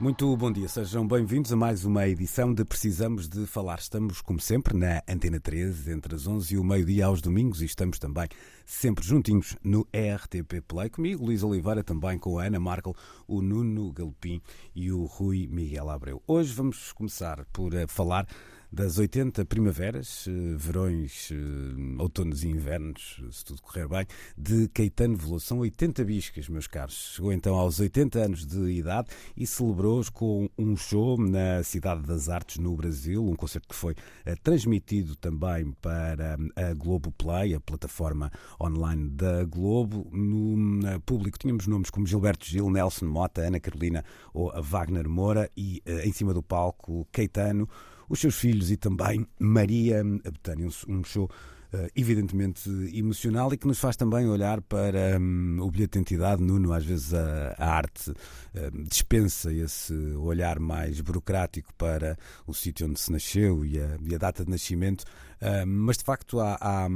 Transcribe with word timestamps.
Muito 0.00 0.36
bom 0.36 0.50
dia, 0.50 0.66
sejam 0.66 1.06
bem-vindos 1.06 1.52
a 1.52 1.56
mais 1.56 1.84
uma 1.84 2.08
edição 2.08 2.52
de 2.52 2.64
Precisamos 2.64 3.28
de 3.28 3.46
Falar. 3.46 3.78
Estamos, 3.78 4.20
como 4.20 4.40
sempre, 4.40 4.76
na 4.76 5.00
Antena 5.08 5.38
13, 5.38 5.92
entre 5.92 6.16
as 6.16 6.26
11 6.26 6.52
e 6.52 6.58
o 6.58 6.64
meio-dia 6.64 7.06
aos 7.06 7.22
domingos 7.22 7.62
e 7.62 7.64
estamos 7.64 8.00
também 8.00 8.26
sempre 8.66 9.06
juntinhos 9.06 9.56
no 9.62 9.86
RTP 9.94 10.62
Play. 10.66 10.90
Comigo, 10.90 11.24
Luís 11.24 11.44
Oliveira, 11.44 11.84
também 11.84 12.18
com 12.18 12.40
a 12.40 12.44
Ana 12.44 12.58
Markel, 12.58 12.92
o 13.28 13.40
Nuno 13.40 13.92
Galopim 13.92 14.42
e 14.74 14.90
o 14.90 15.04
Rui 15.04 15.46
Miguel 15.46 15.88
Abreu. 15.88 16.20
Hoje 16.26 16.52
vamos 16.52 16.90
começar 16.90 17.44
por 17.52 17.72
eh, 17.72 17.86
falar 17.86 18.26
das 18.74 18.98
80 18.98 19.44
primaveras, 19.44 20.26
eh, 20.26 20.56
verões, 20.56 21.30
eh, 21.30 22.02
outonos 22.02 22.42
e 22.42 22.48
invernos, 22.48 23.22
se 23.30 23.44
tudo 23.44 23.62
correr 23.62 23.86
bem, 23.86 24.04
de 24.36 24.68
Caetano 24.68 25.16
Veloso. 25.16 25.46
São 25.46 25.58
80 25.60 26.04
biscas, 26.04 26.48
meus 26.48 26.66
caros. 26.66 27.12
Chegou 27.14 27.32
então 27.32 27.54
aos 27.54 27.78
80 27.78 28.18
anos 28.18 28.44
de 28.44 28.72
idade 28.72 29.10
e 29.36 29.46
celebrou-os 29.46 30.10
com 30.10 30.50
um 30.58 30.76
show 30.76 31.16
na 31.16 31.62
Cidade 31.62 32.02
das 32.02 32.28
Artes, 32.28 32.58
no 32.58 32.74
Brasil, 32.74 33.24
um 33.24 33.36
concerto 33.36 33.68
que 33.68 33.76
foi 33.76 33.94
eh, 34.26 34.34
transmitido 34.42 35.14
também 35.14 35.70
para 35.80 36.36
a 36.56 36.74
Globo 36.74 37.12
Play, 37.12 37.54
a 37.54 37.60
plataforma 37.60 38.32
online 38.60 39.08
da 39.10 39.44
Globo. 39.44 40.10
No 40.12 41.00
público 41.02 41.38
tínhamos 41.38 41.68
nomes 41.68 41.90
como 41.90 42.06
Gilberto 42.06 42.44
Gil, 42.44 42.68
Nelson 42.70 43.06
Mota, 43.06 43.42
Ana 43.42 43.60
Carolina 43.60 44.04
ou 44.32 44.52
Wagner 44.60 45.08
Moura 45.08 45.48
e 45.56 45.80
em 45.86 46.12
cima 46.12 46.34
do 46.34 46.42
palco 46.42 47.06
Caetano 47.12 47.68
os 48.08 48.20
seus 48.20 48.36
filhos 48.36 48.70
e 48.70 48.76
também 48.76 49.26
Maria 49.38 50.02
Betânia. 50.04 50.68
Um 50.88 51.02
show 51.04 51.30
uh, 51.74 51.90
evidentemente 51.94 52.70
emocional 52.92 53.52
e 53.52 53.56
que 53.56 53.66
nos 53.66 53.78
faz 53.78 53.96
também 53.96 54.28
olhar 54.28 54.60
para 54.62 55.18
um, 55.18 55.58
o 55.60 55.70
bilhete 55.70 55.92
de 55.92 55.98
identidade. 55.98 56.42
Nuno, 56.42 56.72
às 56.72 56.84
vezes 56.84 57.12
a, 57.12 57.54
a 57.58 57.70
arte 57.70 58.10
uh, 58.10 58.84
dispensa 58.88 59.52
esse 59.52 59.94
olhar 60.16 60.58
mais 60.60 61.00
burocrático 61.00 61.74
para 61.74 62.16
o 62.46 62.54
sítio 62.54 62.86
onde 62.86 63.00
se 63.00 63.10
nasceu 63.10 63.64
e 63.64 63.80
a, 63.80 63.98
e 64.02 64.14
a 64.14 64.18
data 64.18 64.44
de 64.44 64.50
nascimento. 64.50 65.02
Uh, 65.42 65.66
mas 65.66 65.98
de 65.98 66.04
facto 66.04 66.40
há, 66.40 66.56
há, 66.60 66.86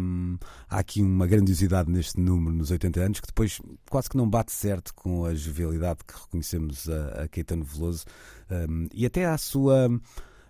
há, 0.71 0.79
aqui 0.79 1.03
uma 1.03 1.27
grandiosidade 1.27 1.91
neste 1.91 2.19
número, 2.21 2.55
nos 2.55 2.71
80 2.71 3.01
anos, 3.01 3.21
que 3.21 3.27
depois 3.27 3.61
quase 3.91 4.09
que 4.09 4.17
não 4.17 4.29
bate 4.29 4.53
certo 4.53 4.95
com 4.95 5.25
a 5.25 5.35
jovialidade 5.35 6.01
que 6.07 6.15
reconhecemos 6.15 6.89
a, 6.89 7.25
a 7.25 7.29
Caetano 7.29 7.65
Veloso 7.65 8.05
e 8.95 9.05
até 9.05 9.27
à 9.27 9.37
sua 9.37 9.91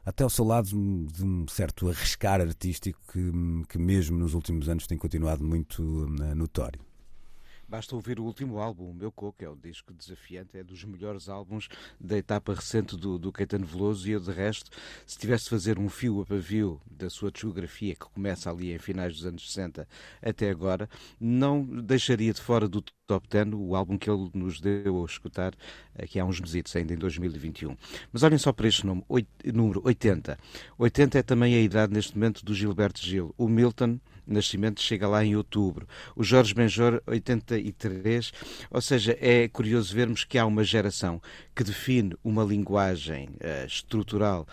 até 0.09 0.25
ao 0.25 0.31
seu 0.31 0.45
lado 0.45 0.69
de 1.13 1.23
um 1.23 1.47
certo 1.49 1.87
arriscar 1.87 2.41
artístico 2.41 2.99
que, 3.13 3.31
que 3.69 3.79
mesmo 3.79 4.17
nos 4.17 4.33
últimos 4.33 4.67
anos 4.67 4.87
tem 4.87 4.97
continuado 4.97 5.45
muito 5.45 5.83
uh, 5.83 6.35
notório. 6.35 6.81
Basta 7.69 7.95
ouvir 7.95 8.19
o 8.19 8.25
último 8.25 8.59
álbum, 8.59 8.91
o 8.91 8.95
Meu 8.95 9.13
Coco, 9.13 9.45
é 9.45 9.49
o 9.49 9.55
disco 9.55 9.93
desafiante, 9.93 10.57
é 10.57 10.65
dos 10.65 10.85
melhores 10.85 11.29
álbuns 11.29 11.69
da 12.01 12.17
etapa 12.17 12.55
recente 12.55 12.97
do, 12.97 13.19
do 13.19 13.31
Caetano 13.31 13.67
Veloso 13.67 14.09
e 14.09 14.13
eu, 14.13 14.21
de 14.21 14.33
resto, 14.33 14.71
se 15.05 15.19
tivesse 15.19 15.45
de 15.45 15.51
fazer 15.51 15.79
um 15.79 15.91
fio 15.91 16.23
a 16.23 16.25
pavio 16.25 16.81
da 16.91 17.11
sua 17.11 17.31
discografia, 17.31 17.95
que 17.95 18.07
começa 18.07 18.51
ali 18.51 18.73
em 18.73 18.79
finais 18.79 19.15
dos 19.15 19.27
anos 19.27 19.47
60 19.53 19.87
até 20.23 20.49
agora, 20.49 20.89
não 21.21 21.63
deixaria 21.63 22.33
de 22.33 22.41
fora 22.41 22.67
do 22.67 22.83
top 23.07 23.29
10 23.29 23.49
o 23.53 23.75
álbum 23.75 23.99
que 23.99 24.09
ele 24.09 24.31
nos 24.33 24.61
deu 24.61 25.03
a 25.03 25.05
escutar 25.05 25.55
aqui 25.99 26.19
há 26.19 26.25
uns 26.25 26.41
meses, 26.41 26.75
ainda 26.75 26.95
em 26.95 26.97
2021. 26.99 27.77
Mas 28.11 28.23
olhem 28.23 28.39
só 28.39 28.51
para 28.51 28.69
este 28.69 28.87
nome, 28.87 29.05
número 29.45 29.83
80. 29.85 30.39
80 30.79 31.19
é 31.19 31.23
também 31.23 31.55
a 31.55 31.61
idade 31.61 31.93
neste 31.93 32.15
momento 32.15 32.45
do 32.45 32.55
Gilberto 32.55 33.01
Gil. 33.01 33.35
O 33.37 33.47
Milton 33.47 34.01
Nascimento 34.29 34.81
chega 34.81 35.09
lá 35.09 35.25
em 35.25 35.35
outubro. 35.37 35.87
O 36.15 36.23
Jorge 36.23 36.55
Benjor, 36.55 37.03
83. 37.07 38.33
Ou 38.71 38.81
seja, 38.81 39.17
é 39.21 39.49
curioso 39.49 39.95
vermos 39.95 40.25
que 40.25 40.39
há 40.39 40.47
uma 40.47 40.65
geração 40.65 41.21
que 41.55 41.65
define 41.65 42.15
uma 42.23 42.45
linguagem 42.45 43.29
uh, 43.29 43.67
estrutural 43.67 44.47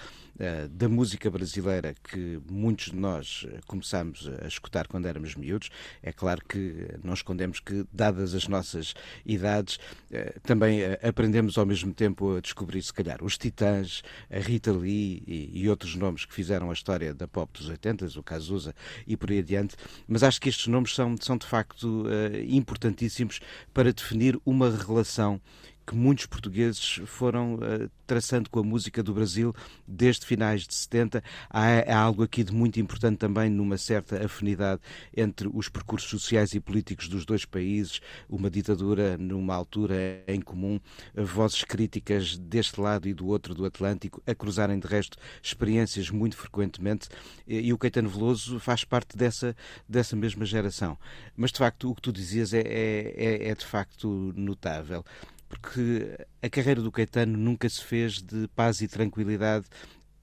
da 0.71 0.89
música 0.89 1.29
brasileira 1.29 1.95
que 2.03 2.41
muitos 2.49 2.87
de 2.87 2.95
nós 2.95 3.45
eh, 3.47 3.59
começámos 3.65 4.29
a 4.43 4.47
escutar 4.47 4.87
quando 4.87 5.05
éramos 5.05 5.35
miúdos. 5.35 5.69
É 6.03 6.11
claro 6.11 6.43
que 6.45 6.87
não 7.03 7.13
escondemos 7.13 7.59
que, 7.59 7.85
dadas 7.91 8.35
as 8.35 8.47
nossas 8.47 8.93
idades, 9.25 9.75
uh, 9.75 10.39
também 10.41 10.81
aprendemos 11.01 11.57
ao 11.57 11.65
mesmo 11.65 11.93
tempo 11.93 12.35
a 12.35 12.41
descobrir, 12.41 12.81
se 12.81 12.93
calhar, 12.93 13.23
os 13.23 13.37
Titãs, 13.37 14.03
a 14.29 14.39
Rita 14.39 14.71
Lee 14.71 15.23
e 15.25 15.69
outros 15.69 15.95
nomes 15.95 16.25
que 16.25 16.33
fizeram 16.33 16.69
a 16.69 16.73
história 16.73 17.13
da 17.13 17.27
pop 17.27 17.51
dos 17.57 17.69
80, 17.69 18.05
o 18.19 18.23
Cazuza 18.23 18.75
e 19.07 19.15
por 19.15 19.31
aí 19.31 19.39
adiante. 19.39 19.75
Mas 20.07 20.23
acho 20.23 20.41
que 20.41 20.49
estes 20.49 20.67
nomes 20.67 20.93
são, 20.93 21.15
são 21.19 21.37
de 21.37 21.45
facto 21.45 22.05
importantíssimos 22.47 23.39
para 23.73 23.93
definir 23.93 24.39
uma 24.45 24.69
relação 24.69 25.41
que 25.85 25.95
muitos 25.95 26.25
portugueses 26.25 26.99
foram 27.05 27.55
uh, 27.55 27.89
traçando 28.07 28.49
com 28.49 28.59
a 28.59 28.63
música 28.63 29.03
do 29.03 29.13
Brasil 29.13 29.53
desde 29.87 30.25
finais 30.25 30.65
de 30.65 30.73
70. 30.73 31.23
Há, 31.49 31.93
há, 31.93 31.97
algo 31.97 32.23
aqui 32.23 32.43
de 32.43 32.53
muito 32.53 32.79
importante 32.79 33.17
também 33.17 33.49
numa 33.49 33.77
certa 33.77 34.23
afinidade 34.25 34.81
entre 35.15 35.49
os 35.53 35.69
percursos 35.69 36.09
sociais 36.09 36.53
e 36.53 36.59
políticos 36.59 37.07
dos 37.07 37.25
dois 37.25 37.45
países, 37.45 38.01
uma 38.29 38.49
ditadura 38.49 39.17
numa 39.17 39.53
altura 39.53 40.23
em 40.27 40.41
comum, 40.41 40.79
vozes 41.15 41.63
críticas 41.63 42.37
deste 42.37 42.79
lado 42.79 43.07
e 43.07 43.13
do 43.13 43.27
outro 43.27 43.53
do 43.53 43.65
Atlântico, 43.65 44.21
a 44.25 44.33
cruzarem 44.33 44.79
de 44.79 44.87
resto 44.87 45.17
experiências 45.41 46.09
muito 46.09 46.35
frequentemente, 46.37 47.09
e, 47.47 47.67
e 47.67 47.73
o 47.73 47.77
Caetano 47.77 48.09
Veloso 48.09 48.59
faz 48.59 48.83
parte 48.83 49.15
dessa, 49.17 49.55
dessa 49.87 50.15
mesma 50.15 50.45
geração. 50.45 50.97
Mas 51.35 51.51
de 51.51 51.59
facto, 51.59 51.89
o 51.89 51.95
que 51.95 52.01
tu 52.01 52.11
dizias 52.11 52.53
é, 52.53 52.61
é, 52.61 53.13
é, 53.17 53.49
é 53.49 53.55
de 53.55 53.65
facto 53.65 54.33
notável 54.35 55.03
porque 55.47 56.17
a 56.41 56.49
carreira 56.49 56.81
do 56.81 56.91
Caetano 56.91 57.37
nunca 57.37 57.69
se 57.69 57.83
fez 57.83 58.21
de 58.21 58.47
paz 58.49 58.81
e 58.81 58.87
tranquilidade 58.87 59.67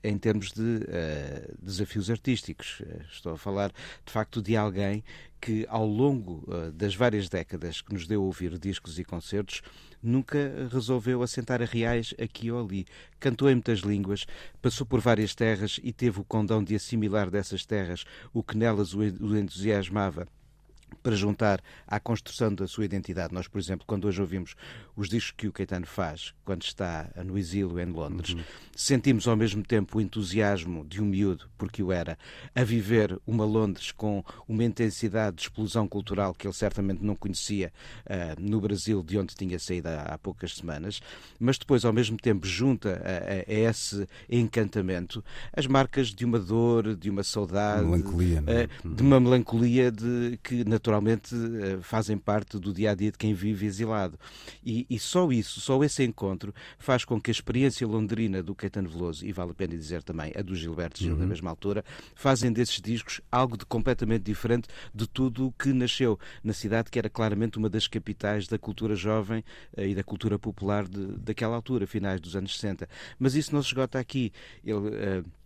em 0.04 0.18
termos 0.18 0.52
de 0.52 0.60
uh, 0.60 1.56
desafios 1.60 2.10
artísticos. 2.10 2.82
Eh, 2.84 3.02
estou 3.10 3.34
a 3.34 3.38
falar, 3.38 3.70
de 4.04 4.12
facto, 4.12 4.42
de 4.42 4.56
alguém 4.56 5.04
que, 5.40 5.64
ao 5.68 5.86
longo 5.86 6.44
uh, 6.48 6.72
das 6.72 6.94
várias 6.94 7.28
décadas 7.28 7.80
que 7.80 7.92
nos 7.92 8.06
deu 8.06 8.20
a 8.20 8.24
ouvir 8.24 8.58
discos 8.58 8.98
e 8.98 9.04
concertos, 9.04 9.62
nunca 10.02 10.68
resolveu 10.72 11.22
assentar 11.22 11.62
a 11.62 11.64
reais 11.64 12.14
aqui 12.20 12.50
ou 12.50 12.64
ali. 12.64 12.84
Cantou 13.20 13.48
em 13.48 13.54
muitas 13.54 13.80
línguas, 13.80 14.26
passou 14.60 14.86
por 14.86 15.00
várias 15.00 15.34
terras 15.34 15.78
e 15.82 15.92
teve 15.92 16.20
o 16.20 16.24
condão 16.24 16.62
de 16.64 16.74
assimilar 16.74 17.30
dessas 17.30 17.64
terras 17.64 18.04
o 18.32 18.42
que 18.42 18.56
nelas 18.56 18.94
o 18.94 19.04
entusiasmava 19.36 20.26
para 21.02 21.14
juntar 21.14 21.60
à 21.86 21.98
construção 21.98 22.54
da 22.54 22.66
sua 22.66 22.84
identidade. 22.84 23.32
Nós, 23.32 23.48
por 23.48 23.58
exemplo, 23.58 23.86
quando 23.86 24.06
hoje 24.06 24.20
ouvimos 24.20 24.54
os 24.96 25.08
discos 25.08 25.32
que 25.36 25.48
o 25.48 25.52
Caetano 25.52 25.86
faz 25.86 26.34
quando 26.44 26.62
está 26.62 27.08
no 27.24 27.38
exílio 27.38 27.78
em 27.78 27.86
Londres, 27.86 28.34
uhum. 28.34 28.42
sentimos 28.74 29.26
ao 29.28 29.36
mesmo 29.36 29.62
tempo 29.62 29.98
o 29.98 30.00
entusiasmo 30.00 30.84
de 30.84 31.00
um 31.00 31.06
miúdo, 31.06 31.48
porque 31.56 31.82
o 31.82 31.92
era, 31.92 32.18
a 32.54 32.64
viver 32.64 33.18
uma 33.26 33.44
Londres 33.44 33.92
com 33.92 34.24
uma 34.48 34.64
intensidade 34.64 35.36
de 35.36 35.42
explosão 35.42 35.86
cultural 35.86 36.34
que 36.34 36.46
ele 36.46 36.54
certamente 36.54 37.02
não 37.02 37.14
conhecia 37.14 37.72
uh, 38.06 38.40
no 38.40 38.60
Brasil, 38.60 39.02
de 39.02 39.18
onde 39.18 39.34
tinha 39.34 39.58
saído 39.58 39.88
há, 39.88 40.02
há, 40.02 40.18
poucas 40.18 40.54
semanas, 40.54 41.00
mas 41.38 41.58
depois, 41.58 41.84
ao 41.84 41.92
mesmo 41.92 42.16
tempo, 42.16 42.46
junta 42.46 43.00
a, 43.04 43.52
a, 43.52 43.66
a, 43.66 43.70
esse 43.70 44.06
encantamento 44.28 45.24
as 45.52 45.66
marcas 45.66 46.08
de 46.08 46.24
uma 46.24 46.38
dor, 46.38 46.94
de 46.96 47.08
uma 47.08 47.22
saudade, 47.22 47.84
melancolia, 47.84 48.42
uh, 48.42 48.88
de 48.88 49.02
uma 49.02 49.20
melancolia 49.20 49.90
de, 49.90 50.38
que 50.42 50.64
naturalmente 50.64 51.34
uh, 51.34 51.82
fazem 51.82 52.18
parte 52.18 52.58
do 52.58 52.72
dia 52.72 52.90
a 52.90 52.94
dia 52.94 53.10
de 53.10 53.18
quem 53.18 53.32
vive 53.34 53.66
exilado. 53.66 54.18
E, 54.64 54.81
e, 54.88 54.98
só 54.98 55.30
isso, 55.30 55.60
só 55.60 55.82
esse 55.82 56.04
encontro, 56.04 56.54
faz 56.78 57.04
com 57.04 57.20
que 57.20 57.30
a 57.30 57.32
experiência 57.32 57.86
londrina 57.86 58.42
do 58.42 58.54
Caetano 58.54 58.88
Veloso, 58.88 59.24
e 59.26 59.32
vale 59.32 59.52
a 59.52 59.54
pena 59.54 59.76
dizer 59.76 60.02
também 60.02 60.32
a 60.36 60.42
do 60.42 60.54
Gilberto 60.54 60.98
Gil, 60.98 61.14
uhum. 61.14 61.20
na 61.20 61.26
mesma 61.26 61.50
altura, 61.50 61.84
fazem 62.14 62.52
desses 62.52 62.80
discos 62.80 63.20
algo 63.30 63.56
de 63.56 63.64
completamente 63.64 64.22
diferente 64.22 64.68
de 64.94 65.06
tudo 65.06 65.48
o 65.48 65.52
que 65.52 65.72
nasceu 65.72 66.18
na 66.42 66.52
cidade, 66.52 66.90
que 66.90 66.98
era 66.98 67.08
claramente 67.08 67.58
uma 67.58 67.68
das 67.68 67.86
capitais 67.86 68.46
da 68.46 68.58
cultura 68.58 68.94
jovem 68.94 69.44
uh, 69.76 69.82
e 69.82 69.94
da 69.94 70.02
cultura 70.02 70.38
popular 70.38 70.86
de, 70.86 71.18
daquela 71.18 71.56
altura, 71.56 71.86
finais 71.86 72.20
dos 72.20 72.36
anos 72.36 72.58
60. 72.58 72.88
Mas 73.18 73.34
isso 73.34 73.54
não 73.54 73.62
se 73.62 73.68
esgota 73.68 73.98
aqui. 73.98 74.32
Ele. 74.64 74.74
Uh, 74.78 75.41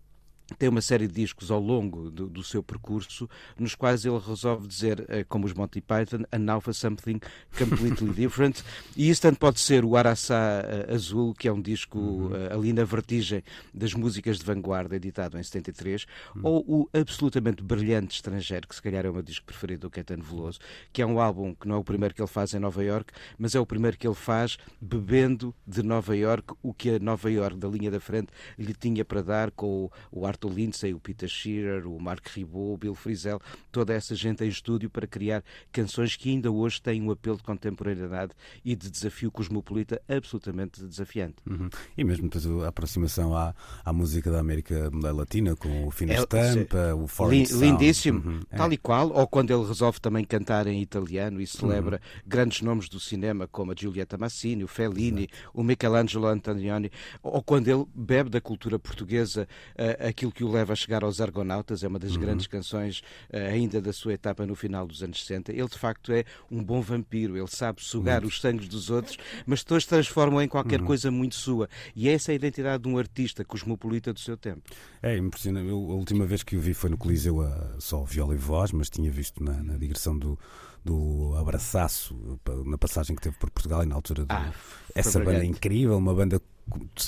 tem 0.59 0.69
uma 0.69 0.81
série 0.81 1.09
de 1.09 1.15
discos 1.15 1.51
ao 1.51 1.61
longo 1.61 2.11
do, 2.11 2.29
do, 2.29 2.43
seu 2.43 2.63
percurso 2.63 3.29
nos 3.59 3.75
quais 3.75 4.05
ele 4.05 4.19
resolve 4.19 4.67
dizer, 4.69 5.05
eh, 5.09 5.25
como 5.25 5.45
os 5.47 5.53
Monty 5.53 5.81
Python, 5.81 6.25
and 6.33 6.39
now 6.39 6.61
for 6.61 6.73
something 6.73 7.21
completely 7.59 8.11
different. 8.15 8.63
E 8.97 9.11
isso 9.11 9.23
tanto 9.23 9.39
pode 9.39 9.59
ser 9.59 9.85
o 9.85 9.97
Araçá 9.97 10.63
eh, 10.65 10.95
Azul, 10.95 11.35
que 11.35 11.49
é 11.49 11.53
um 11.53 11.61
disco 11.61 11.99
uhum. 11.99 12.27
uh, 12.29 12.55
ali 12.55 12.73
na 12.73 12.85
vertigem 12.85 13.43
das 13.75 13.93
músicas 13.93 14.39
de 14.39 14.45
vanguarda, 14.45 14.95
editado 14.95 15.37
em 15.39 15.43
73, 15.43 16.07
uhum. 16.37 16.41
ou 16.45 16.65
o 16.69 16.89
absolutamente 16.93 17.63
brilhante 17.63 18.15
Estrangeiro, 18.15 18.69
que 18.69 18.75
se 18.75 18.83
calhar 18.83 19.05
é 19.05 19.11
o 19.11 19.13
meu 19.13 19.23
disco 19.23 19.45
preferido 19.47 19.83
do 19.83 19.91
Caetano 19.91 20.23
Veloso, 20.23 20.61
que 20.93 21.03
é 21.03 21.07
um 21.07 21.21
álbum 21.21 21.55
que 21.55 21.67
não 21.67 21.77
é 21.77 21.79
o 21.79 21.85
primeiro 21.85 22.15
que 22.15 22.21
ele 22.21 22.29
faz 22.29 22.55
em 22.55 22.59
Nova 22.59 22.83
York, 22.83 23.13
mas 23.39 23.55
é 23.55 23.61
o 23.61 23.67
primeiro 23.67 23.97
que 23.97 24.07
ele 24.07 24.15
faz 24.15 24.59
bebendo 24.81 25.55
de 25.67 25.83
Nova 25.83 26.17
York 26.17 26.55
o 26.63 26.73
que 26.73 26.91
a 26.91 26.99
Nova 26.99 27.31
York, 27.31 27.57
da 27.57 27.69
linha 27.69 27.91
da 27.91 28.01
frente, 28.01 28.29
lhe 28.59 28.75
tinha 28.75 29.05
para 29.05 29.23
dar 29.23 29.51
com 29.51 29.85
o, 29.85 30.21
o 30.21 30.27
Arthur 30.37 30.53
Lindsay, 30.53 30.93
o 30.93 31.01
Peter 31.01 31.29
Shearer, 31.29 31.87
o 31.89 31.99
Mark 31.99 32.27
Ribot, 32.29 32.75
o 32.75 32.77
Bill 32.77 32.95
Frisell, 32.95 33.41
toda 33.73 33.95
essa 33.95 34.15
gente 34.15 34.45
em 34.45 34.49
estúdio 34.49 34.91
para 34.91 35.07
criar 35.07 35.43
canções 35.73 36.15
que 36.15 36.31
ainda 36.31 36.51
hoje 36.51 36.81
têm 36.81 37.03
um 37.03 37.11
apelo 37.11 37.39
de 37.39 37.43
contemporaneidade 37.43 38.33
e 38.65 38.77
de 38.77 38.91
desafio 38.91 39.31
cosmopolita 39.31 40.01
absolutamente 40.07 40.85
desafiante. 40.85 41.37
Uhum. 41.47 41.71
E 41.97 42.05
mesmo 42.05 42.29
depois 42.29 42.47
a 42.65 42.69
aproximação 42.69 43.35
à, 43.35 43.55
à 43.85 43.93
música 43.93 44.31
da 44.31 44.39
América 44.39 44.91
Latina, 44.93 45.57
com 45.57 45.87
o 45.87 45.91
Fina 45.91 46.13
é, 46.13 46.17
Estampa, 46.17 46.95
o 46.95 47.07
Foreign 47.07 47.47
Lindíssimo, 47.47 48.23
uhum. 48.25 48.41
É. 48.51 48.57
tal 48.57 48.73
e 48.73 48.77
qual, 48.77 49.11
ou 49.11 49.27
quando 49.27 49.51
ele 49.51 49.67
resolve 49.67 49.99
também 50.01 50.25
cantar 50.25 50.67
em 50.67 50.83
italiano 50.83 51.41
e 51.41 51.47
celebra 51.47 51.97
uhum. 51.97 52.23
grandes 52.27 52.61
nomes 52.61 52.89
do 52.89 53.01
cinema 53.01 53.49
como 53.49 53.73
a 53.73 53.75
Giulietta 53.75 54.19
Massini, 54.19 54.65
o 54.65 54.69
Fellini, 54.69 55.29
Exato. 55.33 55.51
o 55.55 55.63
Michelangelo 55.63 56.27
Antonioni, 56.27 56.91
ou 57.23 57.43
quando 57.43 57.69
ele 57.69 57.87
bebe 57.95 58.29
da 58.29 58.41
cultura 58.41 58.79
portuguesa 58.79 59.49
uh, 59.75 60.09
aquilo 60.09 60.26
que 60.31 60.45
o 60.45 60.51
leva 60.51 60.73
a 60.73 60.77
chegar 60.77 61.05
aos 61.05 61.21
Argonautas, 61.21 61.83
é 61.83 61.89
uma 61.89 61.99
das 61.99 62.13
uhum. 62.13 62.21
grandes 62.21 62.47
canções 62.47 63.01
uh, 63.33 63.37
ainda 63.53 63.81
da 63.81 63.93
sua 63.93 64.15
etapa 64.15 64.47
no 64.47 64.55
final 64.55 64.87
dos 64.87 65.03
anos 65.03 65.21
60. 65.21 65.53
Ele 65.53 65.69
de 65.69 65.79
facto 65.79 66.13
é 66.13 66.25
um 66.51 66.63
bom 66.63 66.81
vampiro, 66.81 67.37
ele 67.37 67.47
sabe 67.49 67.83
sugar 67.83 68.25
os 68.25 68.41
sangues 68.41 68.69
dos 68.69 68.91
outros, 68.91 69.17
mas 69.45 69.63
todos 69.65 69.87
transformam 69.87 70.43
em 70.43 70.49
qualquer 70.49 70.81
uhum. 70.81 70.87
coisa 70.87 71.11
muito 71.11 71.35
sua. 71.35 71.69
E 71.95 72.09
essa 72.09 72.31
é 72.31 72.35
a 72.35 72.37
identidade 72.37 72.83
de 72.83 72.89
um 72.89 72.99
artista 72.99 73.45
cosmopolita 73.45 74.13
do 74.13 74.21
seu 74.21 74.37
tempo. 74.37 74.63
É 75.03 75.17
impressionante. 75.17 75.69
Eu, 75.69 75.77
a 75.77 75.95
última 75.95 76.27
vez 76.27 76.43
que 76.43 76.57
o 76.57 76.61
vi 76.61 76.75
foi 76.75 76.91
no 76.91 76.97
Coliseu, 76.97 77.43
a, 77.43 77.77
só 77.79 78.05
viola 78.05 78.35
e 78.35 78.39
voz, 78.39 78.73
mas 78.73 78.91
tinha 78.91 79.11
visto 79.11 79.43
na, 79.43 79.63
na 79.63 79.77
digressão 79.77 80.19
do 80.19 80.39
do 80.87 81.35
Abraçaço, 81.37 82.39
na 82.65 82.79
passagem 82.79 83.17
que 83.17 83.21
teve 83.21 83.37
por 83.37 83.51
Portugal 83.51 83.83
e 83.83 83.87
na 83.87 83.97
altura 83.97 84.25
de, 84.25 84.33
ah, 84.33 84.53
essa 84.95 85.19
banda 85.19 85.45
incrível, 85.45 85.99
uma 85.99 86.15
banda 86.15 86.41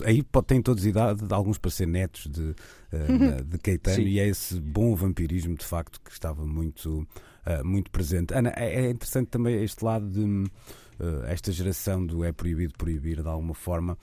aí 0.04 0.24
tem 0.46 0.62
todos 0.62 0.86
idade, 0.86 1.22
alguns 1.30 1.58
para 1.58 1.70
ser 1.70 1.86
netos 1.86 2.26
de, 2.26 2.40
uh, 2.50 3.44
de 3.44 3.58
Caetano, 3.58 4.02
e 4.02 4.20
é 4.20 4.28
esse 4.28 4.60
bom 4.60 4.94
vampirismo 4.94 5.56
de 5.56 5.64
facto 5.64 6.00
que 6.00 6.10
estava 6.12 6.46
muito, 6.46 7.06
uh, 7.46 7.64
muito 7.64 7.90
presente. 7.90 8.32
Ana, 8.34 8.52
é, 8.56 8.86
é 8.86 8.90
interessante 8.90 9.28
também 9.28 9.62
este 9.62 9.84
lado 9.84 10.08
de 10.08 10.50
esta 11.26 11.52
geração 11.52 12.04
do 12.04 12.24
é 12.24 12.32
proibido 12.32 12.74
proibir 12.76 13.22
de 13.22 13.28
alguma 13.28 13.54
forma 13.54 13.96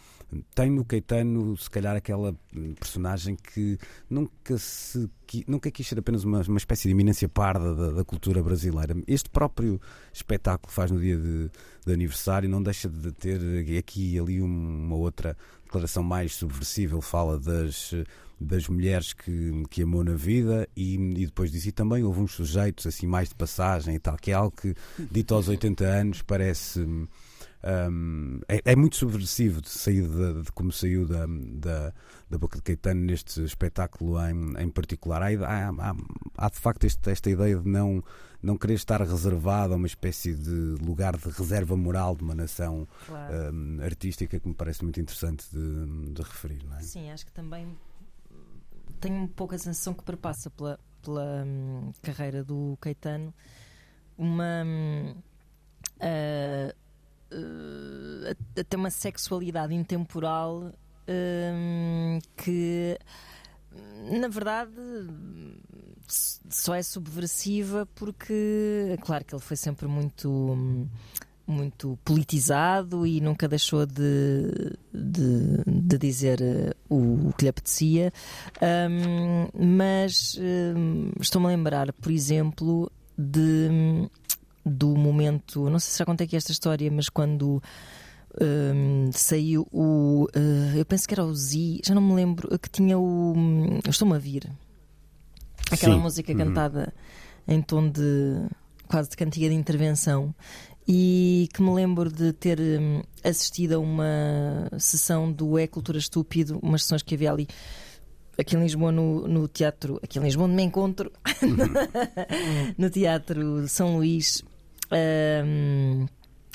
tem 0.54 0.70
no 0.70 0.84
Caetano, 0.84 1.56
se 1.56 1.70
calhar, 1.70 1.96
aquela 1.96 2.36
personagem 2.80 3.36
que 3.36 3.78
nunca 4.10 4.58
se 4.58 5.10
nunca 5.48 5.72
quis 5.72 5.88
ser 5.88 6.00
apenas 6.00 6.24
uma, 6.24 6.42
uma 6.42 6.58
espécie 6.58 6.88
de 6.88 6.92
eminência 6.92 7.28
parda 7.28 7.76
da, 7.76 7.92
da, 7.92 8.06
cultura 8.06 8.44
brasileira. 8.44 8.96
Este 9.08 9.30
próprio 9.30 9.82
espetáculo 10.14 10.72
faz 10.72 10.92
no 10.92 11.00
dia 11.00 11.18
de, 11.18 11.50
de, 11.86 11.94
aniversário 11.94 12.48
não 12.48 12.62
deixa 12.62 12.88
de 12.88 13.12
ter 13.12 13.40
aqui 13.78 14.16
e 14.16 14.20
ali 14.20 14.42
uma 14.42 14.96
outra 14.96 15.36
declaração 15.76 16.04
mais 16.04 16.34
subversível. 16.34 17.02
Fala 17.02 17.38
das, 17.38 17.94
das 18.40 18.68
mulheres 18.68 19.14
que, 19.14 19.64
que 19.70 19.84
amou 19.84 20.04
na 20.04 20.16
vida 20.16 20.68
e, 20.76 20.96
e 20.96 21.26
depois 21.26 21.52
diz, 21.52 21.66
e 21.66 21.72
também 21.72 22.04
houve 22.04 22.22
uns 22.22 22.34
sujeitos 22.34 22.88
assim 22.88 23.06
mais 23.06 23.30
de 23.30 23.36
passagem 23.36 23.96
e 23.96 24.00
tal, 24.00 24.16
que 24.18 24.32
é 24.32 24.34
algo 24.34 24.56
que, 24.56 24.74
dito 25.12 25.34
aos 25.36 25.48
80 25.48 25.84
anos, 25.84 26.22
parece 26.22 26.86
um, 27.66 28.40
é, 28.48 28.62
é, 28.64 28.76
muito 28.76 28.96
subversivo 28.96 29.60
de 29.60 29.70
sair 29.70 30.08
de, 30.08 30.44
de 30.44 30.52
como 30.52 30.72
saiu 30.72 31.08
da, 31.08 31.26
da, 31.28 31.94
da, 32.30 32.38
boca 32.38 32.58
de 32.58 32.64
Caetano 32.64 33.02
neste 33.02 33.44
espetáculo 33.44 34.20
em, 34.28 34.54
em 34.62 34.70
particular. 34.70 35.24
Há, 35.24 35.28
há, 35.28 35.70
há, 35.70 35.96
há 36.38 36.50
de 36.50 36.60
facto 36.60 36.84
este, 36.84 37.10
esta 37.10 37.30
ideia 37.30 37.58
de 37.58 37.68
não, 37.68 38.04
não 38.42 38.56
querer 38.56 38.76
estar 38.76 39.02
reservado 39.02 39.74
a 39.74 39.78
uma 39.78 39.88
espécie 39.88 40.36
de 40.36 40.76
lugar 40.84 41.18
de 41.18 41.28
reserva 41.30 41.76
moral 41.76 42.16
de 42.16 42.24
uma 42.24 42.36
nação 42.36 42.88
claro. 43.08 43.54
um, 43.54 43.82
artística 43.82 44.40
que 44.40 44.48
me 44.48 44.54
parece 44.54 44.84
muito 44.84 45.02
interessante 45.02 45.48
de, 45.52 46.12
de 46.14 46.22
referir. 46.22 46.64
É? 46.78 46.82
Sim, 46.82 47.10
acho 47.10 47.26
que 47.26 47.32
também 47.32 47.76
tenho 49.00 49.24
um 49.24 49.28
pouco 49.28 49.56
a 49.56 49.58
sensação 49.58 49.94
que 49.94 50.04
perpassa 50.04 50.52
pela, 50.52 50.80
pela 51.02 51.44
hum, 51.44 51.92
carreira 52.04 52.44
do 52.44 52.78
Caetano 52.80 53.34
uma. 54.18 54.64
Uh, 55.98 56.85
uh, 57.32 58.60
até 58.60 58.78
uma 58.78 58.90
sexualidade 58.90 59.74
intemporal 59.74 60.64
uh, 60.64 62.22
que 62.38 62.98
na 64.20 64.28
verdade 64.28 64.72
só 66.08 66.76
é 66.76 66.84
subversiva 66.84 67.88
porque 67.96 68.98
claro 69.02 69.26
que 69.26 69.34
ele 69.34 69.42
foi 69.42 69.58
sempre 69.58 69.88
muito 69.88 70.88
muito 71.48 71.98
politizado 72.04 73.06
e 73.06 73.22
nunca 73.22 73.48
deixou 73.48 73.86
de, 73.86 74.76
de, 74.92 75.64
de 75.68 75.98
dizer 75.98 76.40
o, 76.90 77.30
o, 77.30 77.34
que 77.38 77.44
lhe 77.44 77.50
apetecia. 77.50 78.12
Um, 78.62 79.76
mas 79.76 80.40
um, 80.40 81.12
estou-me 81.20 81.48
a 81.48 81.50
lembrar 81.50 81.94
por 81.94 82.12
exemplo 82.12 82.92
de 83.18 84.10
do 84.66 84.96
momento. 84.96 85.70
Não 85.70 85.80
sei 85.80 85.92
se 85.92 86.00
já 86.00 86.06
contei 86.06 86.26
aqui 86.26 86.36
esta 86.36 86.52
história, 86.52 86.90
mas 86.90 87.10
quando 87.10 87.62
um, 88.42 89.10
saiu 89.12 89.68
o. 89.72 90.28
Uh, 90.36 90.78
eu 90.78 90.86
penso 90.86 91.08
que 91.08 91.14
era 91.14 91.24
o 91.24 91.34
Z, 91.34 91.82
já 91.86 91.94
não 91.94 92.02
me 92.02 92.14
lembro, 92.14 92.58
que 92.60 92.70
tinha 92.70 92.98
o. 92.98 93.34
Um, 93.36 93.80
Estou-me 93.88 94.16
a 94.16 94.20
vir. 94.20 94.50
Aquela 95.72 95.96
Sim. 95.96 96.02
música 96.02 96.32
uhum. 96.32 96.38
cantada 96.38 96.94
em 97.48 97.62
tom 97.62 97.90
de. 97.90 98.48
quase 98.88 99.10
de 99.10 99.18
cantiga 99.18 99.50
de 99.50 99.56
intervenção. 99.56 100.34
E 100.88 101.50
que 101.52 101.64
me 101.64 101.74
lembro 101.74 102.12
de 102.12 102.32
ter 102.32 102.60
um, 102.60 103.02
assistido 103.24 103.74
a 103.74 103.80
uma 103.80 104.70
sessão 104.78 105.32
do 105.32 105.58
É 105.58 105.66
Cultura 105.66 105.98
Estúpido, 105.98 106.60
umas 106.62 106.84
sessões 106.84 107.02
que 107.02 107.16
havia 107.16 107.32
ali 107.32 107.48
aqui 108.38 108.56
em 108.56 108.60
Lisboa 108.60 108.92
no, 108.92 109.28
no 109.28 109.48
teatro, 109.48 110.00
aqui 110.04 110.20
em 110.20 110.22
Lisboa 110.22 110.46
onde 110.46 110.56
me 110.56 110.64
encontro, 110.64 111.12
uhum. 111.42 112.76
no 112.78 112.90
teatro 112.90 113.68
São 113.68 113.98
Luís, 113.98 114.44
um, 114.92 116.06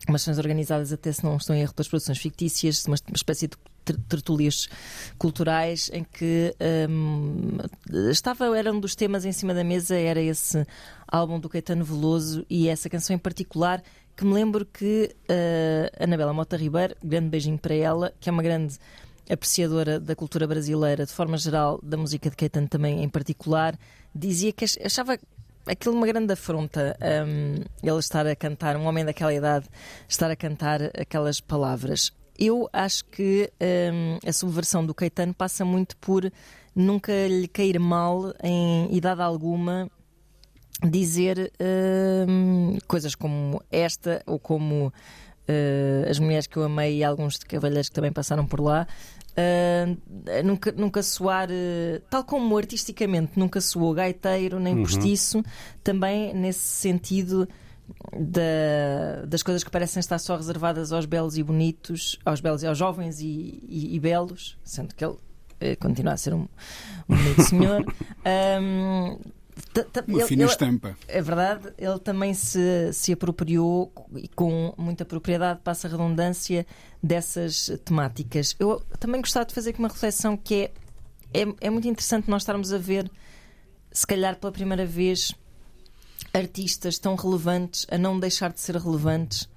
umas 0.08 0.22
sessões 0.22 0.38
organizadas, 0.38 0.92
até 0.92 1.12
se 1.12 1.24
não 1.24 1.36
estão 1.36 1.54
em 1.54 1.60
erro, 1.60 1.74
das 1.74 1.88
produções 1.88 2.18
fictícias, 2.18 2.84
uma, 2.86 2.96
espécie 3.14 3.48
de 3.48 3.56
tertulias 4.08 4.68
culturais 5.18 5.90
em 5.92 6.04
que 6.04 6.54
um, 6.88 7.58
estava, 8.10 8.56
era 8.56 8.72
um 8.72 8.78
dos 8.78 8.94
temas 8.94 9.24
em 9.24 9.32
cima 9.32 9.54
da 9.54 9.64
mesa, 9.64 9.96
era 9.96 10.20
esse 10.20 10.66
álbum 11.08 11.40
do 11.40 11.48
Caetano 11.48 11.84
Veloso 11.84 12.44
e 12.48 12.68
essa 12.68 12.88
canção 12.88 13.14
em 13.16 13.18
particular 13.18 13.82
que 14.16 14.24
me 14.24 14.34
lembro 14.34 14.66
que 14.66 15.14
uh, 15.30 16.02
Anabela 16.04 16.32
Mota 16.32 16.56
Ribeiro, 16.56 16.94
grande 17.02 17.30
beijinho 17.30 17.58
para 17.58 17.74
ela, 17.74 18.12
que 18.20 18.28
é 18.28 18.32
uma 18.32 18.42
grande 18.42 18.76
apreciadora 19.30 19.98
da 19.98 20.14
cultura 20.14 20.46
brasileira, 20.46 21.06
de 21.06 21.12
forma 21.12 21.38
geral, 21.38 21.80
da 21.82 21.96
música 21.96 22.28
de 22.28 22.36
Caetano 22.36 22.68
também 22.68 23.02
em 23.02 23.08
particular, 23.08 23.78
dizia 24.14 24.52
que 24.52 24.66
achava 24.84 25.18
aquilo 25.66 25.94
uma 25.94 26.06
grande 26.06 26.32
afronta 26.32 26.96
um, 27.26 27.62
ele 27.82 27.98
estar 27.98 28.26
a 28.26 28.34
cantar, 28.34 28.76
um 28.76 28.86
homem 28.86 29.04
daquela 29.04 29.32
idade, 29.32 29.66
estar 30.08 30.30
a 30.30 30.36
cantar 30.36 30.82
aquelas 30.98 31.40
palavras. 31.40 32.12
Eu 32.38 32.68
acho 32.72 33.04
que 33.06 33.52
um, 33.92 34.18
a 34.26 34.32
subversão 34.32 34.84
do 34.84 34.94
Caetano 34.94 35.34
passa 35.34 35.64
muito 35.64 35.96
por 35.98 36.30
nunca 36.74 37.12
lhe 37.26 37.48
cair 37.48 37.78
mal 37.78 38.32
em 38.42 38.94
idade 38.96 39.20
alguma 39.20 39.90
dizer 40.88 41.52
um, 42.28 42.78
coisas 42.86 43.14
como 43.14 43.62
esta 43.70 44.22
ou 44.26 44.38
como 44.38 44.86
uh, 44.86 46.10
as 46.10 46.18
mulheres 46.18 46.46
que 46.46 46.56
eu 46.56 46.64
amei 46.64 46.98
e 46.98 47.04
alguns 47.04 47.36
cavalheiros 47.38 47.88
que 47.88 47.94
também 47.94 48.12
passaram 48.12 48.46
por 48.46 48.60
lá 48.60 48.86
Uh, 49.30 50.42
nunca, 50.44 50.72
nunca 50.72 51.02
soar, 51.02 51.48
uh, 51.50 52.00
tal 52.10 52.24
como 52.24 52.56
artisticamente 52.56 53.38
nunca 53.38 53.60
soou 53.60 53.94
gaiteiro 53.94 54.58
nem 54.58 54.74
uhum. 54.74 54.82
postiço, 54.82 55.42
também 55.82 56.34
nesse 56.34 56.66
sentido 56.66 57.48
da, 58.12 59.24
das 59.26 59.42
coisas 59.42 59.64
que 59.64 59.70
parecem 59.70 60.00
estar 60.00 60.18
só 60.18 60.36
reservadas 60.36 60.92
aos 60.92 61.06
belos 61.06 61.36
e 61.36 61.42
bonitos, 61.42 62.18
aos 62.24 62.40
belos, 62.40 62.64
aos 62.64 62.76
jovens 62.76 63.20
e, 63.20 63.62
e, 63.66 63.94
e 63.94 64.00
belos, 64.00 64.58
sendo 64.64 64.94
que 64.94 65.04
ele 65.04 65.14
uh, 65.14 65.78
continua 65.80 66.14
a 66.14 66.16
ser 66.16 66.34
um, 66.34 66.48
um 67.08 67.16
bonito 67.16 67.42
senhor. 67.42 67.84
Um, 68.60 69.18
Uma 70.08 70.26
fina 70.26 70.42
ele, 70.42 70.50
estampa. 70.50 70.96
É 71.06 71.20
verdade, 71.22 71.72
ele 71.78 71.98
também 71.98 72.34
se, 72.34 72.92
se 72.92 73.12
apropriou 73.12 73.92
e 74.16 74.28
com 74.28 74.74
muita 74.76 75.04
propriedade, 75.04 75.60
passa 75.62 75.86
a 75.86 75.90
redundância, 75.90 76.66
dessas 77.02 77.70
temáticas. 77.84 78.54
Eu 78.58 78.80
também 78.98 79.20
gostava 79.20 79.46
de 79.46 79.54
fazer 79.54 79.70
aqui 79.70 79.78
uma 79.78 79.88
reflexão 79.88 80.36
que 80.36 80.54
é 80.54 80.72
é, 81.32 81.42
é 81.60 81.70
muito 81.70 81.88
interessante 81.88 82.28
nós 82.28 82.42
estarmos 82.42 82.72
a 82.72 82.78
ver, 82.78 83.10
se 83.90 84.06
calhar 84.06 84.36
pela 84.36 84.52
primeira 84.52 84.84
vez, 84.84 85.32
artistas 86.32 86.98
tão 86.98 87.14
relevantes 87.14 87.86
a 87.90 87.96
não 87.96 88.18
deixar 88.18 88.52
de 88.52 88.60
ser 88.60 88.76
relevantes 88.76 89.48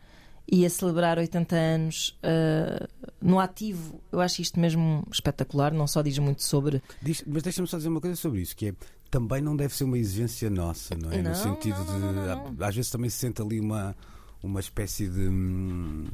e 0.51 0.65
a 0.65 0.69
celebrar 0.69 1.17
80 1.17 1.55
anos 1.55 2.19
uh, 2.23 2.87
no 3.21 3.39
ativo. 3.39 4.01
Eu 4.11 4.19
acho 4.19 4.41
isto 4.41 4.59
mesmo 4.59 5.05
espetacular, 5.11 5.73
não 5.73 5.87
só 5.87 6.01
diz 6.01 6.17
muito 6.19 6.43
sobre. 6.43 6.81
Diz, 7.01 7.23
mas 7.25 7.43
deixa-me 7.43 7.67
só 7.67 7.77
dizer 7.77 7.89
uma 7.89 8.01
coisa 8.01 8.15
sobre 8.15 8.41
isso, 8.41 8.55
que 8.55 8.67
é 8.67 8.73
também 9.13 9.43
não 9.43 9.55
deve 9.55 9.75
ser 9.75 9.83
uma 9.83 9.95
exigência 9.95 10.49
nossa, 10.49 10.95
não 10.95 11.11
é? 11.11 11.21
Não, 11.21 11.29
no 11.29 11.37
sentido 11.37 11.77
não, 11.85 12.55
de. 12.55 12.63
Às 12.63 12.75
vezes 12.75 12.89
também 12.89 13.11
se 13.11 13.17
sente 13.17 13.43
ali 13.43 13.59
uma, 13.59 13.95
uma 14.41 14.59
espécie 14.59 15.07
de. 15.07 15.27
Hum, 15.27 16.07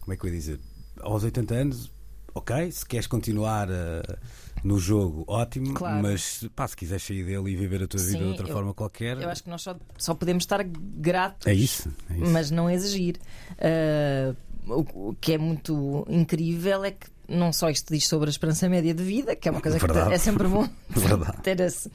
como 0.00 0.14
é 0.14 0.16
que 0.16 0.24
eu 0.24 0.30
ia 0.30 0.36
dizer? 0.36 0.60
Aos 1.02 1.22
80 1.22 1.54
anos, 1.54 1.92
ok, 2.34 2.72
se 2.72 2.86
queres 2.86 3.06
continuar. 3.06 3.68
Uh, 3.68 4.16
no 4.64 4.78
jogo, 4.80 5.22
ótimo, 5.28 5.74
claro. 5.74 6.02
mas 6.02 6.48
pá, 6.56 6.66
se 6.66 6.74
quiseres 6.74 7.02
sair 7.02 7.22
dele 7.24 7.52
e 7.52 7.54
viver 7.54 7.84
a 7.84 7.86
tua 7.86 8.00
Sim, 8.00 8.12
vida 8.12 8.24
de 8.24 8.30
outra 8.30 8.48
eu, 8.48 8.52
forma 8.52 8.74
qualquer. 8.74 9.20
Eu 9.20 9.28
acho 9.28 9.44
que 9.44 9.50
nós 9.50 9.62
só, 9.62 9.76
só 9.98 10.14
podemos 10.14 10.42
estar 10.42 10.64
gratos, 10.64 11.46
é 11.46 11.52
isso, 11.54 11.92
é 12.10 12.14
isso. 12.14 12.32
mas 12.32 12.50
não 12.50 12.68
exigir. 12.68 13.16
Uh, 13.52 14.34
o, 14.66 15.10
o 15.10 15.14
que 15.20 15.34
é 15.34 15.38
muito 15.38 16.04
incrível 16.08 16.84
é 16.84 16.90
que 16.90 17.06
não 17.28 17.52
só 17.52 17.68
isto 17.70 17.92
diz 17.92 18.06
sobre 18.06 18.28
a 18.28 18.30
esperança 18.30 18.68
média 18.68 18.94
de 18.94 19.02
vida, 19.02 19.34
que 19.34 19.48
é 19.48 19.50
uma 19.50 19.60
coisa 19.60 19.78
Verdade. 19.78 20.08
que 20.08 20.14
é 20.14 20.18
sempre 20.18 20.48
bom 20.48 20.68
ter 21.42 21.60
esse, 21.60 21.90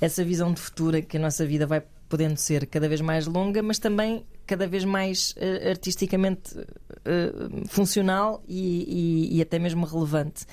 essa 0.00 0.24
visão 0.24 0.52
de 0.52 0.60
futuro 0.60 1.02
que 1.02 1.16
a 1.16 1.20
nossa 1.20 1.44
vida 1.44 1.66
vai 1.66 1.82
podendo 2.08 2.36
ser 2.36 2.66
cada 2.66 2.88
vez 2.88 3.00
mais 3.00 3.26
longa, 3.26 3.62
mas 3.62 3.78
também 3.78 4.24
cada 4.46 4.66
vez 4.66 4.84
mais 4.84 5.32
uh, 5.32 5.70
artisticamente 5.70 6.56
uh, 6.56 7.68
funcional 7.68 8.42
e, 8.46 9.28
e, 9.32 9.38
e, 9.38 9.42
até 9.42 9.58
mesmo 9.58 9.84
relevante. 9.84 10.46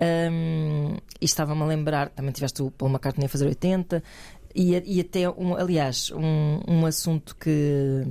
Um, 0.00 0.96
e 1.20 1.24
estava-me 1.24 1.62
a 1.62 1.66
lembrar, 1.66 2.08
também 2.08 2.32
tiveste 2.32 2.62
o 2.62 2.70
Paul 2.70 2.90
McCartney 2.90 3.26
a 3.26 3.28
fazer 3.28 3.46
80, 3.46 4.02
e, 4.54 4.72
e 4.86 5.00
até, 5.00 5.28
um, 5.28 5.56
aliás, 5.56 6.10
um, 6.10 6.60
um 6.66 6.86
assunto 6.86 7.36
que, 7.36 8.06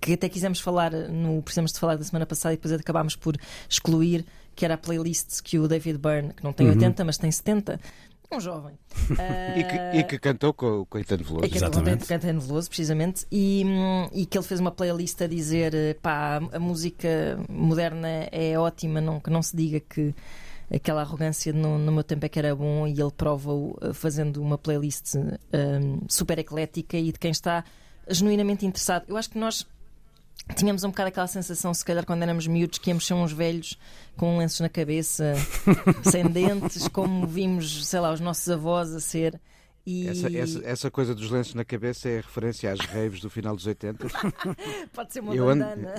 que 0.00 0.14
até 0.14 0.28
quisemos 0.28 0.58
falar, 0.58 0.90
no 0.92 1.42
precisamos 1.42 1.72
de 1.72 1.78
falar 1.78 1.96
da 1.96 2.04
semana 2.04 2.26
passada 2.26 2.54
e 2.54 2.56
depois 2.56 2.72
acabámos 2.72 3.14
por 3.14 3.36
excluir, 3.68 4.26
que 4.54 4.64
era 4.64 4.74
a 4.74 4.78
playlist 4.78 5.40
que 5.42 5.58
o 5.58 5.66
David 5.66 5.98
Byrne, 5.98 6.34
que 6.34 6.44
não 6.44 6.52
tem 6.52 6.66
uhum. 6.66 6.74
80, 6.74 7.04
mas 7.04 7.18
tem 7.18 7.30
70, 7.30 7.80
um 8.32 8.40
jovem. 8.40 8.74
Uh, 9.10 9.14
e, 9.58 9.64
que, 9.64 9.98
e, 9.98 10.04
que, 10.04 10.18
cantou 10.18 10.52
com 10.54 10.80
o 10.80 10.86
Caetano 10.86 11.24
Veloso. 11.24 11.44
E 11.44 11.48
que 11.50 11.58
Exatamente. 11.58 11.98
com 11.98 12.04
o 12.04 12.08
Caetano 12.08 12.40
Veloso, 12.40 12.68
precisamente. 12.68 13.26
E, 13.30 13.64
e, 14.12 14.26
que 14.26 14.38
ele 14.38 14.44
fez 14.44 14.60
uma 14.60 14.70
playlist 14.70 15.20
a 15.20 15.26
dizer: 15.26 15.98
pá, 16.00 16.40
a 16.52 16.58
música 16.58 17.38
moderna 17.48 18.08
é 18.32 18.58
ótima, 18.58 19.00
não, 19.00 19.20
que 19.20 19.30
não 19.30 19.42
se 19.42 19.56
diga 19.56 19.80
que 19.80 20.14
aquela 20.74 21.02
arrogância 21.02 21.52
no, 21.52 21.78
no 21.78 21.92
meu 21.92 22.02
tempo 22.02 22.24
é 22.24 22.28
que 22.28 22.38
era 22.38 22.54
bom 22.56 22.86
e 22.86 22.92
ele 22.92 23.10
prova-o 23.14 23.76
eh, 23.82 23.92
fazendo 23.92 24.40
uma 24.40 24.56
playlist 24.56 25.14
um, 25.16 26.00
super 26.08 26.38
eclética 26.38 26.96
e 26.96 27.12
de 27.12 27.18
quem 27.18 27.30
está 27.30 27.62
genuinamente 28.08 28.64
interessado. 28.64 29.04
Eu 29.06 29.16
acho 29.16 29.28
que 29.28 29.38
nós 29.38 29.66
tínhamos 30.56 30.84
um 30.84 30.88
bocado 30.88 31.08
aquela 31.08 31.26
sensação, 31.26 31.72
se 31.72 31.84
calhar 31.84 32.04
quando 32.04 32.22
éramos 32.22 32.46
miúdos, 32.46 32.78
que 32.78 32.90
íamos 32.90 33.06
ser 33.06 33.14
uns 33.14 33.32
velhos 33.32 33.78
com 34.16 34.38
lenços 34.38 34.60
na 34.60 34.68
cabeça, 34.68 35.34
sem 36.10 36.24
dentes, 36.26 36.88
como 36.88 37.26
vimos, 37.26 37.86
sei 37.86 38.00
lá, 38.00 38.12
os 38.12 38.20
nossos 38.20 38.48
avós 38.48 38.94
a 38.94 39.00
ser. 39.00 39.40
E... 39.84 40.08
Essa, 40.08 40.28
essa, 40.36 40.60
essa, 40.64 40.90
coisa 40.92 41.12
dos 41.12 41.28
lenços 41.28 41.54
na 41.54 41.64
cabeça 41.64 42.08
é 42.08 42.16
referência 42.18 42.70
às 42.70 42.78
raves 42.78 43.20
do 43.20 43.28
final 43.28 43.56
dos 43.56 43.66
80? 43.66 44.06
Pode 44.94 45.12
ser 45.12 45.18
uma 45.20 45.34
eu 45.34 45.46
bandana. 45.46 45.94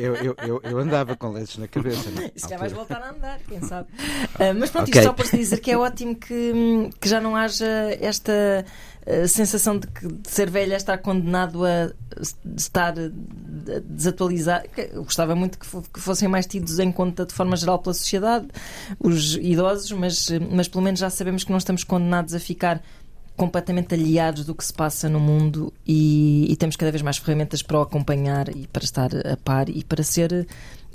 eu, 0.00 0.14
eu, 0.16 0.36
eu, 0.38 0.60
eu, 0.64 0.78
andava 0.78 1.14
com 1.16 1.28
lenços 1.32 1.58
na 1.58 1.68
cabeça. 1.68 2.10
Não? 2.10 2.30
Se 2.34 2.48
já 2.48 2.56
vais 2.56 2.72
voltar 2.72 3.02
a 3.02 3.10
andar, 3.10 3.38
quem 3.40 3.60
sabe. 3.60 3.90
Uh, 3.92 4.54
mas 4.58 4.70
pronto, 4.70 4.88
okay. 4.88 5.02
isto 5.02 5.08
só 5.08 5.12
para 5.12 5.36
dizer 5.36 5.60
que 5.60 5.70
é 5.70 5.76
ótimo 5.76 6.16
que, 6.16 6.88
que 6.98 7.08
já 7.08 7.20
não 7.20 7.36
haja 7.36 7.66
esta 8.00 8.64
uh, 9.06 9.28
sensação 9.28 9.78
de 9.78 9.86
que 9.86 10.06
de 10.06 10.30
ser 10.30 10.50
velha 10.50 10.76
estar 10.76 10.98
condenado 10.98 11.64
a 11.64 11.90
estar 12.56 12.94
desatualizado. 13.84 14.64
Eu 14.76 15.04
gostava 15.04 15.34
muito 15.34 15.58
que, 15.58 15.66
que 15.92 16.00
fossem 16.00 16.28
mais 16.28 16.46
tidos 16.46 16.78
em 16.78 16.90
conta 16.90 17.24
de 17.24 17.34
forma 17.34 17.56
geral 17.56 17.78
pela 17.78 17.94
sociedade, 17.94 18.46
os 18.98 19.36
idosos, 19.36 19.92
mas, 19.92 20.28
mas 20.50 20.68
pelo 20.68 20.84
menos 20.84 21.00
já 21.00 21.10
sabemos 21.10 21.44
que 21.44 21.50
não 21.50 21.58
estamos 21.58 21.84
condenados 21.84 22.34
a 22.34 22.40
ficar 22.40 22.82
completamente 23.36 23.94
aliados 23.94 24.46
do 24.46 24.54
que 24.54 24.64
se 24.64 24.72
passa 24.72 25.08
no 25.08 25.20
mundo 25.20 25.72
e, 25.86 26.50
e, 26.50 26.56
temos 26.56 26.74
cada 26.74 26.90
vez 26.90 27.02
mais 27.02 27.18
ferramentas 27.18 27.62
para 27.62 27.78
o 27.78 27.82
acompanhar 27.82 28.48
e 28.48 28.66
para 28.66 28.82
estar 28.82 29.10
a 29.14 29.36
par 29.36 29.68
e 29.68 29.84
para 29.84 30.02
ser 30.02 30.46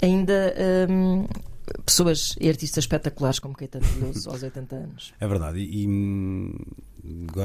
ainda 0.01 0.56
um, 0.89 1.27
pessoas 1.85 2.35
e 2.39 2.49
artistas 2.49 2.83
espetaculares 2.83 3.39
como 3.39 3.55
Caetano 3.55 3.85
Veloso 3.85 4.29
aos 4.29 4.43
80 4.43 4.75
anos. 4.75 5.13
É 5.19 5.27
verdade 5.27 5.59
e, 5.59 5.85
e, 5.85 6.55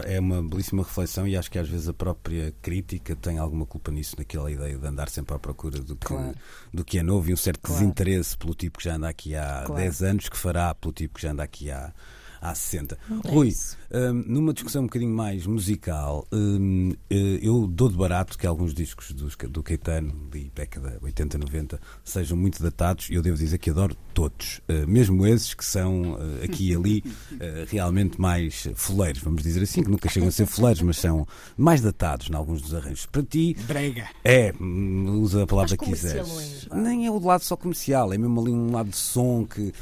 é 0.04 0.20
uma 0.20 0.42
belíssima 0.42 0.82
reflexão 0.82 1.26
e 1.26 1.36
acho 1.36 1.50
que 1.50 1.58
às 1.58 1.68
vezes 1.68 1.88
a 1.88 1.94
própria 1.94 2.54
crítica 2.62 3.16
tem 3.16 3.38
alguma 3.38 3.66
culpa 3.66 3.90
nisso, 3.90 4.16
naquela 4.18 4.50
ideia 4.50 4.76
de 4.76 4.86
andar 4.86 5.08
sempre 5.08 5.34
à 5.34 5.38
procura 5.38 5.80
do 5.80 5.96
que, 5.96 6.06
claro. 6.06 6.34
do 6.72 6.84
que 6.84 6.98
é 6.98 7.02
novo 7.02 7.30
e 7.30 7.32
um 7.32 7.36
certo 7.36 7.60
claro. 7.60 7.80
desinteresse 7.80 8.36
pelo 8.36 8.54
tipo 8.54 8.78
que 8.78 8.84
já 8.84 8.96
anda 8.96 9.08
aqui 9.08 9.34
há 9.34 9.62
claro. 9.66 9.82
10 9.82 10.02
anos 10.02 10.28
que 10.28 10.36
fará 10.36 10.74
pelo 10.74 10.92
tipo 10.92 11.14
que 11.14 11.22
já 11.22 11.32
anda 11.32 11.42
aqui 11.42 11.70
há 11.70 11.92
há 12.40 12.54
60. 12.54 12.98
É 13.24 13.28
Rui, 13.28 13.52
um, 13.90 14.12
numa 14.26 14.52
discussão 14.52 14.82
um 14.82 14.86
bocadinho 14.86 15.14
mais 15.14 15.46
musical, 15.46 16.26
um, 16.32 16.92
eh, 17.08 17.38
eu 17.42 17.66
dou 17.66 17.88
de 17.88 17.96
barato 17.96 18.38
que 18.38 18.46
alguns 18.46 18.74
discos 18.74 19.12
do, 19.12 19.28
do 19.48 19.62
Caetano, 19.62 20.12
de 20.30 20.50
década 20.54 20.98
80, 21.02 21.38
90, 21.38 21.80
sejam 22.04 22.36
muito 22.36 22.62
datados 22.62 23.08
e 23.10 23.14
eu 23.14 23.22
devo 23.22 23.36
dizer 23.36 23.58
que 23.58 23.70
adoro 23.70 23.96
todos, 24.12 24.60
uh, 24.68 24.86
mesmo 24.88 25.26
esses 25.26 25.54
que 25.54 25.64
são 25.64 26.14
uh, 26.14 26.44
aqui 26.44 26.70
e 26.70 26.74
ali 26.74 27.04
uh, 27.32 27.66
realmente 27.70 28.20
mais 28.20 28.68
foleiros, 28.74 29.22
vamos 29.22 29.42
dizer 29.42 29.62
assim, 29.62 29.82
que 29.82 29.90
nunca 29.90 30.08
chegam 30.08 30.28
a 30.28 30.32
ser 30.32 30.46
foleiros, 30.46 30.82
mas 30.82 30.96
são 30.96 31.26
mais 31.56 31.80
datados 31.80 32.28
em 32.30 32.34
alguns 32.34 32.62
dos 32.62 32.74
arranjos. 32.74 33.06
Para 33.06 33.22
ti. 33.22 33.56
Brega. 33.66 34.08
É, 34.24 34.52
hum, 34.60 35.20
usa 35.20 35.42
a 35.44 35.46
palavra 35.46 35.76
que 35.76 35.84
quiseres. 35.84 36.66
Nem 36.72 37.06
é 37.06 37.10
o 37.10 37.18
lado 37.18 37.42
só 37.42 37.56
comercial, 37.56 38.12
é 38.12 38.18
mesmo 38.18 38.40
ali 38.40 38.50
um 38.50 38.72
lado 38.72 38.90
de 38.90 38.96
som 38.96 39.46
que. 39.46 39.72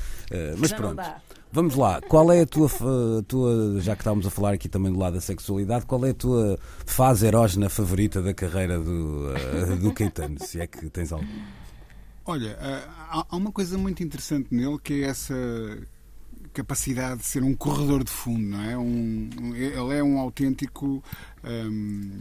mas 0.58 0.70
Já 0.70 0.76
pronto. 0.76 1.02
Vamos 1.54 1.76
lá, 1.76 2.00
qual 2.00 2.32
é 2.32 2.40
a 2.40 2.46
tua, 2.46 2.68
tua, 3.28 3.80
já 3.80 3.94
que 3.94 4.02
estávamos 4.02 4.26
a 4.26 4.30
falar 4.30 4.54
aqui 4.54 4.68
também 4.68 4.92
do 4.92 4.99
lado 4.99 5.14
da 5.14 5.20
sexualidade, 5.20 5.87
qual 5.87 6.04
é 6.04 6.11
a 6.11 6.14
tua 6.14 6.58
fase 6.84 7.28
erógena 7.28 7.68
favorita 7.68 8.20
da 8.20 8.34
carreira 8.34 8.76
do, 8.76 9.32
uh, 9.32 9.76
do 9.76 9.92
Caetano, 9.92 10.37
se 10.40 10.61
é 10.61 10.66
que 10.66 10.90
tens 10.90 11.12
algo? 11.12 11.25
Olha, 12.26 12.58
eh, 12.61 12.88
há 13.08 13.37
uma 13.37 13.52
coisa 13.52 13.78
muito 13.78 14.02
interessante 14.02 14.49
nele 14.50 14.80
que 14.82 15.04
é 15.04 15.06
essa 15.06 15.32
capacidade 16.52 17.20
de 17.20 17.26
ser 17.26 17.44
um 17.44 17.54
corredor 17.54 18.02
de 18.02 18.11
fundo, 18.11 18.40
não 18.40 18.64
é? 18.64 18.76
Um, 18.76 19.54
ele 19.54 19.96
é 19.96 20.02
um 20.02 20.18
autêntico. 20.18 21.04
Um, 21.44 22.20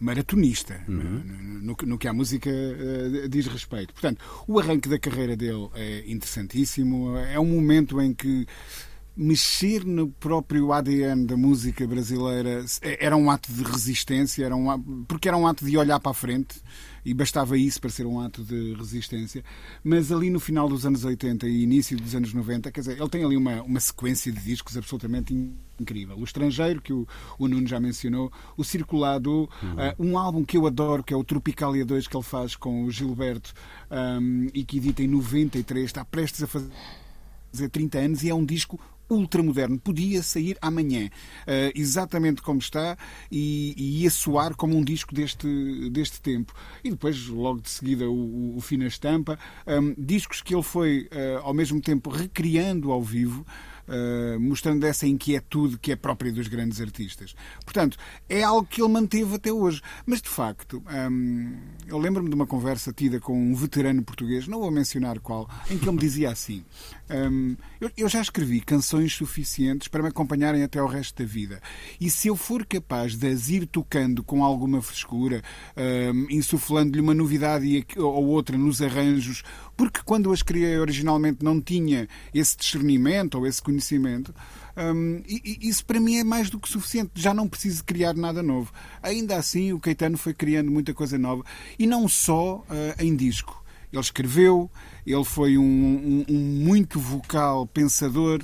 maratonista 0.00 0.80
uhum. 0.88 1.22
no, 1.24 1.60
no, 1.62 1.76
no, 1.86 1.98
que 1.98 2.08
a 2.08 2.12
música 2.12 2.50
uh, 2.50 3.28
diz 3.28 3.46
respeito. 3.46 3.92
Portanto, 3.92 4.20
o 4.46 4.58
arranque 4.58 4.88
da 4.88 4.98
carreira 4.98 5.36
dele 5.36 5.68
é 5.74 6.04
interessantíssimo. 6.06 7.16
É 7.16 7.38
um 7.38 7.46
momento 7.46 8.00
em 8.00 8.12
que 8.12 8.46
mexer 9.16 9.84
no 9.84 10.08
próprio 10.08 10.72
ADN 10.72 11.26
da 11.26 11.36
música 11.36 11.86
brasileira 11.86 12.64
era 12.82 13.16
um 13.16 13.30
ato 13.30 13.52
de 13.52 13.62
resistência, 13.62 14.44
era 14.44 14.56
um, 14.56 15.04
porque 15.04 15.28
era 15.28 15.36
um 15.36 15.46
ato 15.46 15.64
de 15.64 15.76
olhar 15.78 16.00
para 16.00 16.10
a 16.10 16.14
frente 16.14 16.60
e 17.04 17.12
bastava 17.12 17.56
isso 17.56 17.80
para 17.80 17.90
ser 17.90 18.06
um 18.06 18.18
ato 18.18 18.42
de 18.42 18.74
resistência. 18.74 19.44
Mas 19.84 20.10
ali 20.10 20.30
no 20.30 20.40
final 20.40 20.68
dos 20.68 20.86
anos 20.86 21.04
80 21.04 21.46
e 21.46 21.62
início 21.62 21.96
dos 21.96 22.14
anos 22.14 22.32
90, 22.32 22.72
quer 22.72 22.80
dizer, 22.80 22.98
ele 22.98 23.08
tem 23.08 23.24
ali 23.24 23.36
uma, 23.36 23.62
uma 23.62 23.78
sequência 23.78 24.32
de 24.32 24.40
discos 24.40 24.76
absolutamente 24.76 25.34
incrível. 25.78 26.16
O 26.16 26.24
Estrangeiro, 26.24 26.80
que 26.80 26.92
o, 26.92 27.06
o 27.38 27.46
Nuno 27.46 27.66
já 27.66 27.78
mencionou, 27.78 28.32
o 28.56 28.64
Circulado, 28.64 29.48
uhum. 29.62 29.74
uh, 29.74 29.94
um 29.98 30.18
álbum 30.18 30.44
que 30.44 30.56
eu 30.56 30.66
adoro, 30.66 31.04
que 31.04 31.12
é 31.12 31.16
o 31.16 31.22
Tropicalia 31.22 31.84
2, 31.84 32.08
que 32.08 32.16
ele 32.16 32.24
faz 32.24 32.56
com 32.56 32.84
o 32.84 32.90
Gilberto 32.90 33.52
um, 33.90 34.48
e 34.54 34.64
que 34.64 34.78
edita 34.78 35.02
em 35.02 35.08
93, 35.08 35.84
está 35.84 36.04
prestes 36.04 36.42
a 36.42 36.46
fazer 36.46 37.68
30 37.70 37.98
anos 37.98 38.22
e 38.22 38.30
é 38.30 38.34
um 38.34 38.44
disco 38.44 38.80
ultramoderno. 39.08 39.78
Podia 39.78 40.22
sair 40.22 40.56
amanhã, 40.60 41.06
uh, 41.06 41.72
exatamente 41.74 42.42
como 42.42 42.58
está, 42.58 42.96
e, 43.30 44.04
e, 44.04 44.10
soar 44.10 44.54
como 44.54 44.76
um 44.76 44.84
disco 44.84 45.14
deste, 45.14 45.90
deste 45.90 46.20
tempo. 46.20 46.54
E 46.82 46.90
depois, 46.90 47.26
logo 47.26 47.60
de 47.60 47.70
seguida, 47.70 48.08
o, 48.08 48.56
o 48.56 48.60
Fina 48.60 48.86
Estampa. 48.86 49.38
Um, 49.66 49.94
discos 49.98 50.40
que 50.40 50.54
ele 50.54 50.62
foi, 50.62 51.08
uh, 51.12 51.40
ao 51.42 51.54
mesmo 51.54 51.80
tempo, 51.80 52.10
recriando 52.10 52.92
ao 52.92 53.02
vivo. 53.02 53.44
Uh, 53.86 54.40
mostrando 54.40 54.82
essa 54.84 55.06
inquietude 55.06 55.76
que 55.76 55.92
é 55.92 55.96
própria 55.96 56.32
dos 56.32 56.48
grandes 56.48 56.80
artistas. 56.80 57.34
Portanto, 57.66 57.98
é 58.30 58.42
algo 58.42 58.66
que 58.66 58.80
ele 58.80 58.90
manteve 58.90 59.34
até 59.34 59.52
hoje. 59.52 59.82
Mas, 60.06 60.22
de 60.22 60.28
facto, 60.30 60.82
um, 61.10 61.58
eu 61.86 61.98
lembro-me 61.98 62.30
de 62.30 62.34
uma 62.34 62.46
conversa 62.46 62.94
tida 62.94 63.20
com 63.20 63.38
um 63.38 63.54
veterano 63.54 64.02
português, 64.02 64.48
não 64.48 64.58
vou 64.60 64.70
mencionar 64.70 65.20
qual, 65.20 65.46
em 65.70 65.76
que 65.76 65.84
ele 65.84 65.92
me 65.92 65.98
dizia 65.98 66.30
assim: 66.30 66.64
um, 67.10 67.56
eu, 67.80 67.90
eu, 67.96 68.08
já 68.08 68.20
escrevi 68.20 68.60
canções 68.60 69.14
suficientes 69.14 69.88
para 69.88 70.02
me 70.02 70.08
acompanharem 70.08 70.62
até 70.62 70.82
o 70.82 70.86
resto 70.86 71.22
da 71.22 71.28
vida. 71.28 71.60
E 72.00 72.08
se 72.08 72.28
eu 72.28 72.36
for 72.36 72.64
capaz 72.64 73.16
de 73.16 73.28
as 73.28 73.48
ir 73.48 73.66
tocando 73.66 74.22
com 74.22 74.42
alguma 74.42 74.80
frescura, 74.80 75.42
um, 75.76 76.26
insuflando-lhe 76.30 77.00
uma 77.00 77.14
novidade 77.14 77.86
ou 77.96 78.26
outra 78.26 78.56
nos 78.56 78.80
arranjos, 78.80 79.42
porque 79.76 80.00
quando 80.04 80.32
as 80.32 80.42
criei 80.42 80.78
originalmente 80.78 81.44
não 81.44 81.60
tinha 81.60 82.08
esse 82.32 82.56
discernimento 82.56 83.36
ou 83.36 83.46
esse 83.46 83.60
conhecimento. 83.60 84.34
Um, 84.76 85.22
e, 85.26 85.58
e, 85.62 85.68
isso 85.68 85.84
para 85.84 86.00
mim 86.00 86.16
é 86.16 86.24
mais 86.24 86.48
do 86.48 86.58
que 86.58 86.68
suficiente. 86.68 87.10
Já 87.14 87.34
não 87.34 87.48
preciso 87.48 87.84
criar 87.84 88.14
nada 88.14 88.42
novo. 88.42 88.72
Ainda 89.02 89.36
assim, 89.36 89.72
o 89.72 89.80
Caetano 89.80 90.16
foi 90.16 90.32
criando 90.32 90.70
muita 90.70 90.94
coisa 90.94 91.18
nova 91.18 91.44
e 91.78 91.86
não 91.86 92.08
só 92.08 92.56
uh, 92.56 92.64
em 93.02 93.14
disco. 93.14 93.63
Ele 93.94 94.00
escreveu, 94.00 94.68
ele 95.06 95.24
foi 95.24 95.56
um, 95.56 95.62
um, 95.62 96.24
um 96.28 96.38
muito 96.38 96.98
vocal 96.98 97.64
pensador, 97.64 98.42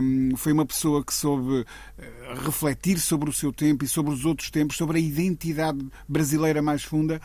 um, 0.00 0.36
foi 0.36 0.52
uma 0.52 0.64
pessoa 0.64 1.04
que 1.04 1.12
soube 1.12 1.66
eh, 1.98 2.34
refletir 2.44 3.00
sobre 3.00 3.28
o 3.28 3.32
seu 3.32 3.52
tempo 3.52 3.84
e 3.84 3.88
sobre 3.88 4.14
os 4.14 4.24
outros 4.24 4.50
tempos, 4.52 4.76
sobre 4.76 4.98
a 4.98 5.00
identidade 5.00 5.84
brasileira 6.08 6.62
mais 6.62 6.84
funda. 6.84 7.20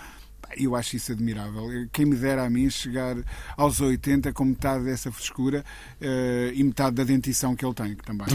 Eu 0.57 0.75
acho 0.75 0.95
isso 0.95 1.11
admirável. 1.11 1.63
Quem 1.91 2.05
me 2.05 2.15
dera 2.15 2.45
a 2.45 2.49
mim 2.49 2.69
chegar 2.69 3.15
aos 3.57 3.81
80 3.81 4.33
com 4.33 4.45
metade 4.45 4.83
dessa 4.83 5.11
frescura 5.11 5.63
uh, 5.99 6.53
e 6.53 6.63
metade 6.63 6.95
da 6.95 7.03
dentição 7.03 7.55
que 7.55 7.65
ele 7.65 7.73
tem 7.73 7.95
também. 7.95 8.27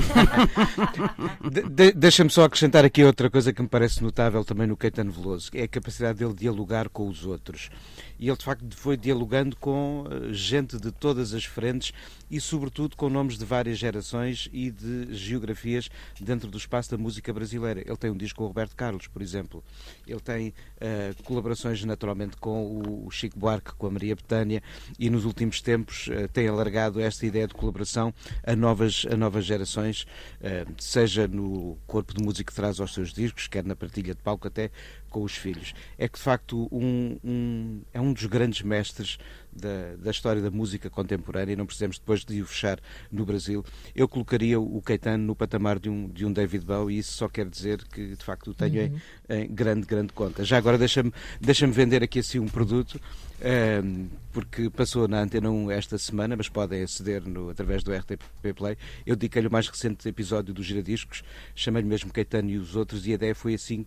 de, 1.50 1.62
de, 1.68 1.92
Deixa-me 1.92 2.30
só 2.30 2.44
acrescentar 2.44 2.84
aqui 2.84 3.04
outra 3.04 3.30
coisa 3.30 3.52
que 3.52 3.62
me 3.62 3.68
parece 3.68 4.02
notável 4.02 4.44
também 4.44 4.66
no 4.66 4.76
Caetano 4.76 5.12
Veloso, 5.12 5.50
é 5.54 5.62
a 5.62 5.68
capacidade 5.68 6.18
dele 6.18 6.32
de 6.32 6.40
dialogar 6.40 6.88
com 6.88 7.08
os 7.08 7.24
outros 7.24 7.70
e 8.18 8.28
ele 8.28 8.36
de 8.36 8.44
facto 8.44 8.76
foi 8.76 8.96
dialogando 8.96 9.56
com 9.56 10.04
eh, 10.10 10.32
gente 10.32 10.78
de 10.78 10.90
todas 10.90 11.34
as 11.34 11.44
frentes 11.44 11.92
e 12.30 12.40
sobretudo 12.40 12.96
com 12.96 13.08
nomes 13.08 13.38
de 13.38 13.44
várias 13.44 13.78
gerações 13.78 14.48
e 14.52 14.70
de 14.70 15.14
geografias 15.14 15.88
dentro 16.20 16.50
do 16.50 16.58
espaço 16.58 16.90
da 16.90 16.98
música 16.98 17.32
brasileira. 17.32 17.80
Ele 17.80 17.96
tem 17.96 18.10
um 18.10 18.16
disco 18.16 18.38
com 18.38 18.44
o 18.44 18.46
Roberto 18.48 18.76
Carlos, 18.76 19.06
por 19.06 19.22
exemplo. 19.22 19.64
Ele 20.06 20.20
tem 20.20 20.48
uh, 20.48 21.22
colaborações 21.22 21.82
naturalmente 21.84 22.36
com 22.36 23.04
o 23.04 23.10
Chico 23.10 23.38
Buarque, 23.38 23.72
com 23.74 23.86
a 23.86 23.90
Maria 23.90 24.14
Betânia 24.14 24.62
e 24.98 25.08
nos 25.08 25.24
últimos 25.24 25.62
tempos 25.62 26.08
uh, 26.08 26.28
tem 26.32 26.48
alargado 26.48 27.00
esta 27.00 27.24
ideia 27.24 27.46
de 27.46 27.54
colaboração 27.54 28.12
a 28.44 28.54
novas, 28.54 29.06
a 29.10 29.16
novas 29.16 29.44
gerações, 29.44 30.02
uh, 30.40 30.72
seja 30.78 31.26
no 31.26 31.78
corpo 31.86 32.14
de 32.14 32.22
música 32.22 32.50
que 32.50 32.54
traz 32.54 32.80
aos 32.80 32.92
seus 32.92 33.12
discos, 33.12 33.46
quer 33.46 33.64
na 33.64 33.74
partilha 33.74 34.14
de 34.14 34.22
palco 34.22 34.46
até 34.46 34.70
com 35.08 35.22
os 35.22 35.36
filhos. 35.36 35.74
É 35.96 36.08
que, 36.08 36.18
de 36.18 36.24
facto, 36.24 36.68
um, 36.70 37.18
um, 37.24 37.82
é 37.92 38.00
um 38.00 38.12
dos 38.12 38.26
grandes 38.26 38.62
mestres 38.62 39.18
da, 39.52 39.96
da, 39.98 40.10
história 40.10 40.40
da 40.40 40.50
música 40.50 40.88
contemporânea 40.88 41.52
e 41.52 41.56
não 41.56 41.66
precisamos 41.66 41.98
depois 41.98 42.24
de 42.24 42.40
o 42.42 42.46
fechar 42.46 42.80
no 43.10 43.24
Brasil. 43.24 43.64
Eu 43.94 44.08
colocaria 44.08 44.58
o 44.60 44.80
Caetano 44.82 45.24
no 45.24 45.34
patamar 45.34 45.78
de 45.78 45.88
um, 45.88 46.08
de 46.08 46.24
um 46.24 46.32
David 46.32 46.64
Bowie 46.64 46.96
e 46.96 46.98
isso 47.00 47.12
só 47.12 47.28
quer 47.28 47.48
dizer 47.48 47.84
que, 47.84 48.16
de 48.16 48.24
facto, 48.24 48.50
o 48.50 48.54
tenho 48.54 48.92
uhum. 48.92 49.00
em, 49.28 49.42
em, 49.42 49.48
grande, 49.48 49.86
grande 49.86 50.12
conta. 50.12 50.44
Já 50.44 50.56
agora 50.58 50.78
deixa-me 50.78 51.12
deixa 51.40 51.66
vender 51.66 52.02
aqui 52.02 52.20
assim 52.20 52.38
um 52.38 52.48
produto 52.48 53.00
porque 54.32 54.68
passou 54.68 55.06
na 55.06 55.20
Antena 55.20 55.50
1 55.50 55.70
esta 55.70 55.96
semana, 55.96 56.36
mas 56.36 56.48
podem 56.48 56.82
aceder 56.82 57.22
no, 57.26 57.50
através 57.50 57.82
do 57.82 57.92
RTP 57.92 58.52
Play. 58.54 58.76
Eu 59.06 59.16
dediquei-lhe 59.16 59.48
o 59.48 59.52
mais 59.52 59.68
recente 59.68 60.08
episódio 60.08 60.52
dos 60.52 60.66
Giradiscos, 60.66 61.22
chamei-lhe 61.54 61.88
mesmo 61.88 62.12
Caetano 62.12 62.50
e 62.50 62.58
os 62.58 62.76
outros, 62.76 63.06
e 63.06 63.12
a 63.12 63.14
ideia 63.14 63.34
foi 63.34 63.54
assim 63.54 63.86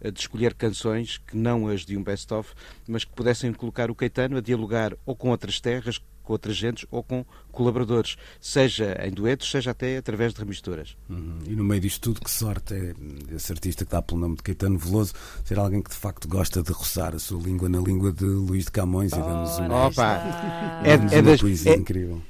de 0.00 0.20
escolher 0.20 0.54
canções 0.54 1.18
que 1.18 1.36
não 1.36 1.68
as 1.68 1.84
de 1.84 1.96
um 1.96 2.02
best-of, 2.02 2.52
mas 2.86 3.04
que 3.04 3.12
pudessem 3.12 3.52
colocar 3.52 3.90
o 3.90 3.94
Caetano 3.94 4.38
a 4.38 4.40
dialogar 4.40 4.96
ou 5.04 5.16
com 5.16 5.30
outras 5.30 5.60
terras, 5.60 6.00
com 6.22 6.32
outras 6.32 6.56
gentes 6.56 6.86
ou 6.90 7.02
com 7.02 7.24
colaboradores, 7.50 8.16
seja 8.40 8.96
em 9.04 9.10
duetos, 9.10 9.50
seja 9.50 9.72
até 9.72 9.96
através 9.96 10.32
de 10.32 10.40
remisturas. 10.40 10.96
Uhum. 11.08 11.38
E 11.46 11.50
no 11.56 11.64
meio 11.64 11.80
disto 11.80 12.00
tudo, 12.00 12.20
que 12.20 12.30
sorte 12.30 12.74
é 12.74 12.94
esse 13.34 13.52
artista 13.52 13.84
que 13.84 13.90
dá 13.90 14.00
pelo 14.00 14.20
nome 14.20 14.36
de 14.36 14.42
Caetano 14.42 14.78
Veloso 14.78 15.14
ser 15.44 15.58
alguém 15.58 15.82
que 15.82 15.90
de 15.90 15.96
facto 15.96 16.28
gosta 16.28 16.62
de 16.62 16.72
roçar 16.72 17.14
a 17.14 17.18
sua 17.18 17.42
língua 17.42 17.68
na 17.68 17.78
língua 17.78 18.12
de 18.12 18.24
Luís 18.24 18.64
de 18.66 18.70
Camões 18.70 19.12
oh, 19.12 19.16
e 19.16 19.22
vemos 19.22 19.58
uma, 19.58 19.86
Opa. 19.86 20.82
É, 20.84 20.92
é, 20.92 20.96
uma 20.96 21.22
das, 21.22 21.40
poesia 21.40 21.72
é, 21.72 21.76
incrível 21.76 22.22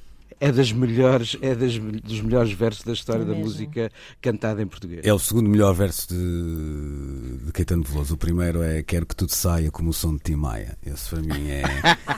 é 0.43 0.51
das 0.51 0.73
melhores, 0.73 1.39
é 1.41 1.55
das, 1.55 1.79
dos 1.79 2.21
melhores 2.21 2.51
versos 2.51 2.83
da 2.83 2.93
história 2.93 3.23
é 3.23 3.25
da 3.25 3.33
música 3.33 3.93
cantada 4.21 4.61
em 4.61 4.67
português. 4.67 5.03
É 5.05 5.15
o 5.15 5.19
segundo 5.19 5.49
melhor 5.49 5.73
verso 5.73 6.09
de, 6.09 7.47
de 7.47 7.53
Caetano 7.53 7.85
Veloso. 7.85 8.15
O 8.15 8.17
primeiro 8.17 8.61
é 8.61 8.83
Quero 8.83 9.07
que 9.07 9.15
tudo 9.15 9.31
saia 9.31 9.71
como 9.71 9.91
o 9.91 9.93
som 9.93 10.17
de 10.17 10.19
Tim 10.25 10.35
Maia. 10.35 10.77
Esse 10.85 11.11
para 11.11 11.21
mim 11.21 11.49
é, 11.49 11.63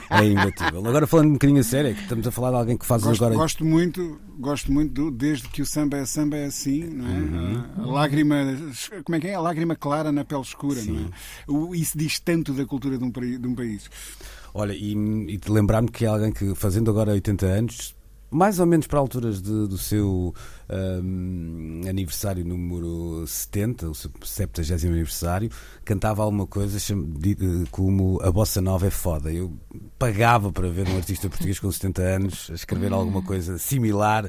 é 0.08 0.24
imbatível. 0.24 0.78
Agora 0.86 1.06
falando 1.06 1.28
um 1.28 1.32
bocadinho 1.34 1.60
a 1.60 1.62
sério, 1.62 1.90
é 1.90 1.92
que 1.92 2.00
estamos 2.00 2.26
a 2.26 2.30
falar 2.30 2.52
de 2.52 2.56
alguém 2.56 2.78
que 2.78 2.86
faz 2.86 3.02
gosto, 3.02 3.22
agora. 3.22 3.38
Gosto 3.38 3.62
muito, 3.62 4.18
gosto 4.38 4.72
muito 4.72 4.90
do, 4.94 5.10
desde 5.10 5.46
que 5.48 5.60
o 5.60 5.66
samba 5.66 5.98
é 5.98 6.06
samba 6.06 6.38
é 6.38 6.46
assim, 6.46 6.82
não 6.82 7.06
é? 7.06 7.18
Uhum. 7.18 7.64
A, 7.76 7.86
lágrima, 7.92 8.36
como 9.04 9.16
é 9.16 9.20
que 9.20 9.28
é? 9.28 9.34
A 9.34 9.40
lágrima 9.40 9.76
clara 9.76 10.10
na 10.10 10.24
pele 10.24 10.40
escura, 10.40 10.80
Sim. 10.80 10.92
não 10.92 11.04
é? 11.04 11.10
O, 11.46 11.74
isso 11.74 11.98
diz 11.98 12.18
tanto 12.20 12.54
da 12.54 12.64
cultura 12.64 12.96
de 12.96 13.04
um, 13.04 13.10
de 13.10 13.46
um 13.46 13.54
país. 13.54 13.90
Olha, 14.54 14.72
e, 14.72 14.94
e 14.94 15.40
lembrar-me 15.46 15.90
que 15.90 16.06
é 16.06 16.08
alguém 16.08 16.32
que, 16.32 16.54
fazendo 16.54 16.90
agora 16.90 17.12
80 17.12 17.44
anos, 17.44 17.94
mais 18.34 18.58
ou 18.58 18.66
menos 18.66 18.86
para 18.86 18.98
alturas 18.98 19.40
de, 19.40 19.68
do 19.68 19.78
seu 19.78 20.34
um, 20.68 21.82
aniversário 21.88 22.44
número 22.44 23.24
70, 23.26 23.90
o 23.90 23.94
seu 23.94 24.10
70 24.22 24.74
aniversário, 24.86 25.50
cantava 25.84 26.22
alguma 26.22 26.46
coisa 26.46 26.78
como 27.70 28.20
A 28.22 28.32
Bossa 28.32 28.60
Nova 28.60 28.88
é 28.88 28.90
foda. 28.90 29.32
Eu 29.32 29.56
pagava 29.98 30.52
para 30.52 30.68
ver 30.68 30.88
um 30.88 30.96
artista 30.96 31.28
português 31.28 31.60
com 31.60 31.70
70 31.70 32.02
anos 32.02 32.48
escrever 32.50 32.92
alguma 32.92 33.22
coisa 33.22 33.56
similar, 33.56 34.24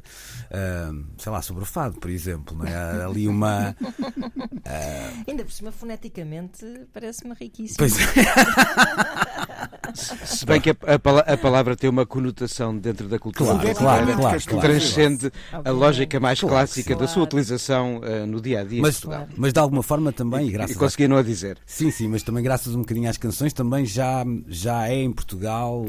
um, 0.91 1.05
sei 1.17 1.31
lá, 1.31 1.41
sobre 1.41 1.63
o 1.63 1.65
fado, 1.65 1.99
por 1.99 2.11
exemplo. 2.11 2.55
Não 2.55 2.65
é? 2.65 3.03
Ali 3.03 3.27
uma. 3.27 3.75
Uh... 3.81 5.23
Ainda 5.27 5.43
por 5.43 5.51
cima, 5.51 5.71
foneticamente, 5.71 6.63
parece-me 6.93 7.33
riquíssimo. 7.33 7.77
Pois 7.77 7.97
é. 7.99 8.05
Se 9.93 10.45
bem 10.45 10.59
que 10.59 10.71
a, 10.71 10.75
a, 10.87 11.33
a, 11.33 11.37
palavra 11.37 11.75
tem 11.75 11.89
uma 11.89 12.05
conotação 12.05 12.77
dentro 12.77 13.07
da 13.07 13.19
cultura 13.19 13.51
claro, 13.51 13.75
claro, 13.75 14.15
claro, 14.17 14.39
que 14.39 14.57
transcende 14.57 15.31
a 15.51 15.71
lógica 15.71 16.19
mais 16.19 16.39
claro, 16.39 16.55
clássica 16.55 16.95
da 16.95 17.07
sua 17.07 17.23
utilização 17.23 17.99
uh, 17.99 18.25
no 18.25 18.41
dia 18.41 18.61
a 18.61 18.63
dia. 18.63 18.81
Mas, 18.81 19.01
mas 19.35 19.53
de 19.53 19.59
alguma 19.59 19.83
forma 19.83 20.11
também, 20.11 20.47
e, 20.47 20.51
graças 20.51 20.75
e 20.75 20.79
consegui 20.79 21.07
não 21.07 21.17
a 21.17 21.23
dizer. 21.23 21.57
Sim, 21.65 21.91
sim, 21.91 22.07
mas 22.07 22.23
também 22.23 22.43
graças 22.43 22.73
um 22.75 22.79
bocadinho 22.79 23.09
às 23.09 23.17
canções, 23.17 23.53
também 23.53 23.85
já, 23.85 24.25
já 24.47 24.87
é 24.87 24.95
em 24.95 25.11
Portugal 25.11 25.85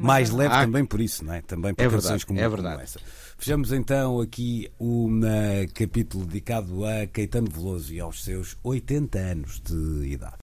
mais, 0.00 0.30
leve 0.30 0.54
ah, 0.54 0.64
também 0.64 0.84
por 0.84 1.00
isso, 1.00 1.24
não 1.24 1.34
é? 1.34 1.42
Também 1.42 1.74
por 1.74 1.82
é 1.82 1.88
canções 1.88 2.02
verdade, 2.02 2.26
como, 2.26 2.40
é 2.40 2.48
verdade. 2.48 2.74
como 2.74 2.84
essa. 2.84 3.00
Fechamos 3.38 3.72
então 3.72 4.20
aqui 4.20 4.70
um 4.78 5.20
uh, 5.20 5.72
capítulo 5.72 6.26
dedicado 6.26 6.84
a 6.84 7.06
Caetano 7.06 7.48
Veloso 7.50 7.92
e 7.92 8.00
aos 8.00 8.22
seus 8.22 8.56
80 8.62 9.18
anos 9.18 9.60
de 9.60 10.12
idade. 10.12 10.36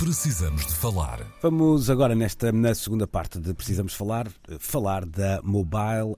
Precisamos 0.00 0.66
de 0.66 0.74
falar. 0.74 1.20
Vamos 1.42 1.90
agora 1.90 2.14
nesta 2.14 2.50
na 2.50 2.74
segunda 2.74 3.06
parte 3.06 3.38
de 3.38 3.52
Precisamos 3.52 3.92
falar 3.92 4.28
falar 4.58 5.04
da 5.04 5.42
Mobile 5.42 6.16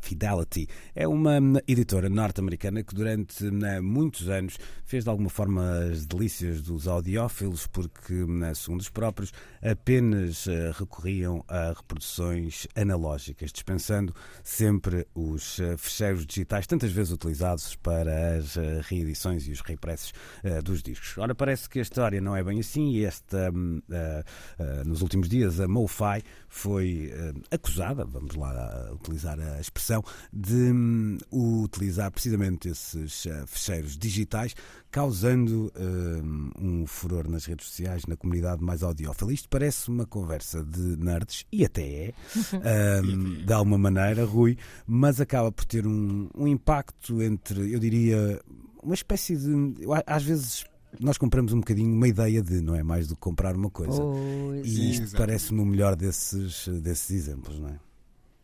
Fidelity. 0.00 0.68
É 0.94 1.06
uma 1.06 1.38
editora 1.66 2.08
norte-americana 2.08 2.82
que 2.82 2.94
durante 2.94 3.44
né, 3.50 3.80
muitos 3.80 4.28
anos 4.28 4.58
fez 4.84 5.04
de 5.04 5.10
alguma 5.10 5.30
forma 5.30 5.78
as 5.90 6.06
delícias 6.06 6.62
dos 6.62 6.88
audiófilos, 6.88 7.66
porque, 7.66 8.14
né, 8.14 8.54
segundo 8.54 8.80
os 8.80 8.88
próprios, 8.88 9.32
apenas 9.62 10.46
uh, 10.46 10.72
recorriam 10.78 11.44
a 11.48 11.72
reproduções 11.76 12.66
analógicas, 12.74 13.52
dispensando 13.52 14.14
sempre 14.42 15.06
os 15.14 15.58
fecheiros 15.78 16.26
digitais, 16.26 16.66
tantas 16.66 16.90
vezes 16.90 17.12
utilizados 17.12 17.76
para 17.76 18.36
as 18.36 18.56
reedições 18.88 19.46
e 19.46 19.52
os 19.52 19.60
repressos 19.60 20.12
dos 20.64 20.82
discos. 20.82 21.16
Ora, 21.18 21.34
parece 21.34 21.68
que 21.68 21.78
a 21.78 21.82
história 21.82 22.20
não 22.20 22.36
é 22.36 22.42
bem 22.42 22.60
assim 22.60 22.90
e 22.92 23.04
esta, 23.04 23.52
nos 24.84 25.02
últimos 25.02 25.28
dias, 25.28 25.60
a 25.60 25.68
MoFi 25.68 26.22
foi 26.48 27.12
acusada, 27.50 28.04
vamos 28.04 28.34
lá 28.34 28.90
utilizar 28.92 29.38
a 29.38 29.60
expressão 29.60 29.89
de 30.32 30.72
um, 30.72 31.18
utilizar 31.32 32.10
precisamente 32.10 32.68
esses 32.68 33.24
uh, 33.26 33.46
fecheiros 33.46 33.96
digitais, 33.96 34.54
causando 34.90 35.72
um, 35.76 36.50
um 36.58 36.86
furor 36.86 37.28
nas 37.28 37.44
redes 37.44 37.66
sociais, 37.66 38.06
na 38.06 38.16
comunidade 38.16 38.62
mais 38.62 38.82
audiófila. 38.82 39.32
Isto 39.32 39.48
parece 39.48 39.88
uma 39.88 40.06
conversa 40.06 40.62
de 40.64 40.96
nerds, 40.96 41.44
e 41.52 41.64
até 41.64 42.12
é, 42.62 43.00
um, 43.02 43.44
de 43.44 43.52
alguma 43.52 43.78
maneira, 43.78 44.24
Rui, 44.24 44.56
mas 44.86 45.20
acaba 45.20 45.50
por 45.52 45.64
ter 45.64 45.86
um, 45.86 46.28
um 46.36 46.46
impacto 46.46 47.22
entre, 47.22 47.72
eu 47.72 47.78
diria, 47.78 48.40
uma 48.82 48.94
espécie 48.94 49.36
de. 49.36 49.74
Às 50.06 50.22
vezes 50.22 50.64
nós 50.98 51.16
compramos 51.16 51.52
um 51.52 51.60
bocadinho 51.60 51.94
uma 51.94 52.08
ideia 52.08 52.42
de, 52.42 52.60
não 52.60 52.74
é? 52.74 52.82
Mais 52.82 53.06
do 53.06 53.14
que 53.14 53.20
comprar 53.20 53.54
uma 53.54 53.70
coisa. 53.70 54.02
Oh, 54.02 54.54
e 54.64 54.90
isto 54.90 55.16
parece-me 55.16 55.60
o 55.60 55.66
melhor 55.66 55.94
desses, 55.94 56.66
desses 56.82 57.10
exemplos, 57.10 57.58
não 57.58 57.68
é? 57.68 57.78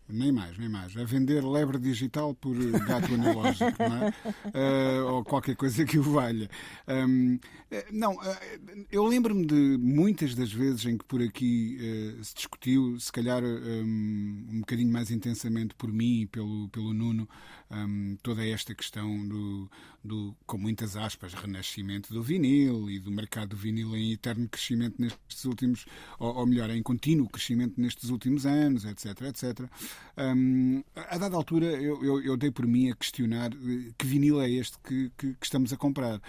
Nem 0.09 0.31
mais, 0.31 0.57
nem 0.57 0.69
mais. 0.69 0.97
A 0.97 1.05
vender 1.05 1.45
lebre 1.45 1.79
digital 1.79 2.33
por 2.35 2.55
gato 2.87 3.13
analógico, 3.13 3.83
é? 3.83 5.01
Uh, 5.03 5.07
ou 5.07 5.25
qualquer 5.25 5.57
coisa 5.57 5.85
que 5.85 5.99
o 5.99 6.03
valha. 6.03 6.49
Um, 6.87 7.39
eh, 7.71 7.87
não, 7.91 8.15
uh, 8.15 8.87
eu 8.91 9.05
lembro-me 9.05 9.45
de 9.45 9.77
muitas 9.79 10.35
das 10.35 10.53
vezes 10.53 10.87
em 10.87 10.97
que 10.97 11.05
por 11.05 11.21
aqui 11.21 11.77
uh, 11.81 12.25
se 12.25 12.37
discutiu, 12.37 13.01
se 13.01 13.11
calhar 13.11 13.43
um, 13.43 14.47
um 14.53 14.61
bocadinho 14.61 14.93
mais 14.93 15.11
intensamente 15.11 15.75
por 15.75 15.93
mim 15.93 16.21
e 16.21 16.27
pelo, 16.27 16.69
pelo 16.69 16.95
Nuno, 16.95 17.29
um, 17.71 18.17
toda 18.23 18.47
esta 18.47 18.75
questão 18.75 19.27
do, 19.27 19.71
do, 20.05 20.37
com 20.47 20.57
muitas 20.59 20.97
aspas, 20.97 21.35
renascimento 21.35 22.13
do 22.13 22.23
vinil 22.23 22.91
e 22.91 22.99
do 22.99 23.11
mercado 23.11 23.51
do 23.51 23.57
vinil 23.57 23.95
em 23.97 24.13
eterno 24.13 24.49
crescimento 24.49 24.95
nestes 24.99 25.45
últimos, 25.45 25.87
ou, 26.19 26.37
ou 26.37 26.47
melhor, 26.47 26.71
em 26.71 26.83
contínuo 26.83 27.29
crescimento 27.29 27.81
nestes 27.81 28.11
últimos 28.11 28.47
anos, 28.47 28.85
etc, 28.85 29.23
etc. 29.23 29.71
Um, 30.17 30.83
a 30.95 31.19
dada 31.19 31.37
altura 31.37 31.67
eu, 31.67 32.03
eu, 32.05 32.23
eu, 32.23 32.37
dei 32.37 32.51
por 32.51 32.67
mim 32.67 32.91
a 32.91 32.97
questionar 32.97 33.53
eh, 33.53 33.93
que 33.99 34.07
vinil 34.07 34.41
é 34.41 34.51
este 34.51 34.79
que, 34.79 35.11
que, 35.17 35.35
que 35.35 35.45
estamos 35.47 35.73
a 35.73 35.77
comprar 35.77 36.21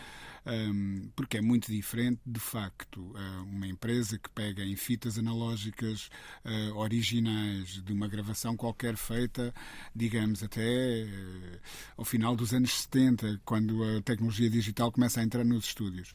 um, 0.47 1.10
porque 1.15 1.38
é 1.38 1.41
muito 1.41 1.71
diferente, 1.71 2.21
de 2.25 2.39
facto, 2.39 3.01
uh, 3.01 3.43
uma 3.43 3.67
empresa 3.67 4.17
que 4.17 4.29
pega 4.29 4.63
em 4.63 4.75
fitas 4.75 5.17
analógicas 5.17 6.10
uh, 6.45 6.75
originais 6.77 7.83
de 7.83 7.91
uma 7.91 8.07
gravação 8.07 8.55
qualquer 8.55 8.95
feita, 8.95 9.53
digamos, 9.93 10.41
até 10.41 11.03
uh, 11.03 11.60
ao 11.97 12.05
final 12.05 12.36
dos 12.36 12.53
anos 12.53 12.71
70, 12.71 13.41
quando 13.43 13.83
a 13.83 14.01
tecnologia 14.01 14.49
digital 14.49 14.91
começa 14.91 15.19
a 15.19 15.23
entrar 15.23 15.43
nos 15.43 15.65
estúdios 15.65 16.13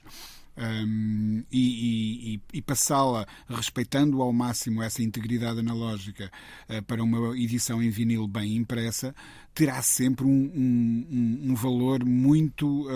um, 0.57 1.45
e, 1.51 2.35
e, 2.35 2.41
e 2.53 2.63
passá-la 2.63 3.27
respeitando 3.49 4.21
ao 4.21 4.33
máximo 4.33 4.83
essa 4.83 5.03
integridade 5.03 5.61
analógica 5.61 6.31
uh, 6.69 6.83
para 6.85 7.03
uma 7.03 7.37
edição 7.39 7.83
em 7.83 7.91
vinil 7.91 8.27
bem 8.27 8.57
impressa, 8.57 9.15
terá 9.55 9.81
sempre 9.83 10.25
um, 10.25 10.29
um, 10.31 11.51
um 11.51 11.55
valor 11.55 12.05
muito 12.05 12.87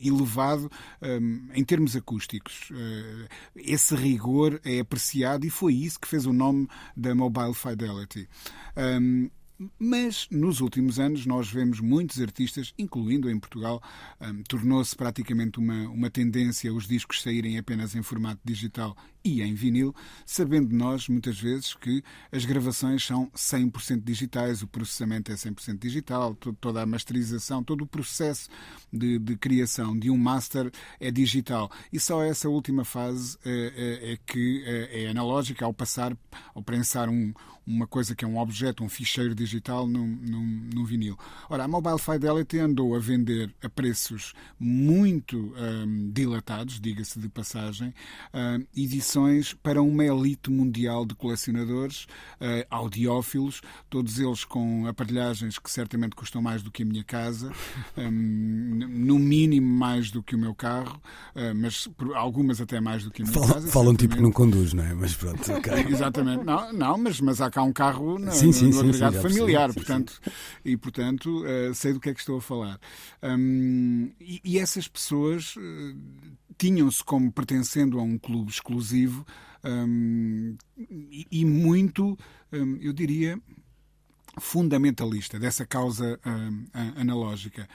elevado 0.00 0.70
em 1.54 1.64
termos 1.64 1.96
acústicos. 1.96 2.70
Uh, 2.70 3.28
esse 3.56 3.94
rigor 3.96 4.60
é 4.64 4.78
apreciado 4.78 5.44
e 5.44 5.50
foi 5.50 5.74
isso 5.74 5.98
que 5.98 6.06
fez 6.06 6.24
o 6.24 6.32
nome 6.32 6.68
da 6.96 7.14
Mobile 7.14 7.54
Fidelity. 7.54 8.28
Mas 9.78 10.26
nos 10.30 10.60
últimos 10.60 10.98
anos 10.98 11.26
nós 11.26 11.48
vemos 11.48 11.80
muitos 11.80 12.20
artistas, 12.20 12.72
incluindo 12.78 13.30
em 13.30 13.38
Portugal, 13.38 13.82
um, 14.20 14.42
tornou-se 14.42 14.96
praticamente 14.96 15.58
uma, 15.58 15.88
uma 15.88 16.10
tendência 16.10 16.72
os 16.72 16.88
discos 16.88 17.22
saírem 17.22 17.58
apenas 17.58 17.94
em 17.94 18.02
formato 18.02 18.40
digital 18.44 18.96
e 19.24 19.42
em 19.42 19.54
vinil, 19.54 19.94
sabendo 20.26 20.74
nós 20.74 21.08
muitas 21.08 21.38
vezes 21.38 21.74
que 21.74 22.02
as 22.30 22.44
gravações 22.44 23.04
são 23.04 23.30
100% 23.30 24.02
digitais, 24.02 24.62
o 24.62 24.66
processamento 24.66 25.30
é 25.30 25.34
100% 25.34 25.78
digital, 25.78 26.34
toda 26.34 26.82
a 26.82 26.86
masterização, 26.86 27.62
todo 27.62 27.82
o 27.82 27.86
processo 27.86 28.48
de, 28.92 29.18
de, 29.18 29.36
criação 29.36 29.98
de 29.98 30.10
um 30.10 30.16
master 30.16 30.70
é 31.00 31.10
digital. 31.10 31.70
E 31.92 32.00
só 32.00 32.22
essa 32.22 32.48
última 32.48 32.84
fase 32.84 33.38
é, 33.44 33.50
é, 33.50 34.12
é 34.12 34.18
que 34.26 34.62
é, 34.66 35.04
é 35.04 35.08
analógica 35.08 35.64
ao 35.64 35.72
passar, 35.72 36.16
ao 36.54 36.62
prensar 36.62 37.08
um, 37.08 37.32
uma 37.66 37.86
coisa 37.86 38.14
que 38.14 38.24
é 38.24 38.28
um 38.28 38.38
objeto, 38.38 38.82
um 38.82 38.88
ficheiro 38.88 39.34
digital 39.34 39.86
num, 39.86 40.06
num, 40.06 40.70
num 40.74 40.84
vinil. 40.84 41.16
Ora, 41.48 41.64
a 41.64 41.68
Mobile 41.68 41.98
Fidelity 41.98 42.58
andou 42.58 42.94
a 42.94 42.98
vender 42.98 43.54
a 43.62 43.68
preços 43.68 44.34
muito 44.58 45.54
um, 45.56 46.10
dilatados, 46.12 46.80
diga-se 46.80 47.20
de 47.20 47.28
passagem, 47.28 47.94
um, 48.34 48.66
para 49.62 49.82
uma 49.82 50.04
elite 50.04 50.50
mundial 50.50 51.04
de 51.04 51.14
colecionadores, 51.14 52.04
uh, 52.40 52.66
audiófilos, 52.70 53.60
todos 53.90 54.18
eles 54.18 54.44
com 54.44 54.86
aparelhagens 54.86 55.58
que 55.58 55.70
certamente 55.70 56.14
custam 56.14 56.40
mais 56.40 56.62
do 56.62 56.70
que 56.70 56.82
a 56.82 56.86
minha 56.86 57.04
casa, 57.04 57.52
um, 57.96 58.10
no 58.88 59.18
mínimo 59.18 59.66
mais 59.66 60.10
do 60.10 60.22
que 60.22 60.34
o 60.34 60.38
meu 60.38 60.54
carro, 60.54 61.00
uh, 61.34 61.54
mas 61.54 61.88
algumas 62.14 62.60
até 62.60 62.80
mais 62.80 63.04
do 63.04 63.10
que 63.10 63.22
a 63.22 63.24
minha 63.24 63.34
Fala, 63.34 63.54
casa. 63.54 63.68
Falam 63.68 63.94
tipo 63.94 64.16
que 64.16 64.22
não 64.22 64.32
conduz, 64.32 64.72
não 64.72 64.84
é? 64.84 64.94
Mas 64.94 65.14
pronto, 65.14 65.52
ok. 65.52 65.72
Exatamente. 65.90 66.44
Não, 66.44 66.72
não 66.72 66.98
mas, 66.98 67.20
mas 67.20 67.40
há 67.40 67.50
cá 67.50 67.62
um 67.62 67.72
carro 67.72 68.18
no, 68.18 68.32
sim, 68.32 68.52
sim, 68.52 68.70
no 68.70 68.80
agregado 68.80 69.16
sim, 69.16 69.22
familiar, 69.22 69.72
portanto, 69.72 70.20
e 70.64 70.76
portanto 70.76 71.44
uh, 71.44 71.74
sei 71.74 71.92
do 71.92 72.00
que 72.00 72.10
é 72.10 72.14
que 72.14 72.20
estou 72.20 72.38
a 72.38 72.40
falar. 72.40 72.78
Um, 73.22 74.10
e, 74.20 74.40
e, 74.44 74.58
essas 74.58 74.86
pessoas 74.88 75.54
tinham-se 76.62 77.02
como 77.02 77.32
pertencendo 77.32 77.98
a 77.98 78.02
um 78.04 78.16
clube 78.16 78.48
exclusivo 78.48 79.26
um, 79.64 80.56
e, 80.78 81.26
e, 81.28 81.44
muito, 81.44 82.16
um, 82.52 82.76
eu 82.76 82.92
diria, 82.92 83.36
fundamentalista 84.38 85.40
dessa 85.40 85.66
causa 85.66 86.20
hum, 86.24 86.66
analógica. 86.94 87.68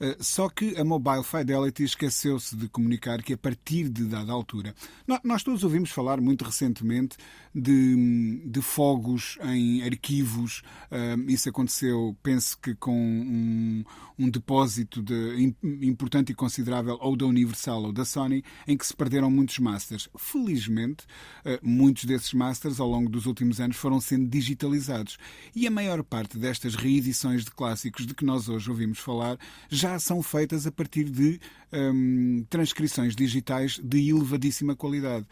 Eh, 0.00 0.16
só 0.20 0.48
que 0.48 0.76
a 0.78 0.84
Mobile 0.84 1.22
Fidelity 1.22 1.84
esqueceu-se 1.84 2.56
de 2.56 2.68
comunicar 2.68 3.22
que 3.22 3.32
a 3.32 3.38
partir 3.38 3.88
de 3.88 4.04
dada 4.04 4.32
altura. 4.32 4.74
Nós 5.22 5.42
todos 5.42 5.64
ouvimos 5.64 5.90
falar 5.90 6.20
muito 6.20 6.44
recentemente 6.44 7.16
de, 7.54 8.42
de 8.44 8.62
fogos 8.62 9.38
em 9.42 9.82
arquivos. 9.82 10.62
Eh, 10.90 11.16
isso 11.28 11.48
aconteceu, 11.48 12.16
penso 12.22 12.58
que 12.58 12.74
com 12.74 12.94
um, 12.94 13.84
um 14.18 14.28
depósito 14.28 15.02
de, 15.02 15.54
importante 15.82 16.32
e 16.32 16.34
considerável 16.34 16.98
ou 17.00 17.16
da 17.16 17.26
Universal 17.26 17.84
ou 17.84 17.92
da 17.92 18.04
Sony, 18.04 18.44
em 18.66 18.76
que 18.76 18.86
se 18.86 18.94
perderam 18.94 19.30
muitos 19.30 19.58
masters. 19.58 20.08
Felizmente, 20.16 21.04
eh, 21.44 21.60
muitos 21.62 22.04
desses 22.04 22.32
masters 22.32 22.80
ao 22.80 22.88
longo 22.88 23.08
dos 23.08 23.26
últimos 23.26 23.60
anos 23.60 23.76
foram 23.76 24.00
sendo 24.00 24.28
digitalizados. 24.28 25.18
E 25.54 25.66
a 25.66 25.70
maior 25.70 26.02
parte 26.02 26.38
destas 26.38 26.74
reedições 26.74 27.44
de 27.44 27.50
clássicos 27.50 28.06
de 28.06 28.14
que 28.14 28.24
nós 28.24 28.48
hoje 28.48 28.68
ouvimos 28.70 28.98
falar 28.98 29.38
já 29.68 29.83
são 29.98 30.22
feitas 30.22 30.66
a 30.66 30.72
partir 30.72 31.04
de 31.04 31.40
hum, 31.72 32.44
transcrições 32.48 33.14
digitais 33.14 33.78
de 33.82 34.10
elevadíssima 34.10 34.74
qualidade 34.74 35.26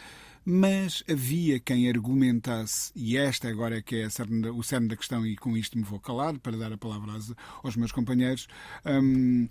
mas 0.45 1.05
havia 1.09 1.61
quem 1.61 1.89
argumentasse, 1.89 2.93
e 2.97 3.17
esta 3.17 3.49
agora 3.49 3.79
é 3.79 3.83
que 3.83 3.97
é 3.97 4.07
o 4.53 4.63
cerne 4.63 4.89
da 4.89 4.97
questão, 4.97 5.25
e 5.25 5.37
com 5.37 5.57
isto 5.57 5.79
me 5.79 5.85
vou 5.85 6.01
calar 6.01 6.39
para 6.39 6.57
dar 6.57 6.73
a 6.73 6.77
palavra 6.79 7.13
aos, 7.13 7.33
aos 7.63 7.77
meus 7.77 7.93
companheiros. 7.93 8.49
Um, 8.85 9.47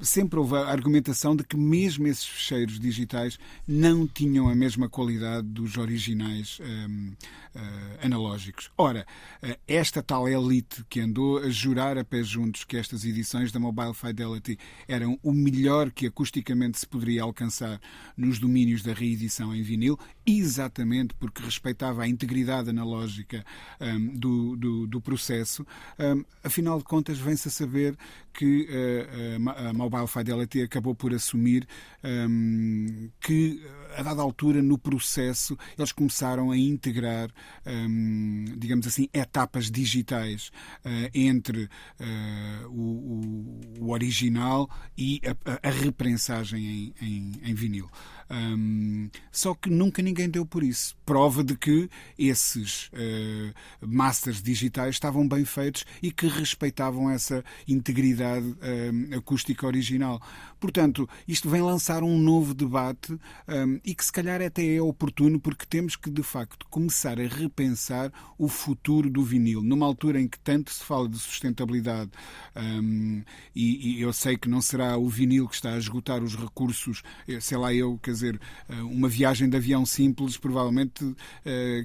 sempre 0.00 0.38
houve 0.38 0.56
a 0.56 0.68
argumentação 0.68 1.36
de 1.36 1.44
que 1.44 1.56
mesmo 1.56 2.06
esses 2.06 2.24
fecheiros 2.24 2.78
digitais 2.78 3.38
não 3.66 4.06
tinham 4.06 4.48
a 4.48 4.54
mesma 4.54 4.88
qualidade 4.88 5.46
dos 5.46 5.76
originais 5.76 6.58
um, 6.60 7.12
uh, 7.54 7.58
analógicos. 8.02 8.70
Ora, 8.76 9.06
uh, 9.42 9.56
esta 9.66 10.02
tal 10.02 10.28
elite 10.28 10.84
que 10.88 11.00
andou 11.00 11.38
a 11.38 11.48
jurar 11.48 11.98
a 11.98 12.04
pé 12.04 12.22
juntos 12.22 12.64
que 12.64 12.76
estas 12.76 13.04
edições 13.04 13.52
da 13.52 13.60
Mobile 13.60 13.94
Fidelity 13.94 14.58
eram 14.88 15.18
o 15.22 15.32
melhor 15.32 15.90
que 15.90 16.06
acusticamente 16.06 16.78
se 16.78 16.86
poderia 16.86 17.22
alcançar 17.22 17.80
nos 18.16 18.38
domínios 18.38 18.82
da 18.82 18.92
reedição 18.92 19.54
em 19.54 19.62
vinil, 19.62 19.98
exatamente 20.26 21.14
porque 21.14 21.42
respeitava 21.42 22.02
a 22.02 22.08
integridade 22.08 22.70
analógica 22.70 23.44
um, 23.80 24.08
do, 24.18 24.56
do, 24.56 24.86
do, 24.86 25.00
processo, 25.00 25.66
um, 25.98 26.24
afinal 26.42 26.78
de 26.78 26.84
contas, 26.84 27.18
vem-se 27.18 27.48
a 27.48 27.50
saber 27.50 27.96
que 28.36 28.68
uh, 28.68 29.68
a 29.68 29.72
Mobile 29.72 30.06
Fidelity 30.06 30.62
acabou 30.62 30.94
por 30.94 31.14
assumir 31.14 31.66
um, 32.04 33.08
que, 33.20 33.60
a 33.96 34.02
dada 34.02 34.20
altura, 34.20 34.62
no 34.62 34.76
processo, 34.78 35.56
eles 35.76 35.92
começaram 35.92 36.50
a 36.50 36.56
integrar, 36.56 37.30
um, 37.66 38.44
digamos 38.56 38.86
assim, 38.86 39.08
etapas 39.12 39.70
digitais 39.70 40.50
uh, 40.84 41.10
entre 41.14 41.64
uh, 41.64 42.68
o, 42.68 43.58
o, 43.80 43.90
original 43.90 44.68
e 44.96 45.20
a, 45.24 45.68
a 45.68 45.70
reprensagem 45.70 46.64
em, 46.64 46.94
em, 47.00 47.50
em 47.50 47.54
vinil. 47.54 47.88
Um, 48.28 49.08
só 49.30 49.54
que 49.54 49.70
nunca 49.70 50.02
ninguém 50.02 50.28
deu 50.28 50.44
por 50.44 50.62
isso. 50.62 50.96
Prova 51.06 51.44
de 51.44 51.56
que 51.56 51.88
esses 52.18 52.88
uh, 52.88 53.86
masters 53.86 54.42
digitais 54.42 54.96
estavam 54.96 55.26
bem 55.26 55.44
feitos 55.44 55.84
e 56.02 56.10
que 56.10 56.26
respeitavam 56.26 57.08
essa 57.10 57.44
integridade 57.68 58.46
uh, 58.46 59.16
acústica 59.16 59.66
original. 59.66 60.20
Portanto, 60.58 61.08
isto 61.28 61.48
vem 61.48 61.62
lançar 61.62 62.02
um 62.02 62.18
novo 62.18 62.52
debate 62.52 63.12
um, 63.12 63.80
e 63.86 63.94
que 63.94 64.04
se 64.04 64.10
calhar 64.10 64.42
até 64.42 64.74
é 64.74 64.82
oportuno 64.82 65.38
porque 65.38 65.64
temos 65.64 65.94
que, 65.94 66.10
de 66.10 66.22
facto, 66.24 66.66
começar 66.68 67.20
a 67.20 67.28
repensar 67.28 68.12
o 68.36 68.48
futuro 68.48 69.08
do 69.08 69.22
vinil. 69.22 69.62
Numa 69.62 69.86
altura 69.86 70.20
em 70.20 70.26
que 70.26 70.40
tanto 70.40 70.72
se 70.72 70.82
fala 70.82 71.08
de 71.08 71.16
sustentabilidade 71.16 72.10
um, 72.56 73.22
e, 73.54 73.98
e 73.98 74.00
eu 74.00 74.12
sei 74.12 74.36
que 74.36 74.48
não 74.48 74.60
será 74.60 74.98
o 74.98 75.08
vinil 75.08 75.46
que 75.46 75.54
está 75.54 75.74
a 75.74 75.78
esgotar 75.78 76.20
os 76.24 76.34
recursos, 76.34 77.04
eh, 77.28 77.38
sei 77.38 77.56
lá 77.56 77.72
eu, 77.72 77.96
quer 78.02 78.10
dizer, 78.10 78.40
eh, 78.68 78.82
uma 78.82 79.08
viagem 79.08 79.48
de 79.48 79.56
avião 79.56 79.86
simples 79.86 80.36
provavelmente 80.36 81.04
uh, 81.04 81.16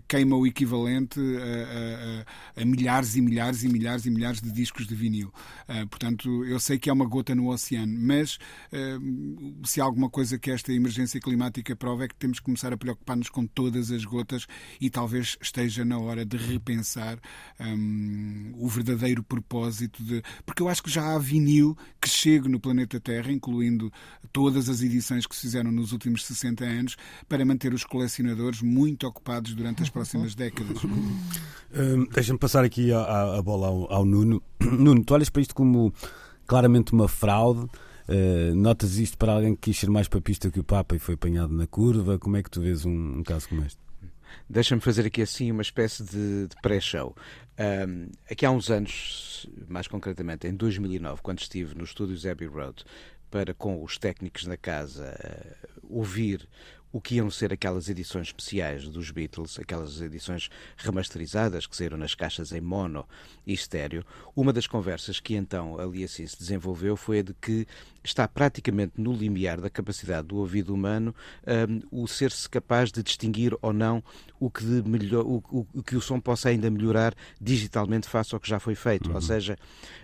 queima 0.07 0.35
o 0.35 0.47
equivalente 0.47 1.19
a, 1.19 2.59
a, 2.59 2.61
a, 2.63 2.65
milhares 2.65 3.15
e 3.15 3.21
milhares 3.21 3.63
e 3.63 3.69
milhares 3.69 4.05
e 4.07 4.09
milhares 4.09 4.41
de 4.41 4.51
discos 4.51 4.87
de 4.87 4.95
vinil. 4.95 5.31
Uh, 5.69 5.87
portanto, 5.87 6.43
eu 6.45 6.59
sei 6.59 6.79
que 6.79 6.89
é 6.89 6.93
uma 6.93 7.05
gota 7.05 7.35
no 7.35 7.51
oceano, 7.51 7.95
mas 7.95 8.37
uh, 8.73 9.67
se 9.67 9.79
há 9.79 9.83
alguma 9.83 10.09
coisa 10.09 10.39
que 10.39 10.49
esta 10.49 10.73
emergência 10.73 11.19
climática 11.19 11.75
prova 11.91 12.05
é 12.05 12.07
que 12.07 12.15
temos 12.15 12.39
que 12.39 12.45
começar 12.45 12.71
a 12.71 12.77
preocupar-nos 12.77 13.29
com 13.29 13.45
todas 13.45 13.91
as 13.91 14.05
gotas 14.05 14.47
e 14.79 14.89
talvez 14.89 15.37
esteja 15.41 15.83
na 15.83 15.99
hora 15.99 16.25
de 16.25 16.37
repensar 16.37 17.19
um, 17.59 18.53
o 18.55 18.67
verdadeiro 18.69 19.21
propósito 19.21 20.01
de. 20.01 20.23
Porque 20.45 20.63
eu 20.63 20.69
acho 20.69 20.81
que 20.81 20.89
já 20.89 21.13
há 21.13 21.19
vinil 21.19 21.77
que 21.99 22.07
chegue 22.07 22.47
no 22.47 22.61
planeta 22.61 22.97
Terra, 22.97 23.29
incluindo 23.29 23.91
todas 24.31 24.69
as 24.69 24.81
edições 24.81 25.27
que 25.27 25.35
se 25.35 25.41
fizeram 25.41 25.69
nos 25.69 25.91
últimos 25.91 26.23
60 26.23 26.63
anos, 26.63 26.95
para 27.27 27.43
manter 27.43 27.73
os 27.73 27.83
colecionadores 27.83 28.61
muito 28.61 29.05
ocupados 29.05 29.53
durante 29.53 29.83
as 29.83 29.89
próximas 29.89 30.33
décadas. 30.33 30.81
Hum, 30.85 32.07
Deixa-me 32.13 32.39
passar 32.39 32.63
aqui 32.63 32.93
a, 32.93 33.37
a 33.37 33.41
bola 33.41 33.67
ao, 33.67 33.93
ao, 33.93 34.05
Nuno. 34.05 34.41
Nuno, 34.59 35.03
tu 35.03 35.13
olhas 35.13 35.29
para 35.29 35.41
isto 35.41 35.53
como 35.53 35.93
claramente 36.47 36.93
uma 36.93 37.09
fraude. 37.09 37.67
Uh, 38.11 38.53
notas 38.53 38.97
isto 38.97 39.17
para 39.17 39.31
alguém 39.31 39.55
que 39.55 39.61
quis 39.71 39.79
ser 39.79 39.89
mais 39.89 40.05
papista 40.09 40.51
que 40.51 40.59
o 40.59 40.63
Papa 40.65 40.97
e 40.97 40.99
foi 40.99 41.15
apanhado 41.15 41.53
na 41.53 41.65
curva? 41.65 42.19
Como 42.19 42.35
é 42.35 42.43
que 42.43 42.49
tu 42.49 42.59
vês 42.59 42.85
um, 42.85 43.19
um 43.19 43.23
caso 43.23 43.47
como 43.47 43.63
este? 43.63 43.79
Deixa-me 44.49 44.81
fazer 44.81 45.05
aqui 45.05 45.21
assim 45.21 45.49
uma 45.49 45.61
espécie 45.61 46.03
de, 46.03 46.47
de 46.47 46.55
pré-show. 46.61 47.15
Um, 47.57 48.09
aqui 48.29 48.45
há 48.45 48.51
uns 48.51 48.69
anos, 48.69 49.47
mais 49.65 49.87
concretamente 49.87 50.45
em 50.45 50.53
2009, 50.53 51.21
quando 51.21 51.39
estive 51.39 51.73
nos 51.73 51.91
estúdios 51.91 52.25
Abbey 52.25 52.47
Road 52.47 52.83
para 53.29 53.53
com 53.53 53.81
os 53.81 53.97
técnicos 53.97 54.43
da 54.43 54.57
casa 54.57 55.15
uh, 55.17 55.97
ouvir 55.97 56.49
o 56.91 56.99
que 56.99 57.15
iam 57.15 57.29
ser 57.31 57.53
aquelas 57.53 57.89
edições 57.89 58.27
especiais 58.27 58.87
dos 58.87 59.11
Beatles, 59.11 59.59
aquelas 59.59 60.01
edições 60.01 60.49
remasterizadas 60.77 61.65
que 61.65 61.75
saíram 61.75 61.97
nas 61.97 62.13
caixas 62.15 62.51
em 62.51 62.61
mono 62.61 63.07
e 63.45 63.53
estéreo. 63.53 64.05
Uma 64.35 64.51
das 64.51 64.67
conversas 64.67 65.19
que 65.19 65.35
então 65.35 65.79
ali 65.79 66.03
assim 66.03 66.25
se 66.27 66.37
desenvolveu 66.37 66.97
foi 66.97 67.19
a 67.19 67.23
de 67.23 67.33
que 67.33 67.67
está 68.03 68.27
praticamente 68.27 68.93
no 68.97 69.13
limiar 69.13 69.61
da 69.61 69.69
capacidade 69.69 70.27
do 70.27 70.37
ouvido 70.37 70.73
humano 70.73 71.15
um, 71.91 72.03
o 72.03 72.07
ser-se 72.07 72.49
capaz 72.49 72.91
de 72.91 73.03
distinguir 73.03 73.55
ou 73.61 73.71
não 73.71 74.03
o 74.41 74.49
que, 74.49 74.65
de 74.65 74.89
melhor, 74.89 75.23
o, 75.23 75.43
o, 75.51 75.67
o, 75.71 75.83
que 75.83 75.95
o 75.95 76.01
som 76.01 76.19
possa 76.19 76.49
ainda 76.49 76.67
melhorar 76.71 77.13
digitalmente 77.39 78.09
face 78.09 78.33
ao 78.33 78.39
que 78.39 78.49
já 78.49 78.59
foi 78.59 78.73
feito. 78.73 79.09
Uhum. 79.09 79.15
Ou 79.15 79.21
seja, 79.21 79.55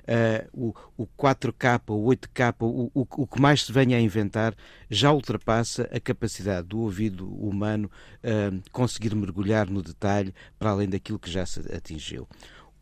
uh, 0.03 0.67
o, 0.67 0.75
o 0.95 1.07
4K, 1.07 1.81
o 1.87 2.05
8K, 2.05 2.55
o, 2.59 2.91
o, 2.93 3.07
o 3.23 3.27
que 3.27 3.41
mais 3.41 3.63
se 3.63 3.73
venha 3.73 3.97
a 3.97 3.99
inventar 3.99 4.53
já 4.91 5.11
ultrapassa 5.11 5.89
a 5.91 5.99
capacidade 5.99 6.67
do 6.67 6.77
ouvido 6.81 7.27
humano 7.27 7.89
uh, 8.23 8.61
conseguir 8.71 9.15
mergulhar 9.15 9.67
no 9.71 9.81
detalhe 9.81 10.31
para 10.59 10.69
além 10.69 10.87
daquilo 10.87 11.17
que 11.17 11.31
já 11.31 11.43
se 11.43 11.59
atingiu. 11.73 12.27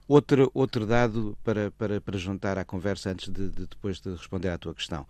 Outro, 0.10 0.52
outro 0.54 0.86
dado 0.86 1.38
para, 1.41 1.72
para, 1.72 2.02
para 2.02 2.18
juntar 2.18 2.58
à 2.58 2.65
conversa 2.65 3.12
antes 3.12 3.30
de, 3.30 3.50
de 3.50 3.65
depois 3.65 4.02
de 4.02 4.12
responder 4.12 4.50
à 4.50 4.58
tua 4.58 4.76
questão. 4.76 5.08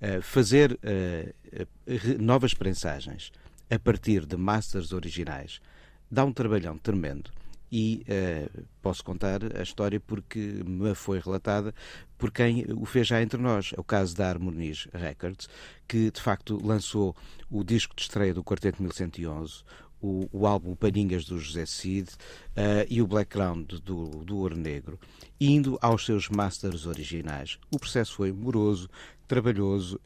Uh, 0.00 0.22
fazer 0.22 0.74
uh, 0.74 2.22
novas 2.22 2.54
prensagens 2.54 3.32
a 3.68 3.78
partir 3.80 4.24
de 4.24 4.36
masters 4.36 4.92
originais 4.92 5.60
dá 6.10 6.24
um 6.24 6.32
trabalhão 6.32 6.78
tremendo 6.78 7.30
e 7.70 8.04
uh, 8.08 8.64
posso 8.80 9.04
contar 9.04 9.40
a 9.56 9.62
história 9.62 10.00
porque 10.00 10.38
me 10.64 10.94
foi 10.94 11.20
relatada 11.20 11.74
por 12.16 12.30
quem 12.30 12.64
o 12.72 12.84
fez 12.84 13.06
já 13.06 13.22
entre 13.22 13.40
nós. 13.40 13.72
É 13.76 13.80
o 13.80 13.84
caso 13.84 14.16
da 14.16 14.28
Harmonies 14.28 14.88
Records, 14.92 15.48
que 15.86 16.10
de 16.10 16.20
facto 16.20 16.58
lançou 16.64 17.14
o 17.50 17.62
disco 17.62 17.94
de 17.94 18.02
estreia 18.02 18.32
do 18.32 18.42
Quarteto 18.42 18.82
1111, 18.82 19.62
o, 20.00 20.28
o 20.32 20.46
álbum 20.46 20.74
Paninhas 20.74 21.24
do 21.24 21.38
José 21.38 21.66
Cid 21.66 22.08
uh, 22.10 22.86
e 22.88 23.02
o 23.02 23.06
Background 23.06 23.72
do, 23.84 24.24
do 24.24 24.38
Ouro 24.38 24.56
Negro, 24.56 24.98
indo 25.40 25.78
aos 25.82 26.04
seus 26.04 26.28
masters 26.28 26.86
originais. 26.86 27.58
O 27.70 27.78
processo 27.78 28.14
foi 28.14 28.32
moroso, 28.32 28.88
trabalhoso 29.26 30.00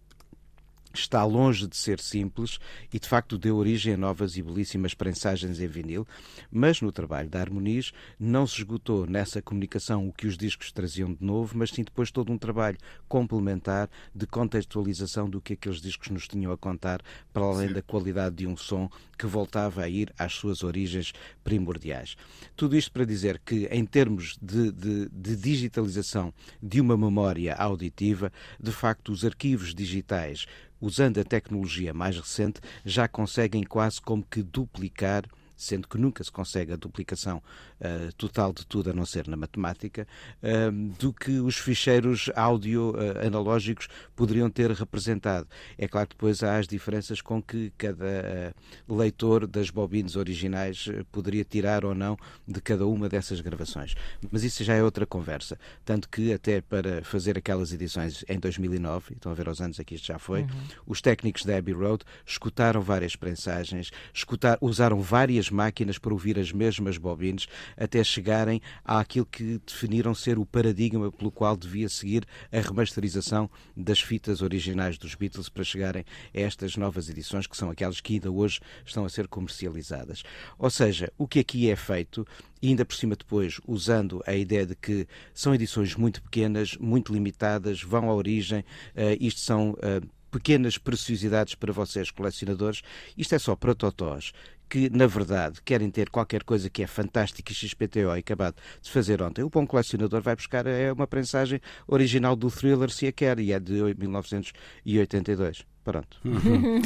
está 1.00 1.24
longe 1.24 1.66
de 1.66 1.76
ser 1.76 2.00
simples 2.00 2.58
e 2.92 2.98
de 2.98 3.08
facto 3.08 3.38
deu 3.38 3.56
origem 3.56 3.94
a 3.94 3.96
novas 3.96 4.36
e 4.36 4.42
belíssimas 4.42 4.94
prensagens 4.94 5.60
em 5.60 5.66
vinil, 5.66 6.06
mas 6.50 6.80
no 6.80 6.92
trabalho 6.92 7.28
da 7.28 7.40
Harmonies 7.40 7.92
não 8.18 8.46
se 8.46 8.58
esgotou 8.58 9.06
nessa 9.06 9.40
comunicação 9.40 10.08
o 10.08 10.12
que 10.12 10.26
os 10.26 10.36
discos 10.36 10.72
traziam 10.72 11.12
de 11.12 11.24
novo, 11.24 11.56
mas 11.56 11.70
sim 11.70 11.82
depois 11.82 12.10
todo 12.10 12.32
um 12.32 12.38
trabalho 12.38 12.78
complementar 13.08 13.88
de 14.14 14.26
contextualização 14.26 15.28
do 15.28 15.40
que 15.40 15.54
aqueles 15.54 15.80
discos 15.80 16.08
nos 16.08 16.28
tinham 16.28 16.52
a 16.52 16.56
contar, 16.56 17.00
para 17.32 17.44
além 17.44 17.68
sim. 17.68 17.74
da 17.74 17.82
qualidade 17.82 18.36
de 18.36 18.46
um 18.46 18.56
som 18.56 18.88
que 19.18 19.26
voltava 19.26 19.82
a 19.82 19.88
ir 19.88 20.12
às 20.18 20.34
suas 20.34 20.62
origens 20.62 21.12
primordiais. 21.44 22.16
Tudo 22.56 22.76
isto 22.76 22.92
para 22.92 23.04
dizer 23.04 23.40
que, 23.44 23.66
em 23.66 23.84
termos 23.84 24.36
de, 24.40 24.72
de, 24.72 25.08
de 25.08 25.36
digitalização 25.36 26.32
de 26.62 26.80
uma 26.80 26.96
memória 26.96 27.54
auditiva, 27.54 28.32
de 28.60 28.72
facto 28.72 29.12
os 29.12 29.24
arquivos 29.24 29.74
digitais 29.74 30.46
usando 30.82 31.18
a 31.18 31.24
tecnologia 31.24 31.94
mais 31.94 32.16
recente, 32.16 32.60
já 32.84 33.06
conseguem 33.06 33.62
quase 33.62 34.00
como 34.02 34.22
que 34.22 34.42
duplicar 34.42 35.24
sendo 35.62 35.88
que 35.88 35.98
nunca 35.98 36.22
se 36.22 36.30
consegue 36.30 36.72
a 36.72 36.76
duplicação 36.76 37.42
uh, 37.80 38.12
total 38.16 38.52
de 38.52 38.66
tudo, 38.66 38.90
a 38.90 38.92
não 38.92 39.06
ser 39.06 39.28
na 39.28 39.36
matemática, 39.36 40.06
uh, 40.42 40.72
do 40.98 41.12
que 41.12 41.38
os 41.40 41.56
ficheiros 41.56 42.30
áudio 42.34 42.90
uh, 42.90 43.26
analógicos 43.26 43.88
poderiam 44.14 44.50
ter 44.50 44.70
representado. 44.70 45.46
É 45.78 45.86
claro 45.88 46.08
que 46.08 46.14
depois 46.14 46.42
há 46.42 46.58
as 46.58 46.66
diferenças 46.66 47.20
com 47.20 47.42
que 47.42 47.72
cada 47.78 48.54
leitor 48.88 49.46
das 49.46 49.70
bobines 49.70 50.16
originais 50.16 50.88
poderia 51.10 51.44
tirar 51.44 51.84
ou 51.84 51.94
não 51.94 52.16
de 52.46 52.60
cada 52.60 52.86
uma 52.86 53.08
dessas 53.08 53.40
gravações. 53.40 53.94
Mas 54.30 54.42
isso 54.44 54.64
já 54.64 54.74
é 54.74 54.82
outra 54.82 55.06
conversa. 55.06 55.58
Tanto 55.84 56.08
que, 56.08 56.32
até 56.32 56.60
para 56.60 57.02
fazer 57.04 57.38
aquelas 57.38 57.72
edições 57.72 58.24
em 58.28 58.38
2009, 58.38 59.14
estão 59.14 59.32
a 59.32 59.34
ver 59.34 59.48
aos 59.48 59.60
anos 59.60 59.78
aqui 59.78 59.94
isto 59.94 60.06
já 60.06 60.18
foi, 60.18 60.42
uhum. 60.42 60.48
os 60.86 61.00
técnicos 61.00 61.44
da 61.44 61.56
Abbey 61.56 61.74
Road 61.74 62.04
escutaram 62.26 62.80
várias 62.80 63.16
prensagens, 63.16 63.90
escutar, 64.12 64.58
usaram 64.60 65.00
várias 65.00 65.50
máquinas 65.52 65.98
para 65.98 66.12
ouvir 66.12 66.38
as 66.38 66.50
mesmas 66.50 66.98
bobines 66.98 67.46
até 67.76 68.02
chegarem 68.02 68.60
àquilo 68.84 69.26
que 69.26 69.60
definiram 69.64 70.14
ser 70.14 70.38
o 70.38 70.44
paradigma 70.44 71.12
pelo 71.12 71.30
qual 71.30 71.56
devia 71.56 71.88
seguir 71.88 72.26
a 72.50 72.60
remasterização 72.60 73.48
das 73.76 74.00
fitas 74.00 74.42
originais 74.42 74.98
dos 74.98 75.14
Beatles 75.14 75.48
para 75.48 75.62
chegarem 75.62 76.04
a 76.34 76.40
estas 76.40 76.76
novas 76.76 77.08
edições, 77.08 77.46
que 77.46 77.56
são 77.56 77.70
aquelas 77.70 78.00
que 78.00 78.14
ainda 78.14 78.32
hoje 78.32 78.60
estão 78.84 79.04
a 79.04 79.08
ser 79.08 79.28
comercializadas. 79.28 80.24
Ou 80.58 80.70
seja, 80.70 81.12
o 81.16 81.28
que 81.28 81.38
aqui 81.38 81.70
é 81.70 81.76
feito 81.76 82.26
e 82.60 82.68
ainda 82.68 82.84
por 82.84 82.94
cima 82.94 83.16
depois 83.16 83.60
usando 83.66 84.22
a 84.26 84.34
ideia 84.34 84.64
de 84.64 84.74
que 84.74 85.06
são 85.34 85.54
edições 85.54 85.96
muito 85.96 86.22
pequenas, 86.22 86.76
muito 86.76 87.12
limitadas, 87.12 87.82
vão 87.82 88.08
à 88.08 88.14
origem, 88.14 88.60
uh, 88.60 89.16
isto 89.20 89.40
são 89.40 89.72
uh, 89.72 90.06
pequenas 90.32 90.78
preciosidades 90.78 91.54
para 91.54 91.72
vocês, 91.72 92.10
colecionadores. 92.10 92.82
Isto 93.16 93.34
é 93.34 93.38
só 93.38 93.54
para 93.54 93.74
totós 93.74 94.32
que, 94.72 94.88
na 94.88 95.06
verdade, 95.06 95.60
querem 95.62 95.90
ter 95.90 96.08
qualquer 96.08 96.44
coisa 96.44 96.70
que 96.70 96.82
é 96.82 96.86
fantástica 96.86 97.52
e 97.52 97.54
XPTO 97.54 98.16
e 98.16 98.20
acabado 98.20 98.54
de 98.80 98.90
fazer 98.90 99.20
ontem. 99.20 99.42
O 99.42 99.50
bom 99.50 99.66
colecionador 99.66 100.22
vai 100.22 100.34
buscar 100.34 100.66
é 100.66 100.90
uma 100.90 101.06
prensagem 101.06 101.60
original 101.86 102.34
do 102.34 102.50
Thriller, 102.50 102.88
se 102.88 103.06
a 103.06 103.12
quer, 103.12 103.38
e 103.38 103.52
é 103.52 103.60
de 103.60 103.74
1982. 103.98 105.66
Pronto. 105.84 106.18
Uhum. 106.24 106.78
uh, 106.78 106.82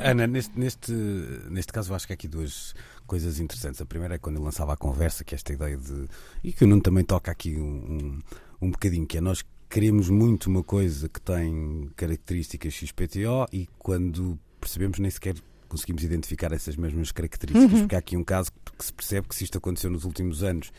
Ana, 0.02 0.26
neste, 0.26 0.58
neste, 0.58 0.92
neste 1.50 1.70
caso, 1.74 1.92
eu 1.92 1.96
acho 1.96 2.06
que 2.06 2.14
há 2.14 2.14
aqui 2.14 2.26
duas 2.26 2.74
coisas 3.06 3.38
interessantes. 3.38 3.82
A 3.82 3.84
primeira 3.84 4.14
é 4.14 4.18
quando 4.18 4.36
eu 4.36 4.42
lançava 4.42 4.72
a 4.72 4.76
conversa, 4.78 5.22
que 5.22 5.34
é 5.34 5.36
esta 5.36 5.52
ideia 5.52 5.76
de. 5.76 6.06
e 6.42 6.54
que 6.54 6.64
o 6.64 6.66
Nuno 6.66 6.80
também 6.80 7.04
toca 7.04 7.30
aqui 7.30 7.54
um, 7.58 7.60
um, 7.60 8.18
um 8.62 8.70
bocadinho, 8.70 9.06
que 9.06 9.18
é 9.18 9.20
nós 9.20 9.44
queremos 9.68 10.08
muito 10.08 10.46
uma 10.46 10.64
coisa 10.64 11.06
que 11.06 11.20
tem 11.20 11.90
características 11.96 12.72
XPTO 12.72 13.46
e 13.52 13.68
quando 13.78 14.38
percebemos 14.58 14.98
nem 14.98 15.10
sequer 15.10 15.34
conseguimos 15.70 16.02
identificar 16.02 16.52
essas 16.52 16.76
mesmas 16.76 17.12
características, 17.12 17.72
uhum. 17.72 17.80
porque 17.80 17.94
há 17.94 17.98
aqui 17.98 18.16
um 18.16 18.24
caso 18.24 18.50
que 18.76 18.84
se 18.84 18.92
percebe 18.92 19.28
que 19.28 19.34
se 19.34 19.44
isto 19.44 19.56
aconteceu 19.56 19.88
nos 19.88 20.04
últimos 20.04 20.42
anos 20.42 20.72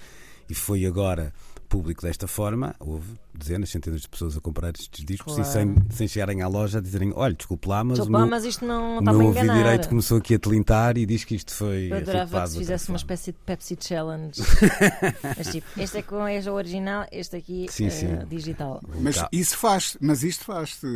e 0.50 0.54
foi 0.54 0.86
agora 0.86 1.34
público 1.70 2.02
desta 2.02 2.28
forma, 2.28 2.76
houve 2.80 3.18
dezenas, 3.34 3.70
centenas 3.70 4.02
de 4.02 4.10
pessoas 4.10 4.38
a 4.38 4.42
comprar 4.42 4.74
estes 4.78 5.04
discos 5.06 5.36
claro. 5.36 5.50
e 5.50 5.54
sem, 5.54 5.76
sem 5.90 6.08
chegarem 6.08 6.42
à 6.42 6.48
loja 6.48 6.80
a 6.80 6.82
dizerem: 6.82 7.12
olha, 7.16 7.34
desculpe 7.34 7.68
lá, 7.68 7.84
mas 7.84 7.98
desculpe 7.98 8.16
o 8.16 8.20
meu, 8.20 8.30
mas 8.30 8.46
isto 8.46 8.66
não 8.66 9.00
o 9.00 9.02
meu 9.02 9.28
ouvido 9.28 9.54
direito 9.54 9.90
começou 9.90 10.18
aqui 10.18 10.36
a 10.36 10.40
telintar 10.40 10.98
e 10.98 11.06
diz 11.06 11.24
que 11.24 11.36
isto 11.36 11.54
foi. 11.54 11.92
Eu 11.92 11.98
adorava 11.98 12.44
que 12.44 12.50
se 12.50 12.58
fizesse 12.58 12.90
uma 12.90 12.98
espécie 12.98 13.32
de 13.32 13.38
Pepsi 13.46 13.78
Challenge. 13.80 14.42
mas, 15.38 15.48
tipo, 15.48 15.68
este 15.80 15.98
é 15.98 16.02
com 16.02 16.28
este 16.28 16.50
é 16.50 16.52
original, 16.52 17.06
este 17.12 17.36
aqui 17.36 17.68
sim, 17.70 17.88
é 17.88 18.26
digital. 18.30 18.82
Mas 19.00 19.24
isso 19.32 19.58
faz, 19.58 19.98
mas 20.00 20.24
isto 20.24 20.46
faz, 20.46 20.80
uh, 20.84 20.88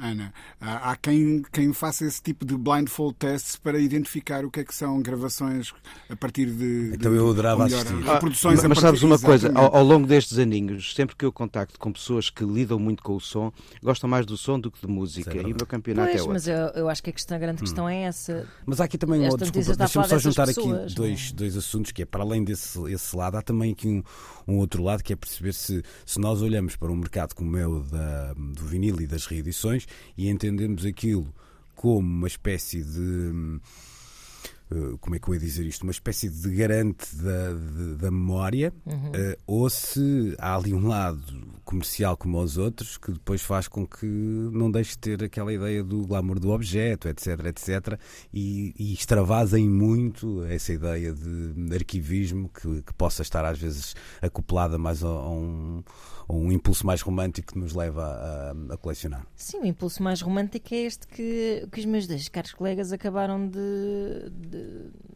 Ana. 0.00 0.32
Há, 0.60 0.90
há, 0.90 0.96
quem, 0.96 1.42
quem 1.52 1.72
faça 1.72 2.04
esse 2.04 2.22
tipo 2.22 2.44
de 2.44 2.56
blindfold 2.56 3.16
tests 3.18 3.56
para 3.56 3.78
identificar 3.78 4.44
o 4.44 4.50
que 4.50 4.60
é 4.60 4.64
que 4.64 4.74
são 4.74 5.00
gravações 5.00 5.72
a 6.08 6.16
partir 6.16 6.46
de. 6.46 6.92
Então 6.94 7.12
de, 7.12 7.18
eu 7.18 7.30
adorava 7.30 7.64
melhor, 7.64 7.84
assistir. 7.84 8.02
Reproduções 8.02 8.64
ah, 8.64 8.68
mas 8.68 8.78
sabes 8.78 9.02
uma 9.02 9.18
coisa, 9.18 9.52
ao, 9.54 9.76
ao 9.76 9.84
longo 9.84 10.06
destes 10.06 10.38
aninhos, 10.38 10.94
sempre 10.94 11.16
que 11.16 11.24
eu 11.24 11.32
contacto 11.36 11.78
com 11.78 11.92
pessoas 11.92 12.30
que 12.30 12.42
lidam 12.44 12.78
muito 12.78 13.02
com 13.02 13.14
o 13.14 13.20
som, 13.20 13.52
gostam 13.82 14.08
mais 14.08 14.24
do 14.24 14.38
som 14.38 14.58
do 14.58 14.70
que 14.70 14.80
de 14.80 14.86
música. 14.86 15.36
É 15.36 15.42
e 15.42 15.52
o 15.52 15.56
meu 15.56 15.66
campeonato 15.66 16.08
pois, 16.08 16.16
é 16.16 16.22
outro. 16.22 16.32
Mas 16.32 16.48
eu, 16.48 16.82
eu 16.82 16.88
acho 16.88 17.02
que 17.02 17.10
a, 17.10 17.12
questão, 17.12 17.36
a 17.36 17.40
grande 17.40 17.60
questão 17.60 17.84
hum. 17.84 17.88
é 17.90 18.02
essa. 18.04 18.48
Mas 18.64 18.80
há 18.80 18.84
aqui 18.84 18.96
também 18.96 19.20
um 19.20 19.28
outro. 19.28 19.50
Deixa-me 19.50 20.08
só 20.08 20.18
juntar 20.18 20.46
pessoas, 20.46 20.84
aqui 20.86 20.94
dois, 20.94 21.32
dois 21.32 21.56
assuntos, 21.56 21.92
que 21.92 22.02
é 22.02 22.06
para 22.06 22.22
além 22.22 22.42
desse 22.42 22.80
esse 22.90 23.14
lado, 23.14 23.36
há 23.36 23.42
também 23.42 23.72
aqui 23.72 23.86
um, 23.86 24.02
um 24.48 24.58
outro 24.58 24.82
lado 24.82 25.02
que 25.02 25.12
é 25.12 25.16
perceber 25.16 25.52
se, 25.52 25.84
se 26.04 26.18
nós 26.18 26.40
olhamos 26.40 26.74
para 26.76 26.90
um 26.90 26.96
mercado 26.96 27.34
como 27.34 27.56
é 27.56 27.66
o 27.66 27.80
da, 27.80 28.32
do 28.32 28.64
vinil 28.64 29.00
e 29.00 29.06
das 29.06 29.26
reedições 29.26 29.86
e 30.16 30.30
entendemos 30.30 30.84
aquilo 30.86 31.32
como 31.74 31.98
uma 31.98 32.26
espécie 32.26 32.82
de 32.82 33.60
como 35.00 35.14
é 35.14 35.18
que 35.18 35.28
eu 35.28 35.34
ia 35.34 35.40
dizer 35.40 35.64
isto, 35.64 35.82
uma 35.82 35.92
espécie 35.92 36.28
de 36.28 36.50
garante 36.54 37.14
da, 37.16 37.52
de, 37.52 37.94
da 37.96 38.10
memória, 38.10 38.72
uhum. 38.84 39.10
uh, 39.10 39.36
ou 39.46 39.70
se 39.70 40.34
há 40.38 40.56
ali 40.56 40.74
um 40.74 40.88
lado 40.88 41.22
comercial 41.64 42.16
como 42.16 42.40
os 42.40 42.56
outros, 42.56 42.96
que 42.96 43.12
depois 43.12 43.42
faz 43.42 43.68
com 43.68 43.86
que 43.86 44.06
não 44.06 44.70
deixe 44.70 44.92
de 44.92 44.98
ter 44.98 45.24
aquela 45.24 45.52
ideia 45.52 45.82
do 45.82 46.06
glamour 46.06 46.38
do 46.38 46.50
objeto, 46.50 47.08
etc, 47.08 47.46
etc, 47.46 48.00
e, 48.32 48.74
e 48.78 48.92
extravasem 48.92 49.68
muito 49.68 50.44
essa 50.44 50.72
ideia 50.72 51.12
de 51.12 51.74
arquivismo 51.74 52.48
que, 52.48 52.82
que 52.82 52.94
possa 52.94 53.22
estar 53.22 53.44
às 53.44 53.58
vezes 53.58 53.94
acoplada 54.20 54.78
mais 54.78 55.04
a, 55.04 55.08
a 55.08 55.30
um 55.30 55.82
um 56.28 56.50
impulso 56.50 56.84
mais 56.86 57.00
romântico 57.00 57.52
que 57.52 57.58
nos 57.58 57.72
leva 57.72 58.02
a, 58.02 58.74
a, 58.74 58.76
colecionar. 58.76 59.26
Sim, 59.36 59.60
o 59.60 59.66
impulso 59.66 60.02
mais 60.02 60.20
romântico 60.20 60.74
é 60.74 60.78
este 60.78 61.06
que, 61.06 61.68
que 61.70 61.80
os 61.80 61.86
meus 61.86 62.06
dois 62.06 62.28
caros 62.28 62.52
colegas 62.52 62.92
acabaram 62.92 63.48
de, 63.48 64.30
de 64.30 64.55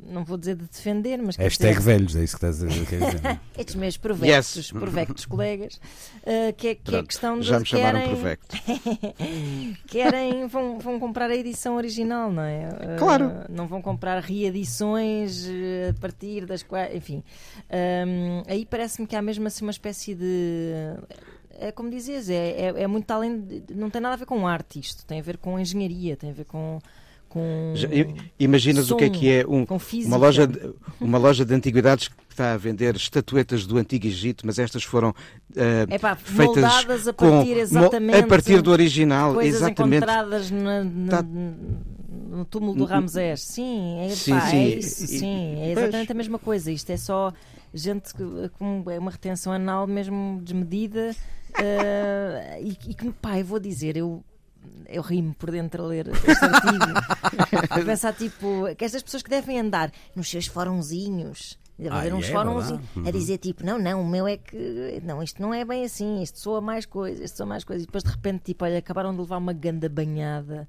não 0.03 0.25
vou 0.25 0.37
dizer 0.37 0.57
de 0.57 0.65
defender, 0.65 1.19
mas 1.23 1.37
Hashtag 1.37 1.79
dizer... 1.79 1.93
velhos, 1.93 2.17
é 2.17 2.25
isso 2.25 2.39
que 2.39 2.47
estás 2.47 2.65
a 2.65 2.67
dizer. 2.67 3.41
Estes 3.57 3.75
meus 3.77 3.97
provectos, 3.97 4.57
yes. 4.57 4.73
provectos 4.73 5.25
colegas, 5.27 5.81
uh, 6.23 6.53
que, 6.57 6.69
é, 6.69 6.75
que 6.75 6.95
é 6.95 6.99
a 6.99 7.05
questão 7.05 7.39
de. 7.39 7.47
Já 7.47 7.61
me 7.61 7.67
chamaram 7.67 8.01
querem, 8.01 8.15
provecto. 8.15 8.57
querem, 9.87 10.47
vão, 10.49 10.79
vão 10.79 10.99
comprar 10.99 11.31
a 11.31 11.37
edição 11.37 11.77
original, 11.77 12.33
não 12.33 12.43
é? 12.43 12.69
Uh, 12.69 12.99
claro. 12.99 13.31
Não 13.49 13.67
vão 13.69 13.81
comprar 13.81 14.21
reedições 14.21 15.47
eh, 15.47 15.91
a 15.91 16.01
partir 16.01 16.47
das 16.47 16.63
quais. 16.63 16.95
Enfim. 16.95 17.23
Um, 17.71 18.43
aí 18.47 18.67
parece-me 18.67 19.07
que 19.07 19.15
há 19.15 19.23
mesmo 19.23 19.47
assim 19.47 19.65
uma 19.65 19.71
espécie 19.71 20.15
de 20.15 20.97
é 21.61 21.71
como 21.71 21.91
dizias, 21.91 22.31
é, 22.31 22.53
é, 22.53 22.83
é, 22.83 22.87
muito 22.87 23.11
além. 23.11 23.39
De, 23.39 23.75
não 23.75 23.91
tem 23.91 24.01
nada 24.01 24.15
a 24.15 24.17
ver 24.17 24.25
com 24.25 24.47
arte 24.47 24.81
isto, 24.81 25.05
tem 25.05 25.21
a 25.21 25.23
ver 25.23 25.37
com 25.37 25.59
engenharia, 25.59 26.17
tem 26.17 26.31
a 26.31 26.33
ver 26.33 26.47
com. 26.47 26.79
Com 27.31 27.73
Já, 27.77 27.89
imaginas 28.39 28.87
som, 28.87 28.95
o 28.95 28.99
que 28.99 29.05
é 29.05 29.09
que 29.09 29.31
é 29.31 29.47
um, 29.47 29.65
uma, 30.05 30.17
loja 30.17 30.47
de, 30.47 30.75
uma 31.01 31.17
loja 31.17 31.45
de 31.45 31.55
antiguidades 31.55 32.09
que 32.09 32.15
está 32.29 32.53
a 32.53 32.57
vender 32.57 32.97
estatuetas 32.97 33.65
do 33.65 33.79
Antigo 33.79 34.07
Egito, 34.07 34.45
mas 34.45 34.59
estas 34.59 34.83
foram 34.83 35.11
uh, 35.11 35.95
Epá, 35.95 36.17
feitas 36.17 37.07
a 37.07 37.13
partir, 37.13 37.69
com, 37.69 38.19
a 38.19 38.27
partir 38.27 38.61
do 38.61 38.73
original. 38.73 39.33
Coisas 39.35 39.63
exatamente. 39.63 39.97
encontradas 39.99 40.51
na, 40.51 40.85
na, 40.85 41.11
tá. 41.11 41.23
no 41.23 42.45
túmulo 42.45 42.75
do 42.75 42.85
Ramsés. 42.85 43.43
Sim, 43.43 44.01
é, 44.01 44.09
sim, 44.09 44.33
pá, 44.33 44.41
sim. 44.41 44.57
é 44.57 44.69
isso, 44.77 45.07
sim, 45.07 45.61
é 45.61 45.73
exatamente 45.73 46.07
pois. 46.07 46.11
a 46.11 46.15
mesma 46.15 46.39
coisa. 46.39 46.73
Isto 46.73 46.91
é 46.91 46.97
só 46.97 47.33
gente 47.73 48.13
com 48.59 48.83
uma 48.99 49.11
retenção 49.11 49.53
anal 49.53 49.87
mesmo 49.87 50.41
desmedida. 50.43 51.15
Uh, 51.51 52.67
e, 52.89 52.95
que, 52.95 53.13
pá, 53.13 53.39
eu 53.39 53.45
vou 53.45 53.61
dizer, 53.61 53.97
eu 53.97 54.25
eu 54.89 55.03
rimo 55.03 55.35
por 55.35 55.51
dentro 55.51 55.85
a 55.85 55.87
ler 55.87 56.09
este 56.09 56.45
artigo. 56.45 56.85
a 57.71 57.79
pensar, 57.85 58.13
tipo, 58.15 58.75
que 58.77 58.85
estas 58.85 59.03
pessoas 59.03 59.23
que 59.23 59.31
devem 59.31 59.59
andar 59.59 59.93
nos 60.15 60.29
seus 60.29 60.47
fórumzinhos. 60.47 61.59
Fazer 61.89 62.13
ah, 62.13 62.15
uns 62.15 62.29
é, 62.29 62.33
fóruns 62.33 62.71
uhum. 62.71 63.07
a 63.07 63.11
dizer 63.11 63.39
tipo, 63.39 63.65
não, 63.65 63.79
não, 63.79 64.03
o 64.03 64.07
meu 64.07 64.29
é 64.29 64.37
que. 64.37 65.01
Não, 65.03 65.23
isto 65.23 65.41
não 65.41 65.55
é 65.55 65.65
bem 65.65 65.85
assim, 65.85 66.21
isto 66.23 66.39
soa 66.39 66.61
mais 66.61 66.85
coisas, 66.85 67.25
isto 67.25 67.39
soa 67.39 67.47
mais 67.47 67.65
coisas. 67.65 67.85
E 67.85 67.87
depois 67.87 68.05
de 68.05 68.11
repente, 68.11 68.43
tipo, 68.45 68.67
olha, 68.67 68.79
acabaram 68.79 69.15
de 69.15 69.21
levar 69.21 69.39
uma 69.39 69.55
ganda 69.55 69.89
banhada 69.89 70.69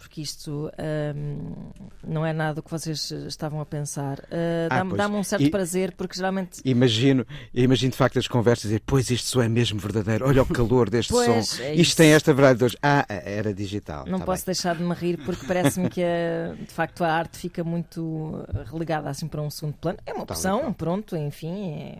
porque 0.00 0.22
isto 0.22 0.72
um, 1.14 1.70
não 2.02 2.24
é 2.24 2.32
nada 2.32 2.60
o 2.60 2.62
que 2.62 2.70
vocês 2.70 3.10
estavam 3.10 3.60
a 3.60 3.66
pensar. 3.66 4.18
Uh, 4.20 4.68
Dá-me 4.70 4.96
dá 4.96 5.08
um 5.08 5.22
certo 5.22 5.44
e, 5.44 5.50
prazer, 5.50 5.92
porque 5.92 6.16
geralmente. 6.16 6.62
Imagino, 6.64 7.26
imagino 7.52 7.90
de 7.90 7.98
facto 7.98 8.18
as 8.18 8.26
conversas 8.26 8.62
dizer, 8.62 8.82
pois 8.86 9.10
isto 9.10 9.28
só 9.28 9.42
é 9.42 9.48
mesmo 9.48 9.78
verdadeiro, 9.78 10.26
olha 10.26 10.42
o 10.42 10.46
calor 10.46 10.88
deste 10.88 11.12
pois, 11.12 11.48
som, 11.48 11.62
é 11.62 11.74
isto 11.74 11.96
tem 11.96 12.12
esta 12.12 12.32
verdade 12.32 12.58
de 12.60 12.64
hoje. 12.64 12.78
Ah, 12.82 13.04
era 13.08 13.52
digital. 13.52 14.06
Não 14.06 14.20
tá 14.20 14.24
posso 14.24 14.46
bem. 14.46 14.54
deixar 14.54 14.74
de 14.74 14.82
me 14.82 14.94
rir, 14.94 15.18
porque 15.18 15.46
parece-me 15.46 15.90
que 15.90 16.02
a, 16.02 16.54
de 16.58 16.72
facto 16.72 17.04
a 17.04 17.12
arte 17.12 17.36
fica 17.36 17.62
muito 17.62 18.42
relegada 18.72 19.10
assim 19.10 19.28
para 19.28 19.42
um 19.42 19.50
segundo 19.50 19.74
plano. 19.74 19.98
É 20.06 20.14
uma 20.14 20.22
opção, 20.22 20.62
tá 20.62 20.72
pronto, 20.72 21.14
enfim. 21.14 21.72
É, 21.72 21.98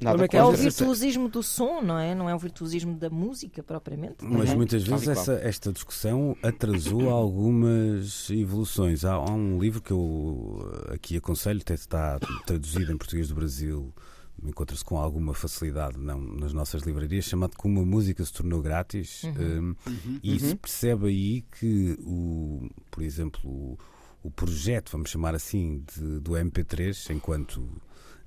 nada 0.00 0.24
é 0.30 0.44
o 0.44 0.52
virtuosismo 0.52 1.28
do 1.28 1.42
som, 1.42 1.80
não 1.80 1.98
é? 1.98 2.14
Não 2.14 2.30
é 2.30 2.34
o 2.34 2.38
virtuosismo 2.38 2.94
da 2.94 3.10
música 3.10 3.60
propriamente. 3.60 4.18
Mas 4.20 4.54
muitas 4.54 4.84
vezes 4.84 5.08
essa, 5.08 5.32
esta 5.42 5.72
discussão 5.72 6.36
atrasou 6.42 7.10
algo 7.10 7.39
algumas 7.40 8.28
evoluções. 8.28 9.04
Há, 9.04 9.14
há, 9.14 9.30
um 9.30 9.58
livro 9.58 9.80
que 9.80 9.90
eu 9.90 10.58
eh, 10.90 10.94
aqui 10.94 11.16
aconselho, 11.16 11.60
até 11.60 11.72
está 11.72 12.18
traduzido 12.44 12.92
em 12.92 12.98
português 12.98 13.28
do 13.28 13.34
Brasil, 13.34 13.94
encontra-se 14.44 14.84
com 14.84 14.98
alguma 14.98 15.32
facilidade 15.32 15.98
não, 15.98 16.20
nas 16.20 16.52
nossas 16.52 16.82
livrarias, 16.82 17.24
chamado 17.24 17.56
Como 17.56 17.80
a 17.80 17.84
Música 17.84 18.22
se 18.24 18.32
Tornou 18.32 18.60
Grátis. 18.60 19.22
Uhum. 19.22 19.32
Um, 19.32 19.90
uhum. 19.90 20.20
E 20.22 20.38
se 20.38 20.50
uhum. 20.50 20.56
percebe 20.56 21.06
aí 21.06 21.44
que, 21.58 21.98
o, 22.02 22.68
por 22.90 23.02
exemplo, 23.02 23.40
o, 23.44 23.78
o 24.22 24.30
projeto, 24.30 24.92
vamos 24.92 25.08
chamar 25.08 25.34
assim, 25.34 25.82
de, 25.96 26.20
do 26.20 26.32
MP3, 26.32 27.14
enquanto 27.14 27.66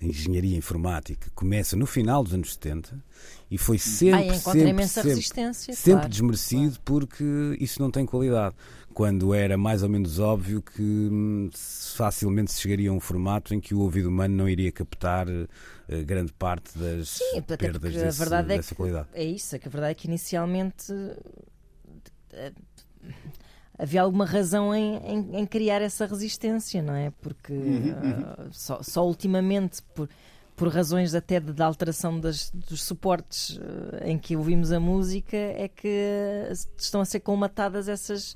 engenharia 0.02 0.58
informática 0.58 1.32
começa 1.34 1.76
no 1.76 1.86
final 1.86 2.24
dos 2.24 2.34
anos 2.34 2.54
70 2.54 3.04
e 3.50 3.58
foi 3.58 3.78
sempre, 3.78 4.30
Ai, 4.30 4.38
sempre, 4.38 4.88
sempre, 4.88 5.54
sempre 5.54 5.94
claro, 5.94 6.10
desmerecido 6.10 6.62
claro. 6.62 6.82
porque 6.84 7.24
isso 7.60 7.82
não 7.82 7.90
tem 7.90 8.06
qualidade 8.06 8.56
quando 8.94 9.34
era 9.34 9.58
mais 9.58 9.84
ou 9.84 9.90
menos 9.90 10.20
óbvio 10.20 10.62
que 10.62 10.82
hum, 10.82 11.50
facilmente 11.54 12.52
se 12.52 12.62
chegaria 12.62 12.90
a 12.90 12.94
um 12.94 13.00
formato 13.00 13.54
em 13.54 13.60
que 13.60 13.74
o 13.74 13.80
ouvido 13.80 14.08
humano 14.10 14.36
não 14.36 14.48
iria 14.48 14.72
captar 14.72 15.28
uh, 15.28 15.48
grande 16.06 16.32
parte 16.34 16.78
das 16.78 17.10
Sim, 17.10 17.42
perdas 17.42 17.94
desse, 17.94 18.22
a 18.22 18.24
verdade 18.24 18.48
dessa 18.50 18.60
é 18.60 18.70
que, 18.70 18.76
qualidade. 18.76 19.08
É 19.14 19.24
isso, 19.24 19.56
é 19.56 19.60
que 19.60 19.68
a 19.68 19.72
verdade 19.72 19.92
é 19.92 19.96
que 19.96 20.08
inicialmente 20.08 20.94
uh, 20.94 22.54
havia 23.78 24.02
alguma 24.02 24.26
razão 24.26 24.74
em, 24.74 24.98
em, 24.98 25.40
em, 25.40 25.46
criar 25.46 25.82
essa 25.82 26.06
resistência, 26.06 26.82
não 26.82 26.94
é? 26.94 27.12
Porque 27.22 27.52
uhum, 27.52 27.92
uh, 27.92 28.50
só, 28.52 28.82
só, 28.84 29.06
ultimamente, 29.06 29.82
por, 29.96 30.08
por 30.56 30.68
razões 30.68 31.16
até 31.16 31.40
de, 31.40 31.52
de 31.52 31.64
alteração 31.64 32.20
das, 32.20 32.52
dos 32.52 32.84
suportes 32.84 33.60
em 34.06 34.20
que 34.20 34.36
ouvimos 34.36 34.72
a 34.72 34.80
música, 34.80 35.36
é 35.36 35.68
que 35.68 36.48
estão 36.78 37.02
a 37.02 37.06
ser 37.06 37.22
colmatadas 37.22 37.88
essas 37.88 38.36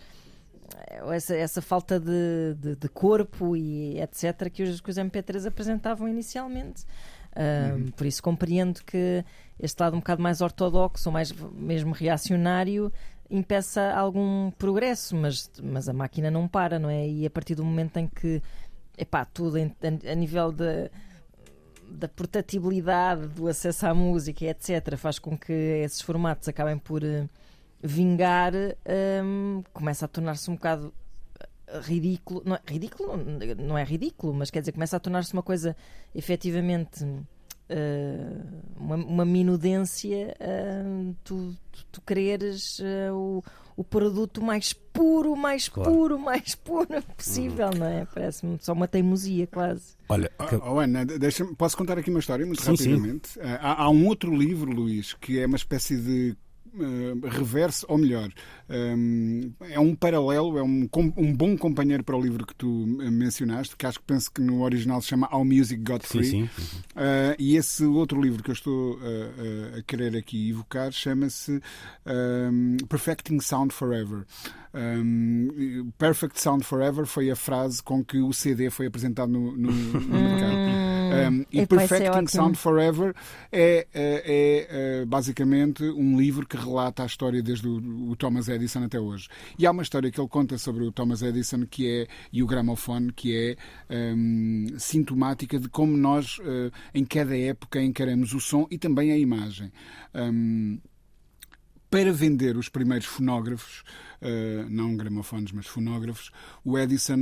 essa, 1.13 1.35
essa 1.35 1.61
falta 1.61 1.99
de, 1.99 2.55
de, 2.57 2.75
de, 2.75 2.89
corpo 2.89 3.55
e 3.55 3.99
etc. 3.99 4.49
que 4.51 4.63
os, 4.63 4.81
que 4.81 4.89
os 4.89 4.97
MP3 4.97 5.47
apresentavam 5.47 6.07
inicialmente. 6.07 6.83
Uh, 7.35 7.75
uhum. 7.75 7.91
Por 7.91 8.07
isso 8.07 8.21
compreendo 8.21 8.83
que 8.83 9.23
este 9.59 9.79
lado 9.81 9.95
um 9.95 9.99
bocado 9.99 10.21
mais 10.21 10.41
ortodoxo 10.41 11.09
ou 11.09 11.13
mais 11.13 11.31
mesmo 11.31 11.93
reacionário 11.93 12.91
impeça 13.29 13.93
algum 13.93 14.49
progresso, 14.51 15.15
mas, 15.15 15.51
mas 15.61 15.87
a 15.87 15.93
máquina 15.93 16.31
não 16.31 16.47
para, 16.47 16.79
não 16.79 16.89
é? 16.89 17.07
E 17.07 17.25
a 17.25 17.29
partir 17.29 17.55
do 17.55 17.63
momento 17.63 17.97
em 17.97 18.07
que 18.07 18.41
epá, 18.97 19.25
tudo 19.25 19.57
em, 19.57 19.73
a, 19.83 20.11
a 20.11 20.15
nível 20.15 20.51
de 20.51 20.89
da 21.89 22.07
portabilidade 22.07 23.27
do 23.27 23.47
acesso 23.47 23.87
à 23.87 23.93
música, 23.93 24.45
etc., 24.45 24.97
faz 24.97 25.19
com 25.19 25.37
que 25.37 25.53
esses 25.53 26.01
formatos 26.01 26.47
acabem 26.49 26.77
por 26.77 27.01
uh, 27.01 27.29
vingar 27.81 28.53
um, 29.23 29.63
começa 29.73 30.05
a 30.05 30.07
tornar-se 30.07 30.49
um 30.49 30.55
bocado 30.55 30.93
uh, 31.69 31.79
ridículo. 31.81 32.41
Não 32.45 32.55
é, 32.55 32.61
ridículo 32.67 33.13
não 33.57 33.77
é 33.77 33.83
ridículo, 33.83 34.33
mas 34.33 34.49
quer 34.49 34.59
dizer, 34.61 34.71
começa 34.71 34.97
a 34.97 34.99
tornar-se 34.99 35.33
uma 35.33 35.43
coisa 35.43 35.75
efetivamente. 36.13 37.03
Uh, 37.69 38.45
uma, 38.77 38.95
uma 38.95 39.25
minudência 39.25 40.33
uh, 40.39 41.13
tu, 41.21 41.53
tu, 41.69 41.85
tu 41.91 42.01
quereres 42.01 42.79
uh, 42.79 43.13
o, 43.13 43.43
o 43.75 43.83
produto 43.83 44.41
mais 44.41 44.71
puro, 44.71 45.35
mais 45.35 45.67
claro. 45.67 45.91
puro, 45.91 46.17
mais 46.17 46.55
puro 46.55 47.03
possível, 47.17 47.67
uhum. 47.67 47.79
não 47.79 47.85
é? 47.85 48.05
Parece-me 48.05 48.57
só 48.61 48.71
uma 48.71 48.87
teimosia 48.87 49.45
quase. 49.47 49.97
Olha, 50.07 50.31
que... 50.47 50.55
oh, 50.55 50.75
oh, 50.75 50.79
Ana, 50.79 51.05
posso 51.57 51.75
contar 51.75 51.97
aqui 51.97 52.09
uma 52.09 52.19
história 52.19 52.45
muito 52.45 52.61
sim, 52.61 52.71
rapidamente? 52.71 53.27
Sim. 53.27 53.41
Há, 53.43 53.83
há, 53.83 53.89
um 53.89 54.07
outro 54.07 54.33
livro, 54.33 54.71
Luís, 54.71 55.13
que 55.13 55.37
é 55.37 55.45
uma 55.45 55.57
espécie 55.57 55.97
de 55.97 56.37
uh, 56.77 57.27
reverso, 57.27 57.85
ou 57.89 57.97
melhor, 57.97 58.29
um, 58.69 59.51
é 59.61 59.79
um 59.79 59.95
paralelo, 59.95 60.57
é 60.57 60.63
um, 60.63 60.87
um 61.17 61.35
bom 61.35 61.57
companheiro 61.57 62.03
para 62.03 62.15
o 62.15 62.21
livro 62.21 62.45
que 62.45 62.55
tu 62.55 62.67
mencionaste, 62.67 63.75
que 63.75 63.85
acho 63.85 63.99
que 63.99 64.05
penso 64.05 64.31
que 64.31 64.41
no 64.41 64.61
original 64.61 65.01
se 65.01 65.07
chama 65.07 65.29
How 65.31 65.43
Music 65.43 65.81
Got 65.81 66.05
Free. 66.05 66.25
Sim, 66.25 66.49
sim. 66.57 66.77
Uh, 66.95 67.35
e 67.39 67.55
esse 67.55 67.85
outro 67.85 68.21
livro 68.21 68.43
que 68.43 68.49
eu 68.49 68.53
estou 68.53 68.99
a 69.77 69.81
querer 69.83 70.15
aqui 70.15 70.49
evocar 70.49 70.91
chama-se 70.91 71.61
um, 72.05 72.77
Perfecting 72.87 73.39
Sound 73.39 73.73
Forever. 73.73 74.25
Um, 74.77 75.91
Perfect 75.97 76.39
Sound 76.39 76.63
Forever 76.63 77.07
foi 77.07 77.31
a 77.31 77.35
frase 77.35 77.81
com 77.81 78.05
que 78.05 78.19
o 78.19 78.31
CD 78.31 78.69
foi 78.69 78.85
apresentado 78.85 79.31
no, 79.31 79.57
no, 79.57 79.71
no 79.71 80.19
mercado. 80.19 80.87
Um, 81.07 81.45
e 81.51 81.65
Perfecting 81.65 82.27
Sound 82.27 82.57
Forever 82.57 83.15
é, 83.51 83.87
é, 83.93 84.67
é, 84.69 85.05
basicamente 85.05 85.83
um 85.83 86.19
livro 86.19 86.45
que 86.45 86.57
relata 86.57 87.01
a 87.01 87.05
história 87.05 87.41
desde 87.41 87.67
o, 87.67 88.11
o, 88.11 88.15
Thomas 88.15 88.47
Edison 88.47 88.83
até 88.83 88.99
hoje. 88.99 89.27
E 89.57 89.65
há 89.65 89.71
uma 89.71 89.81
história 89.81 90.11
que 90.11 90.19
ele 90.19 90.27
conta 90.27 90.57
sobre 90.57 90.83
o 90.83 90.91
Thomas 90.91 91.21
Edison 91.21 91.65
que 91.65 91.87
é, 91.89 92.07
e 92.31 92.43
o 92.43 92.47
gramofone 92.47 93.11
que 93.11 93.57
é 93.89 94.13
um, 94.13 94.67
sintomática 94.77 95.59
de 95.59 95.69
como 95.69 95.95
nós, 95.95 96.37
uh, 96.39 96.71
em 96.93 97.05
cada 97.05 97.35
época, 97.37 97.81
encaramos 97.81 98.33
o 98.33 98.39
som 98.39 98.67
e 98.69 98.77
também 98.77 99.11
a 99.11 99.17
imagem. 99.17 99.71
Um, 100.13 100.77
para 101.89 102.11
vender 102.11 102.57
os 102.57 102.67
primeiros 102.67 103.07
fonógrafos, 103.07 103.83
não 104.69 104.95
gramofones, 104.95 105.51
mas 105.51 105.67
fonógrafos, 105.67 106.31
o 106.63 106.77
Edison 106.77 107.17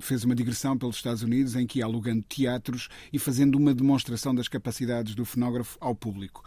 fez 0.00 0.24
uma 0.24 0.34
digressão 0.34 0.76
pelos 0.76 0.96
Estados 0.96 1.22
Unidos 1.22 1.54
em 1.54 1.66
que 1.66 1.80
ia 1.80 1.84
alugando 1.84 2.22
teatros 2.22 2.88
e 3.12 3.18
fazendo 3.18 3.56
uma 3.56 3.74
demonstração 3.74 4.34
das 4.34 4.48
capacidades 4.48 5.14
do 5.14 5.24
fonógrafo 5.24 5.76
ao 5.80 5.94
público. 5.94 6.42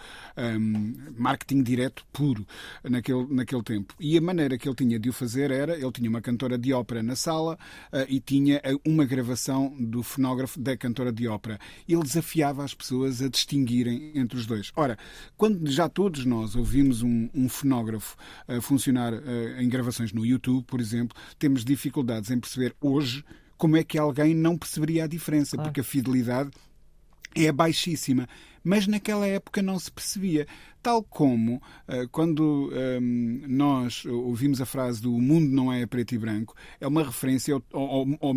marketing 1.16 1.64
direto 1.64 2.06
puro 2.12 2.46
naquele, 2.84 3.26
naquele 3.28 3.64
tempo. 3.64 3.94
E 4.00 4.18
a 4.18 4.22
maneira 4.22 4.58
que 4.58 4.68
ele 4.68 4.76
tinha 4.76 5.00
de 5.00 5.10
o 5.10 5.14
fazer 5.14 5.52
era, 5.52 5.76
ele 5.76 5.92
tinha 5.92 6.10
uma 6.10 6.22
cantora 6.22 6.58
de 6.58 6.74
ópera 6.74 7.04
na 7.04 7.16
sala 7.16 7.58
e 8.08 8.20
tinha 8.20 8.62
uma 8.86 9.06
gravação 9.06 9.76
do 9.80 10.02
fonógrafo 10.04 10.60
da 10.60 10.76
cantora 10.76 11.12
de 11.12 11.28
ópera. 11.28 11.60
Ele 11.88 12.02
desafiava 12.02 12.64
as 12.64 12.74
pessoas 12.74 13.22
a 13.22 13.28
distinguirem 13.28 14.12
entre 14.16 14.38
os 14.38 14.46
dois. 14.46 14.72
Ora, 14.76 14.98
quando 15.36 15.70
já 15.70 15.88
todos 15.88 16.26
nós 16.26 16.56
ouvimos 16.56 17.02
um, 17.02 17.30
um 17.34 17.48
fonógrafo 17.48 18.16
funcionar 18.62 19.14
uh, 19.14 19.67
em 19.68 19.70
gravações 19.70 20.12
no 20.12 20.26
YouTube, 20.26 20.66
por 20.66 20.80
exemplo, 20.80 21.16
temos 21.38 21.64
dificuldades 21.64 22.32
em 22.32 22.40
perceber 22.40 22.76
hoje 22.82 23.24
como 23.58 23.76
é 23.76 23.84
que 23.84 23.98
alguém 23.98 24.34
não 24.34 24.58
perceberia 24.58 25.04
a 25.04 25.08
diferença, 25.08 25.56
claro. 25.56 25.70
porque 25.70 25.82
a 25.82 25.84
fidelidade 25.84 26.52
é 27.36 27.52
baixíssima. 27.52 28.28
Mas 28.64 28.88
naquela 28.88 29.28
época 29.28 29.62
não 29.62 29.80
se 29.80 29.92
percebia. 29.92 30.48
Tal 30.82 31.04
como 31.04 31.56
uh, 31.56 32.08
quando 32.12 32.70
um, 32.72 32.78
ehm, 32.78 33.44
nós 33.48 34.06
ouvimos 34.06 34.62
a 34.62 34.66
frase 34.66 35.02
do 35.02 35.14
o 35.14 35.22
mundo 35.22 35.50
não 35.54 35.74
é 35.74 35.86
preto 35.86 36.14
e 36.16 36.18
branco, 36.18 36.56
é 36.80 36.88
uma 36.88 37.04
referência 37.04 37.56
ao, 37.56 37.64
ao, 37.74 38.08
ao, 38.22 38.30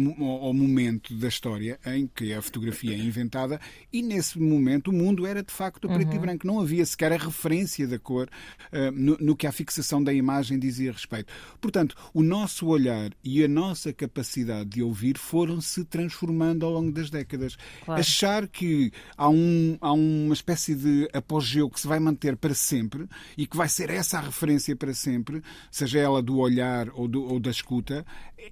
ao, 0.47 0.53
momento 0.53 1.15
da 1.15 1.29
história 1.29 1.79
em 1.87 2.09
que 2.09 2.33
a 2.33 2.43
fotografia 2.43 2.95
é 2.95 2.99
inventada 2.99 3.61
e 3.93 4.03
nesse 4.03 4.41
momento 4.41 4.89
o 4.89 4.93
mundo 4.93 5.27
era 5.27 5.45
de 5.45 5.53
facto 5.53 5.87
preto 5.87 6.09
uhum. 6.09 6.17
e 6.17 6.19
branco. 6.19 6.47
Não 6.47 6.59
havia 6.59 6.85
sequer 6.85 7.13
a 7.13 7.17
referência 7.17 7.87
da 7.87 8.01
cor 8.01 8.29
uh, 8.73 8.91
no, 8.91 9.17
no, 9.21 9.37
que 9.37 9.47
a 9.47 9.53
fixação 9.53 10.03
da 10.03 10.13
imagem 10.13 10.59
dizia 10.59 10.91
respeito. 10.91 11.33
Portanto, 11.61 11.95
o 12.13 12.23
nosso 12.23 12.67
olhar 12.67 13.13
e 13.23 13.45
a 13.45 13.49
nossa 13.49 13.93
capacidade 13.93 14.71
de 14.71 14.83
ouvir 14.83 15.19
foram 15.19 15.61
se 15.61 15.85
transformando 15.85 16.67
ao 16.67 16.73
longo 16.73 16.91
das 16.91 17.11
décadas. 17.11 17.57
Claro. 17.85 18.01
Achar 18.01 18.49
que 18.49 18.91
há, 19.17 19.29
um, 19.29 19.79
há 19.81 19.93
uma 20.25 20.35
espécie 20.35 20.75
de 20.75 21.09
apogeu 21.13 21.69
que 21.71 21.81
se 21.81 21.87
vai 21.87 21.99
manter 21.99 22.37
para 22.37 22.55
sempre 22.55 23.07
e 23.37 23.47
que 23.47 23.57
vai 23.57 23.69
ser 23.69 23.91
essa 23.91 24.19
a 24.19 24.21
referência 24.21 24.75
para 24.75 24.93
sempre, 24.95 25.43
seja 25.71 25.99
ela 25.99 26.23
do 26.23 26.39
olhar 26.39 26.89
ou, 26.95 27.09
do, 27.09 27.25
ou 27.25 27.41
da 27.41 27.51
escuta, 27.51 28.05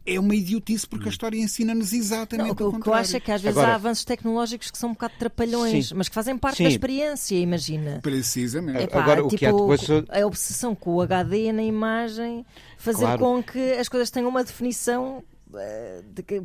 é 0.04 0.18
uma 0.18 0.34
idiotice 0.34 0.86
porque 0.86 1.06
a 1.06 1.08
hum. 1.08 1.10
história 1.10 1.38
ensina-nos 1.38 1.92
exatamente 1.92 2.60
não, 2.60 2.66
o, 2.68 2.76
o 2.76 2.80
que 2.80 2.88
eu 2.88 2.94
acho 2.94 3.16
é 3.16 3.20
que 3.20 3.32
às 3.32 3.42
vezes 3.42 3.56
Agora, 3.56 3.72
há 3.72 3.74
avanços 3.76 4.04
tecnológicos 4.04 4.70
que 4.70 4.78
são 4.78 4.90
um 4.90 4.92
bocado 4.92 5.14
trapalhões, 5.18 5.88
sim. 5.88 5.94
mas 5.94 6.08
que 6.08 6.14
fazem 6.14 6.36
parte 6.36 6.58
sim. 6.58 6.64
da 6.64 6.70
experiência, 6.70 7.36
imagina. 7.36 8.00
Precisamente. 8.02 8.84
Epá, 8.84 9.02
Agora, 9.02 9.22
tipo, 9.22 9.34
o 9.34 9.38
que 9.38 9.46
há 9.46 9.50
depois... 9.50 9.80
A 10.10 10.26
obsessão 10.26 10.74
com 10.74 10.94
o 10.94 11.00
HD 11.00 11.52
na 11.52 11.62
imagem, 11.62 12.44
fazer 12.76 13.04
claro. 13.04 13.18
com 13.18 13.42
que 13.42 13.72
as 13.72 13.88
coisas 13.88 14.10
tenham 14.10 14.28
uma 14.28 14.44
definição 14.44 15.22
uh, 15.50 16.02
de 16.12 16.22
que, 16.22 16.42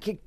que 0.00 0.20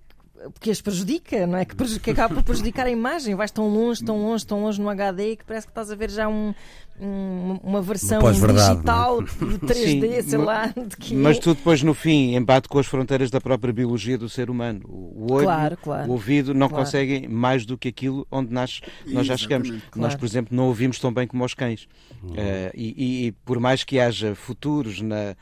porque 0.54 0.70
as 0.70 0.82
prejudica, 0.82 1.48
não 1.48 1.58
é? 1.58 1.66
Que, 1.66 1.76
que 2.00 2.12
acaba 2.12 2.36
por 2.36 2.44
prejudicar 2.44 2.86
a 2.86 2.92
imagem. 2.92 3.36
Vais 3.36 3.52
tão 3.52 3.68
longe, 3.68 4.04
tão 4.04 4.18
longe, 4.18 4.46
tão 4.46 4.62
longe 4.62 4.82
no 4.82 4.90
HD 4.90 5.38
que 5.38 5.46
parece 5.46 5.66
que 5.66 5.72
estás 5.72 5.90
a 5.92 5.96
ver 5.96 6.10
já 6.10 6.28
um, 6.28 6.54
um, 7.00 7.60
uma 7.64 7.82
versão 7.82 8.22
digital 8.32 9.22
é? 9.22 9.24
de 9.24 9.60
3D, 9.60 10.22
Sim, 10.22 10.30
sei 10.30 10.40
lá. 10.40 10.68
De 10.68 11.16
mas 11.16 11.40
tu 11.40 11.54
depois, 11.54 11.82
no 11.82 11.94
fim, 11.94 12.36
embate 12.36 12.68
com 12.70 12.80
as 12.80 12.86
fronteiras 12.86 13.30
da 13.30 13.42
própria 13.42 13.74
biologia 13.74 14.18
do 14.18 14.30
ser 14.30 14.50
humano. 14.50 14.82
O 14.86 15.34
olho, 15.34 15.46
claro, 15.46 15.78
claro, 15.78 16.10
o 16.10 16.12
ouvido 16.12 16.54
não 16.54 16.70
claro. 16.70 16.86
conseguem 16.86 17.28
mais 17.28 17.66
do 17.66 17.78
que 17.78 17.90
aquilo 17.90 18.26
onde 18.32 18.54
nós, 18.54 18.82
nós 19.06 19.26
já 19.26 19.36
chegamos. 19.36 19.72
Nós, 19.96 20.16
por 20.16 20.26
exemplo, 20.26 20.56
não 20.56 20.68
ouvimos 20.68 21.00
tão 21.00 21.14
bem 21.14 21.28
como 21.28 21.44
os 21.44 21.54
cães. 21.54 21.88
Uhum. 22.24 22.32
Uh, 22.32 22.72
e, 22.74 23.28
e, 23.28 23.32
por 23.44 23.60
mais 23.60 23.84
que 23.84 24.00
haja 24.00 24.36
futuros 24.36 25.02
na, 25.02 25.36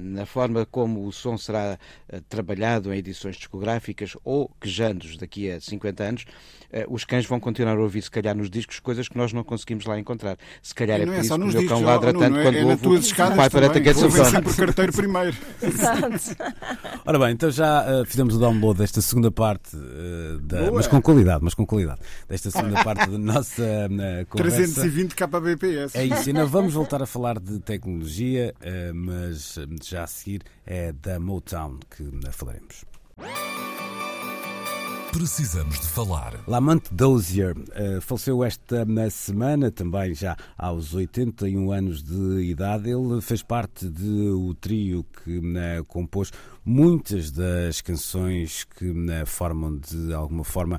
na 0.00 0.26
forma 0.26 0.66
como 0.66 1.06
o 1.06 1.12
som 1.12 1.36
será 1.36 1.78
uh, 2.12 2.20
trabalhado 2.28 2.92
em 2.92 2.98
edições 2.98 3.36
discográficas 3.36 4.16
ou 4.24 4.50
quejandos 4.60 5.16
daqui 5.16 5.50
a 5.50 5.60
50 5.60 6.04
anos, 6.04 6.24
os 6.90 7.02
cães 7.02 7.24
vão 7.24 7.40
continuar 7.40 7.78
a 7.78 7.80
ouvir, 7.80 8.02
se 8.02 8.10
calhar, 8.10 8.36
nos 8.36 8.50
discos, 8.50 8.78
coisas 8.78 9.08
que 9.08 9.16
nós 9.16 9.32
não 9.32 9.42
conseguimos 9.42 9.86
lá 9.86 9.98
encontrar. 9.98 10.36
Se 10.62 10.74
calhar 10.74 11.00
é 11.00 11.06
por 11.06 11.14
é 11.14 11.20
isso 11.20 11.34
que 11.34 11.42
o 11.42 11.46
meu 11.46 11.66
cão 11.66 11.82
ladra 11.82 12.12
tanto 12.12 12.28
não, 12.28 12.42
quando 12.42 12.56
é, 12.56 12.64
ouve 12.64 12.86
o 12.86 13.36
pai 13.36 13.48
para 13.48 13.66
a 13.68 13.94
Some 13.94 14.12
sempre 14.12 14.52
o 14.52 14.56
carteiro 14.56 14.92
primeiro. 14.92 15.36
Ora 17.06 17.18
bem, 17.18 17.32
então 17.32 17.50
já 17.50 18.02
uh, 18.02 18.04
fizemos 18.04 18.36
o 18.36 18.38
download 18.38 18.78
desta 18.78 19.00
segunda 19.00 19.30
parte, 19.30 19.76
uh, 19.76 20.38
da, 20.40 20.70
mas 20.70 20.86
com 20.86 21.00
qualidade, 21.00 21.42
mas 21.42 21.54
com 21.54 21.64
qualidade, 21.64 22.00
desta 22.28 22.50
segunda 22.50 22.82
parte 22.84 23.08
da 23.08 23.18
nossa 23.18 23.62
uh, 23.62 24.26
conversa. 24.26 24.56
320 24.58 25.14
kbps. 25.14 25.94
É 25.94 26.04
isso, 26.04 26.28
ainda 26.28 26.44
vamos 26.44 26.74
voltar 26.74 27.02
a 27.02 27.06
falar 27.06 27.38
de 27.38 27.58
tecnologia, 27.60 28.54
mas 28.94 29.37
já 29.82 30.04
a 30.04 30.06
seguir 30.06 30.42
é 30.66 30.92
da 30.92 31.18
Motown 31.18 31.78
que 31.90 32.04
falaremos. 32.32 32.84
Precisamos 35.12 35.80
de 35.80 35.86
falar. 35.88 36.34
Lamont 36.46 36.82
Dozier 36.92 37.56
uh, 37.56 38.00
faleceu 38.00 38.44
esta 38.44 38.84
na 38.84 39.10
semana, 39.10 39.70
também 39.70 40.14
já 40.14 40.36
aos 40.56 40.94
81 40.94 41.72
anos 41.72 42.02
de 42.02 42.42
idade. 42.42 42.90
Ele 42.90 43.20
fez 43.20 43.42
parte 43.42 43.88
de 43.88 44.30
o 44.30 44.54
trio 44.54 45.04
que 45.04 45.38
uh, 45.38 45.84
compôs 45.86 46.30
muitas 46.68 47.30
das 47.30 47.80
canções 47.80 48.64
que 48.64 48.90
uh, 48.90 49.26
formam 49.26 49.78
de 49.78 50.12
alguma 50.12 50.44
forma 50.44 50.78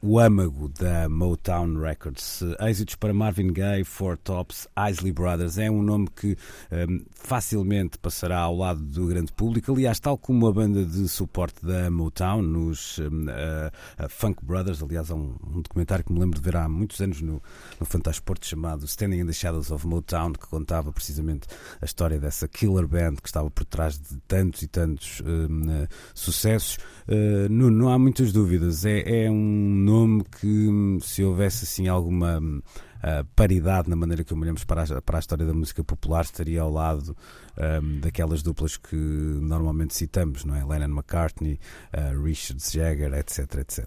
o 0.00 0.18
âmago 0.18 0.68
da 0.68 1.08
Motown 1.08 1.78
Records. 1.78 2.42
Êxitos 2.60 2.96
para 2.96 3.12
Marvin 3.12 3.52
Gaye, 3.52 3.84
Four 3.84 4.16
Tops, 4.16 4.66
Isley 4.90 5.12
Brothers. 5.12 5.58
É 5.58 5.70
um 5.70 5.82
nome 5.82 6.08
que 6.08 6.36
um, 6.72 7.04
facilmente 7.12 7.98
passará 7.98 8.38
ao 8.38 8.56
lado 8.56 8.80
do 8.80 9.06
grande 9.06 9.32
público. 9.32 9.72
Aliás, 9.72 10.00
tal 10.00 10.18
como 10.18 10.46
a 10.46 10.52
banda 10.52 10.84
de 10.84 11.08
suporte 11.08 11.64
da 11.64 11.90
Motown, 11.90 12.42
nos 12.42 12.98
uh, 12.98 14.08
Funk 14.08 14.44
Brothers. 14.44 14.82
Aliás, 14.82 15.10
há 15.10 15.14
um, 15.14 15.36
um, 15.46 15.60
documentário 15.60 16.04
que 16.04 16.12
me 16.12 16.18
lembro 16.18 16.40
de 16.40 16.44
ver 16.44 16.56
há 16.56 16.68
muitos 16.68 17.00
anos 17.00 17.20
no, 17.20 17.42
no 17.78 17.86
Fantasporto 17.86 18.46
chamado 18.46 18.84
Standing 18.86 19.20
in 19.20 19.26
the 19.26 19.32
Shadows 19.32 19.70
of 19.70 19.86
Motown, 19.86 20.32
que 20.32 20.48
contava 20.48 20.92
precisamente 20.92 21.46
a 21.80 21.84
história 21.84 22.18
dessa 22.18 22.48
killer 22.48 22.88
band 22.88 23.16
que 23.22 23.28
estava 23.28 23.50
por 23.50 23.64
trás 23.64 23.98
de 23.98 24.16
tantos 24.26 24.61
e 24.62 24.68
tantos 24.68 25.20
uh, 25.20 25.88
sucessos. 26.14 26.76
Uh, 27.08 27.48
não, 27.50 27.70
não 27.70 27.88
há 27.88 27.98
muitas 27.98 28.32
dúvidas. 28.32 28.84
É, 28.84 29.24
é 29.24 29.30
um 29.30 29.34
nome 29.34 30.24
que, 30.24 30.98
se 31.02 31.22
houvesse 31.22 31.64
assim 31.64 31.88
alguma 31.88 32.38
uh, 32.38 33.24
paridade 33.34 33.90
na 33.90 33.96
maneira 33.96 34.24
que 34.24 34.32
olhamos 34.32 34.64
para 34.64 34.82
a, 34.82 35.02
para 35.02 35.18
a 35.18 35.20
história 35.20 35.44
da 35.44 35.54
música 35.54 35.82
popular, 35.82 36.22
estaria 36.22 36.60
ao 36.60 36.70
lado 36.70 37.16
um, 37.58 38.00
daquelas 38.00 38.42
duplas 38.42 38.76
que 38.76 38.96
normalmente 38.96 39.94
citamos, 39.94 40.44
não 40.44 40.54
é? 40.54 40.64
Lennon 40.64 40.94
McCartney, 40.94 41.58
uh, 41.92 42.22
Richard 42.22 42.62
Jagger, 42.62 43.12
etc, 43.14 43.56
etc. 43.56 43.86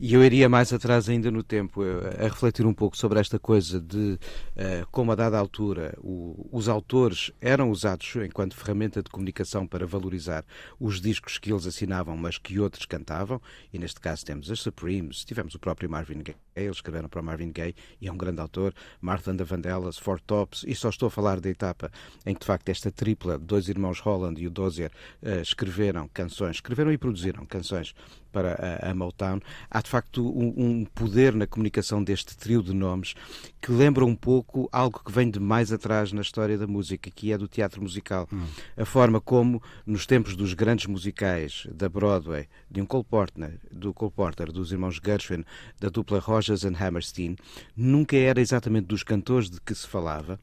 E 0.00 0.14
eu 0.14 0.24
iria 0.24 0.48
mais 0.48 0.72
atrás 0.72 1.08
ainda 1.08 1.30
no 1.30 1.42
tempo, 1.42 1.82
a 2.18 2.24
refletir 2.24 2.66
um 2.66 2.74
pouco 2.74 2.96
sobre 2.96 3.20
esta 3.20 3.38
coisa 3.38 3.80
de 3.80 4.18
uh, 4.56 4.86
como 4.90 5.12
a 5.12 5.14
dada 5.14 5.38
altura 5.38 5.94
o, 5.98 6.48
os 6.50 6.68
autores 6.68 7.30
eram 7.40 7.70
usados 7.70 8.16
enquanto 8.16 8.56
ferramenta 8.56 9.02
de 9.02 9.08
comunicação 9.08 9.66
para 9.66 9.86
valorizar 9.86 10.44
os 10.80 11.00
discos 11.00 11.38
que 11.38 11.52
eles 11.52 11.66
assinavam, 11.66 12.16
mas 12.16 12.36
que 12.36 12.58
outros 12.58 12.84
cantavam, 12.84 13.40
e 13.72 13.78
neste 13.78 14.00
caso 14.00 14.24
temos 14.24 14.50
as 14.50 14.60
Supremes, 14.60 15.24
tivemos 15.24 15.54
o 15.54 15.58
próprio 15.58 15.88
Marvin 15.88 16.22
Gaye, 16.22 16.36
eles 16.56 16.76
escreveram 16.76 17.08
para 17.08 17.22
Marvin 17.22 17.52
Gaye, 17.52 17.74
e 18.00 18.08
é 18.08 18.12
um 18.12 18.16
grande 18.16 18.40
autor, 18.40 18.74
Martha 19.00 19.32
da 19.32 19.44
Vandellas, 19.44 19.98
Four 19.98 20.20
Tops, 20.20 20.64
e 20.66 20.74
só 20.74 20.88
estou 20.88 21.06
a 21.06 21.10
falar 21.10 21.40
da 21.40 21.48
etapa 21.48 21.90
em 22.26 22.34
que 22.34 22.40
de 22.40 22.46
facto 22.46 22.68
esta 22.68 22.90
tripla, 22.90 23.38
dois 23.38 23.68
irmãos 23.68 24.00
Holland 24.00 24.42
e 24.42 24.46
o 24.46 24.50
Dozier, 24.50 24.90
uh, 25.22 25.40
escreveram 25.40 26.08
canções, 26.12 26.56
escreveram 26.56 26.92
e 26.92 26.98
produziram 26.98 27.46
canções 27.46 27.94
para 28.32 28.80
a, 28.82 28.90
a 28.90 28.94
Motown, 28.94 29.38
há 29.70 29.80
de 29.82 29.90
facto 29.90 30.26
um, 30.26 30.54
um, 30.56 30.84
poder 30.84 31.34
na 31.34 31.46
comunicação 31.46 32.02
deste 32.02 32.36
trio 32.36 32.62
de 32.62 32.72
nomes 32.72 33.14
que 33.60 33.70
lembra 33.70 34.04
um 34.04 34.16
pouco 34.16 34.68
algo 34.72 35.00
que 35.04 35.12
vem 35.12 35.30
de 35.30 35.38
mais 35.38 35.72
atrás 35.72 36.12
na 36.12 36.22
história 36.22 36.58
da 36.58 36.66
música, 36.66 37.10
que 37.10 37.32
é 37.32 37.38
do 37.38 37.46
teatro 37.46 37.80
musical. 37.80 38.28
Hum. 38.32 38.44
A 38.76 38.84
forma 38.84 39.20
como, 39.20 39.62
nos 39.86 40.06
tempos 40.06 40.34
dos 40.34 40.54
grandes 40.54 40.86
musicais 40.86 41.66
da 41.72 41.88
Broadway, 41.88 42.48
de 42.70 42.80
um 42.80 42.86
Cole 42.86 43.04
Porter, 43.04 43.60
do 43.70 43.92
Cole 43.94 44.10
Porter, 44.10 44.50
dos 44.50 44.72
irmãos 44.72 45.00
Gershwin, 45.04 45.44
da 45.78 45.88
dupla 45.88 46.18
Rogers 46.18 46.64
and 46.64 46.74
Hammerstein, 46.80 47.36
nunca 47.76 48.16
era 48.16 48.40
exatamente 48.40 48.86
dos 48.86 49.02
cantores 49.02 49.50
de 49.50 49.60
que 49.60 49.74
se 49.74 49.86
falava, 49.86 50.40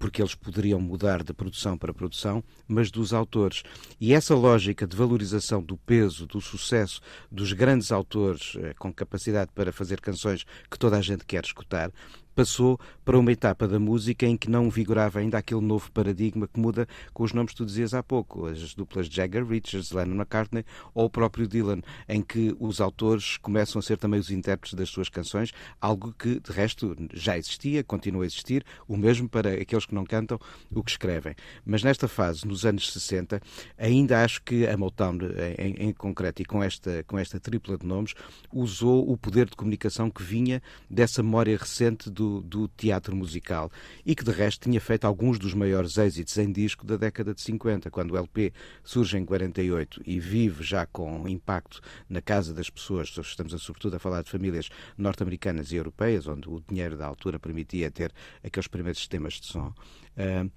porque 0.00 0.22
eles 0.22 0.34
poderiam 0.34 0.80
mudar 0.80 1.22
de 1.22 1.34
produção 1.34 1.76
para 1.76 1.92
produção, 1.92 2.42
mas 2.66 2.90
dos 2.90 3.12
autores. 3.12 3.62
E 4.00 4.14
essa 4.14 4.34
lógica 4.34 4.86
de 4.86 4.96
valorização 4.96 5.62
do 5.62 5.76
peso, 5.76 6.26
do 6.26 6.40
sucesso 6.40 7.02
dos 7.30 7.52
grandes 7.52 7.92
autores 7.92 8.56
eh, 8.56 8.74
com 8.78 8.90
capacidade 8.90 9.52
para 9.54 9.70
fazer 9.70 10.00
canções 10.00 10.44
que 10.70 10.78
toda 10.78 10.96
a 10.96 11.02
gente 11.02 11.26
quer 11.26 11.44
escutar, 11.44 11.92
passou 12.34 12.78
para 13.04 13.18
uma 13.18 13.32
etapa 13.32 13.66
da 13.66 13.78
música 13.78 14.26
em 14.26 14.36
que 14.36 14.50
não 14.50 14.70
vigorava 14.70 15.18
ainda 15.18 15.38
aquele 15.38 15.60
novo 15.60 15.90
paradigma 15.90 16.46
que 16.46 16.60
muda 16.60 16.86
com 17.12 17.24
os 17.24 17.32
nomes 17.32 17.52
que 17.52 17.58
tu 17.58 17.66
dizias 17.66 17.94
há 17.94 18.02
pouco, 18.02 18.46
as 18.46 18.74
duplas 18.74 19.06
Jagger, 19.06 19.46
Richards, 19.46 19.90
Lennon 19.90 20.14
McCartney 20.14 20.64
ou 20.94 21.06
o 21.06 21.10
próprio 21.10 21.48
Dylan, 21.48 21.80
em 22.08 22.22
que 22.22 22.54
os 22.60 22.80
autores 22.80 23.36
começam 23.38 23.78
a 23.78 23.82
ser 23.82 23.98
também 23.98 24.20
os 24.20 24.30
intérpretes 24.30 24.74
das 24.74 24.88
suas 24.88 25.08
canções, 25.08 25.52
algo 25.80 26.12
que 26.12 26.40
de 26.40 26.52
resto 26.52 26.96
já 27.12 27.36
existia, 27.36 27.82
continua 27.82 28.24
a 28.24 28.26
existir, 28.26 28.64
o 28.86 28.96
mesmo 28.96 29.28
para 29.28 29.54
aqueles 29.54 29.86
que 29.86 29.94
não 29.94 30.04
cantam 30.04 30.38
o 30.72 30.82
que 30.82 30.90
escrevem. 30.90 31.34
Mas 31.64 31.82
nesta 31.82 32.06
fase, 32.06 32.46
nos 32.46 32.64
anos 32.64 32.92
60, 32.92 33.40
ainda 33.76 34.22
acho 34.22 34.42
que 34.42 34.66
a 34.66 34.76
Motown, 34.76 35.18
em, 35.58 35.88
em 35.88 35.92
concreto, 35.92 36.42
e 36.42 36.44
com 36.44 36.62
esta, 36.62 37.04
com 37.06 37.18
esta 37.18 37.40
tripla 37.40 37.76
de 37.76 37.86
nomes, 37.86 38.14
usou 38.52 39.10
o 39.10 39.16
poder 39.16 39.48
de 39.48 39.56
comunicação 39.56 40.10
que 40.10 40.22
vinha 40.22 40.62
dessa 40.88 41.22
memória 41.22 41.56
recente 41.56 42.10
do, 42.10 42.19
do 42.40 42.68
teatro 42.68 43.14
musical 43.14 43.70
e 44.04 44.14
que 44.14 44.24
de 44.24 44.30
resto 44.30 44.68
tinha 44.68 44.80
feito 44.80 45.06
alguns 45.06 45.38
dos 45.38 45.54
maiores 45.54 45.96
êxitos 45.96 46.36
em 46.36 46.50
disco 46.50 46.84
da 46.84 46.96
década 46.96 47.32
de 47.32 47.40
50, 47.40 47.90
quando 47.90 48.12
o 48.12 48.16
LP 48.16 48.52
surge 48.82 49.16
em 49.16 49.24
48 49.24 50.02
e 50.04 50.18
vive 50.18 50.62
já 50.62 50.86
com 50.86 51.28
impacto 51.28 51.80
na 52.08 52.20
casa 52.20 52.52
das 52.52 52.68
pessoas, 52.68 53.08
estamos 53.16 53.54
a, 53.54 53.58
sobretudo 53.58 53.96
a 53.96 53.98
falar 53.98 54.22
de 54.22 54.30
famílias 54.30 54.68
norte-americanas 54.98 55.72
e 55.72 55.76
europeias, 55.76 56.26
onde 56.26 56.48
o 56.48 56.62
dinheiro 56.68 56.96
da 56.96 57.06
altura 57.06 57.38
permitia 57.38 57.90
ter 57.90 58.12
aqueles 58.44 58.66
primeiros 58.66 58.98
sistemas 58.98 59.34
de 59.34 59.46
som. 59.46 59.72
Uh, 60.16 60.50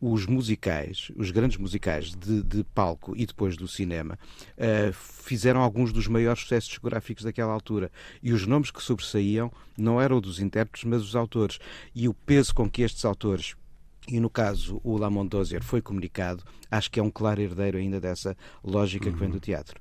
os 0.00 0.26
musicais, 0.26 1.10
os 1.16 1.30
grandes 1.30 1.56
musicais 1.56 2.14
de, 2.14 2.42
de 2.42 2.64
palco 2.64 3.14
e 3.16 3.26
depois 3.26 3.56
do 3.56 3.66
cinema, 3.66 4.18
uh, 4.56 4.92
fizeram 4.92 5.60
alguns 5.60 5.92
dos 5.92 6.06
maiores 6.06 6.42
sucessos 6.42 6.68
discográficos 6.68 7.24
daquela 7.24 7.52
altura. 7.52 7.90
E 8.22 8.32
os 8.32 8.46
nomes 8.46 8.70
que 8.70 8.82
sobressaíam 8.82 9.52
não 9.76 10.00
eram 10.00 10.20
dos 10.20 10.38
intérpretes, 10.40 10.84
mas 10.84 11.02
os 11.02 11.16
autores. 11.16 11.58
E 11.94 12.08
o 12.08 12.14
peso 12.14 12.54
com 12.54 12.70
que 12.70 12.82
estes 12.82 13.04
autores 13.04 13.54
e 14.10 14.18
no 14.20 14.30
caso 14.30 14.80
o 14.82 14.96
Lamont 14.96 15.28
Dozier 15.28 15.62
foi 15.62 15.82
comunicado, 15.82 16.42
acho 16.70 16.90
que 16.90 16.98
é 16.98 17.02
um 17.02 17.10
claro 17.10 17.42
herdeiro 17.42 17.76
ainda 17.76 18.00
dessa 18.00 18.34
lógica 18.64 19.06
uhum. 19.06 19.12
que 19.12 19.18
vem 19.18 19.28
do 19.28 19.34
uhum. 19.34 19.40
teatro. 19.40 19.78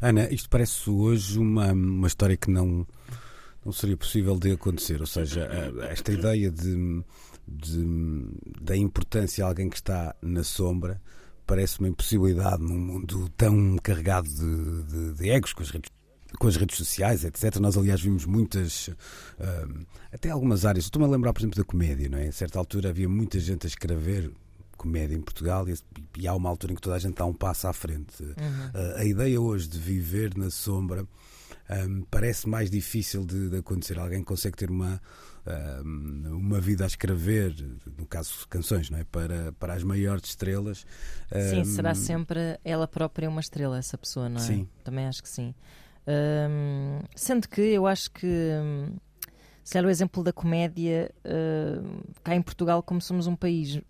Ana, 0.00 0.28
isto 0.30 0.50
parece 0.50 0.90
hoje 0.90 1.38
uma, 1.38 1.72
uma 1.72 2.06
história 2.06 2.36
que 2.36 2.50
não, 2.50 2.86
não 3.64 3.72
seria 3.72 3.96
possível 3.96 4.38
de 4.38 4.52
acontecer, 4.52 5.00
ou 5.00 5.06
seja, 5.06 5.48
esta 5.88 6.12
ideia 6.12 6.50
de 6.50 7.02
de, 7.50 7.84
da 8.60 8.76
importância 8.76 9.44
de 9.44 9.48
alguém 9.48 9.68
que 9.68 9.76
está 9.76 10.14
na 10.22 10.44
sombra 10.44 11.00
parece 11.46 11.80
uma 11.80 11.88
impossibilidade 11.88 12.62
num 12.62 12.78
mundo 12.78 13.28
tão 13.36 13.76
carregado 13.82 14.28
de, 14.28 14.82
de, 14.84 15.14
de 15.14 15.30
egos 15.30 15.52
com 15.52 15.62
as 15.62 15.70
redes 15.70 15.90
com 16.38 16.46
as 16.46 16.54
redes 16.54 16.76
sociais, 16.76 17.24
etc. 17.24 17.56
Nós, 17.56 17.76
aliás, 17.76 18.00
vimos 18.00 18.24
muitas, 18.24 18.86
uh, 18.86 19.86
até 20.12 20.30
algumas 20.30 20.64
áreas. 20.64 20.84
Estou-me 20.84 21.08
a 21.08 21.10
lembrar, 21.10 21.32
por 21.32 21.40
exemplo, 21.40 21.58
da 21.58 21.64
comédia, 21.64 22.08
não 22.08 22.18
é? 22.18 22.28
A 22.28 22.32
certa 22.32 22.56
altura 22.56 22.90
havia 22.90 23.08
muita 23.08 23.40
gente 23.40 23.66
a 23.66 23.68
escrever 23.68 24.30
comédia 24.76 25.16
em 25.16 25.20
Portugal 25.20 25.68
e, 25.68 25.74
e 26.16 26.28
há 26.28 26.34
uma 26.34 26.48
altura 26.48 26.72
em 26.72 26.76
que 26.76 26.82
toda 26.82 26.94
a 26.94 26.98
gente 27.00 27.16
dá 27.16 27.26
um 27.26 27.34
passo 27.34 27.66
à 27.66 27.72
frente. 27.72 28.22
Uhum. 28.22 28.32
Uh, 28.32 28.96
a 28.98 29.04
ideia 29.04 29.40
hoje 29.40 29.68
de 29.68 29.78
viver 29.78 30.36
na 30.36 30.50
sombra 30.50 31.04
um, 31.70 32.02
parece 32.10 32.48
mais 32.48 32.70
difícil 32.70 33.24
de, 33.24 33.48
de, 33.48 33.56
acontecer. 33.58 33.98
Alguém 33.98 34.22
consegue 34.24 34.56
ter 34.56 34.70
uma, 34.70 34.94
um, 34.94 35.00
uma 36.32 36.60
vida 36.60 36.84
a 36.84 36.86
escrever, 36.86 37.54
no 37.98 38.06
caso 38.06 38.46
canções, 38.48 38.90
não 38.90 38.98
é? 38.98 39.04
para, 39.04 39.52
para 39.52 39.74
as 39.74 39.82
maiores 39.82 40.28
estrelas. 40.28 40.84
Sim, 41.50 41.60
um, 41.60 41.64
será 41.64 41.94
sempre 41.94 42.58
ela 42.64 42.86
própria 42.86 43.28
uma 43.28 43.40
estrela, 43.40 43.78
essa 43.78 43.96
pessoa, 43.96 44.28
não 44.28 44.40
é? 44.40 44.44
Sim. 44.44 44.68
Também 44.84 45.06
acho 45.06 45.22
que 45.22 45.28
sim. 45.28 45.54
sendo 47.14 47.48
que 47.48 47.60
eu 47.60 47.86
acho 47.86 48.10
que. 48.10 48.28
Se 49.62 49.78
era 49.78 49.86
o 49.86 49.90
exemplo 49.90 50.24
da 50.24 50.32
comédia, 50.32 51.14
uh, 51.24 52.12
cá 52.24 52.34
em 52.34 52.42
Portugal, 52.42 52.82
como 52.82 53.00
somos 53.00 53.28
um 53.28 53.36
país 53.36 53.80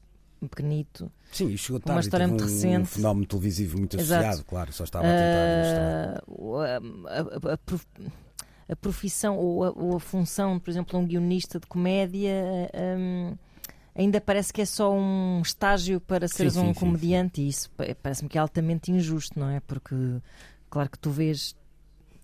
pequenito, 0.49 1.11
Sim, 1.33 1.57
chegou 1.57 1.81
tarde. 1.81 1.97
Uma 1.97 2.01
história 2.01 2.29
muito 2.29 2.45
um, 2.45 2.47
recente. 2.47 2.81
Um 2.81 2.85
fenómeno 2.85 3.27
televisivo 3.27 3.79
muito 3.79 3.97
Exato. 3.99 4.25
associado, 4.25 4.45
claro, 4.49 4.73
só 4.73 4.85
estava 4.85 5.07
a 5.07 5.11
tentar 5.11 6.25
uh, 6.27 6.41
mostrar. 6.41 7.49
A, 7.49 7.51
a, 7.51 7.55
a, 7.55 7.59
a 8.71 8.77
profissão 8.77 9.37
ou 9.37 9.65
a, 9.65 9.71
ou 9.71 9.97
a, 9.97 10.01
função, 10.01 10.59
por 10.59 10.71
exemplo, 10.71 10.99
um 10.99 11.07
guionista 11.07 11.59
de 11.59 11.67
comédia. 11.67 12.33
Um, 12.75 13.35
ainda 13.95 14.21
parece 14.21 14.53
que 14.53 14.63
é 14.63 14.65
só 14.65 14.93
um 14.93 15.43
estágio 15.43 16.01
para 16.01 16.29
seres 16.29 16.55
sim, 16.55 16.61
um 16.61 16.75
sim, 16.75 16.75
comediante 16.75 17.41
sim, 17.41 17.47
e 17.47 17.49
isso 17.49 17.71
parece-me 18.03 18.29
que 18.29 18.39
é 18.39 18.41
altamente 18.41 18.93
injusto, 18.93 19.39
não 19.39 19.49
é? 19.49 19.61
Porque, 19.61 19.95
claro 20.71 20.89
que 20.89 20.99
tu 20.99 21.11
vês 21.11 21.57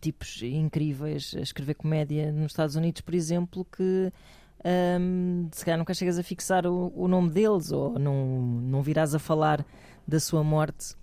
tipos 0.01 0.41
incríveis 0.43 1.35
a 1.37 1.41
escrever 1.41 1.75
comédia 1.75 2.31
nos 2.31 2.53
Estados 2.53 2.77
Unidos, 2.77 3.01
por 3.01 3.15
exemplo, 3.15 3.65
que 3.65 4.13
um, 5.01 5.49
se 5.53 5.65
calhar 5.65 5.79
nunca 5.79 5.95
chegas 5.95 6.19
a 6.19 6.23
fixar 6.23 6.67
o, 6.67 6.93
o, 6.95 7.09
nome 7.09 7.31
deles 7.31 7.73
ou 7.73 7.99
não, 7.99 8.27
não 8.41 8.83
virás 8.83 9.15
a 9.15 9.19
falar 9.19 9.65
da 10.07 10.21
sua 10.21 10.45
morte. 10.45 10.95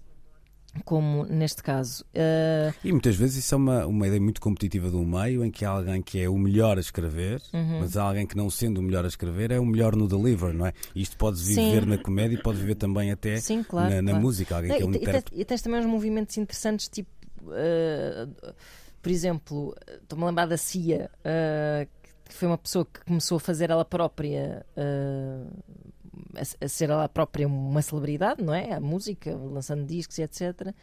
Como 0.86 1.26
neste 1.26 1.62
caso. 1.62 2.04
Uh... 2.16 2.74
E 2.84 2.92
muitas 2.92 3.16
vezes 3.16 3.38
isso 3.44 3.54
é 3.54 3.58
uma, 3.58 3.86
uma 3.86 4.08
ideia 4.08 4.20
muito 4.20 4.42
competitiva 4.42 4.90
do 4.90 5.04
meio, 5.06 5.46
em 5.46 5.52
que 5.52 5.64
há 5.64 5.70
alguém 5.70 6.02
que 6.02 6.20
é 6.20 6.28
o 6.28 6.38
melhor 6.38 6.78
a 6.78 6.82
escrever, 6.82 7.42
uhum. 7.54 7.82
mas 7.82 7.96
há 7.96 8.04
alguém 8.04 8.26
que, 8.26 8.36
não 8.36 8.50
sendo 8.50 8.80
o 8.80 8.82
melhor 8.82 9.06
a 9.06 9.08
escrever, 9.08 9.52
é 9.52 9.60
o 9.60 9.66
melhor 9.66 9.96
no 9.96 10.08
deliver, 10.08 10.52
não 10.54 10.66
é? 10.66 10.74
Isto 10.96 11.16
pode 11.16 11.42
viver 11.44 11.84
Sim. 11.84 11.90
na 11.90 11.98
comédia 11.98 12.36
e 12.36 12.42
pode 12.42 12.58
viver 12.58 12.76
também 12.76 13.12
até 13.12 13.38
Sim, 13.38 13.64
claro, 13.64 13.90
na, 13.90 14.02
na 14.02 14.12
claro. 14.12 14.26
música. 14.26 14.56
Alguém 14.56 14.76
que 14.76 14.82
é 14.82 14.86
um 14.86 14.94
e, 14.94 15.42
e 15.42 15.46
tens 15.46 15.62
também 15.62 15.80
uns 15.80 15.86
movimentos 15.86 16.38
interessantes, 16.38 16.88
tipo. 16.88 17.10
Uh, 17.44 18.54
por 19.02 19.12
exemplo, 19.12 19.76
estou-me 20.02 20.24
a 20.24 20.28
lembrar 20.28 20.46
da 20.46 20.58
CIA, 20.58 21.12
uh, 21.20 21.88
que 22.24 22.34
foi 22.34 22.48
uma 22.48 22.58
pessoa 22.58 22.86
que 22.86 23.04
começou 23.06 23.36
a 23.36 23.40
fazer 23.40 23.70
ela 23.70 23.86
própria. 23.86 24.66
Uh, 26.34 26.38
a, 26.62 26.66
a, 26.66 26.68
ser 26.68 26.90
ela 26.90 27.08
própria 27.08 27.48
uma 27.48 27.82
celebridade, 27.82 28.44
não 28.44 28.54
é? 28.54 28.74
A 28.74 28.80
música, 28.80 29.36
lançando 29.36 29.86
discos 29.86 30.18
e 30.18 30.24
etc. 30.24 30.74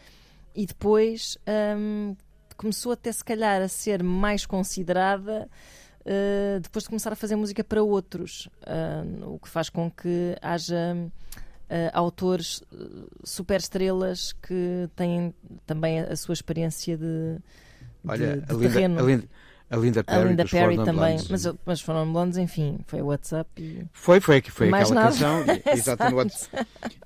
E 0.54 0.66
depois 0.66 1.38
um, 1.76 2.16
começou 2.56 2.92
até 2.92 3.10
se 3.12 3.24
calhar 3.24 3.62
a 3.62 3.68
ser 3.68 4.02
mais 4.02 4.46
considerada 4.46 5.48
uh, 6.00 6.60
depois 6.60 6.84
de 6.84 6.88
começar 6.88 7.12
a 7.12 7.16
fazer 7.16 7.36
música 7.36 7.62
para 7.62 7.82
outros, 7.82 8.48
uh, 8.62 9.34
o 9.34 9.38
que 9.38 9.48
faz 9.48 9.68
com 9.68 9.90
que 9.90 10.36
haja 10.40 10.96
autores 11.92 12.64
super 13.22 13.60
estrelas 13.60 14.32
que 14.32 14.90
têm 14.96 15.32
também 15.64 16.00
a, 16.00 16.16
sua 16.16 16.32
experiência 16.32 16.98
de, 16.98 17.38
Olha, 18.04 18.38
de, 18.38 18.46
de 18.46 18.52
Linda, 18.54 18.68
terreno. 18.68 19.06
Linda, 19.06 19.28
a 19.70 19.76
Linda 19.76 20.02
Perry, 20.02 20.20
a 20.20 20.24
Linda 20.24 20.44
Perry 20.44 20.76
também, 20.76 21.16
Blondes. 21.16 21.28
mas, 21.28 21.54
mas 21.64 21.80
foram 21.80 22.12
blondes, 22.12 22.36
enfim, 22.38 22.80
foi 22.86 23.00
o 23.00 23.06
WhatsApp 23.06 23.48
e... 23.56 23.84
Foi, 23.92 24.20
foi, 24.20 24.42
foi 24.42 24.68
Mais 24.68 24.90
aquela 24.90 25.04
nada. 25.04 25.16
canção, 25.16 25.44
exatamente. 25.72 26.48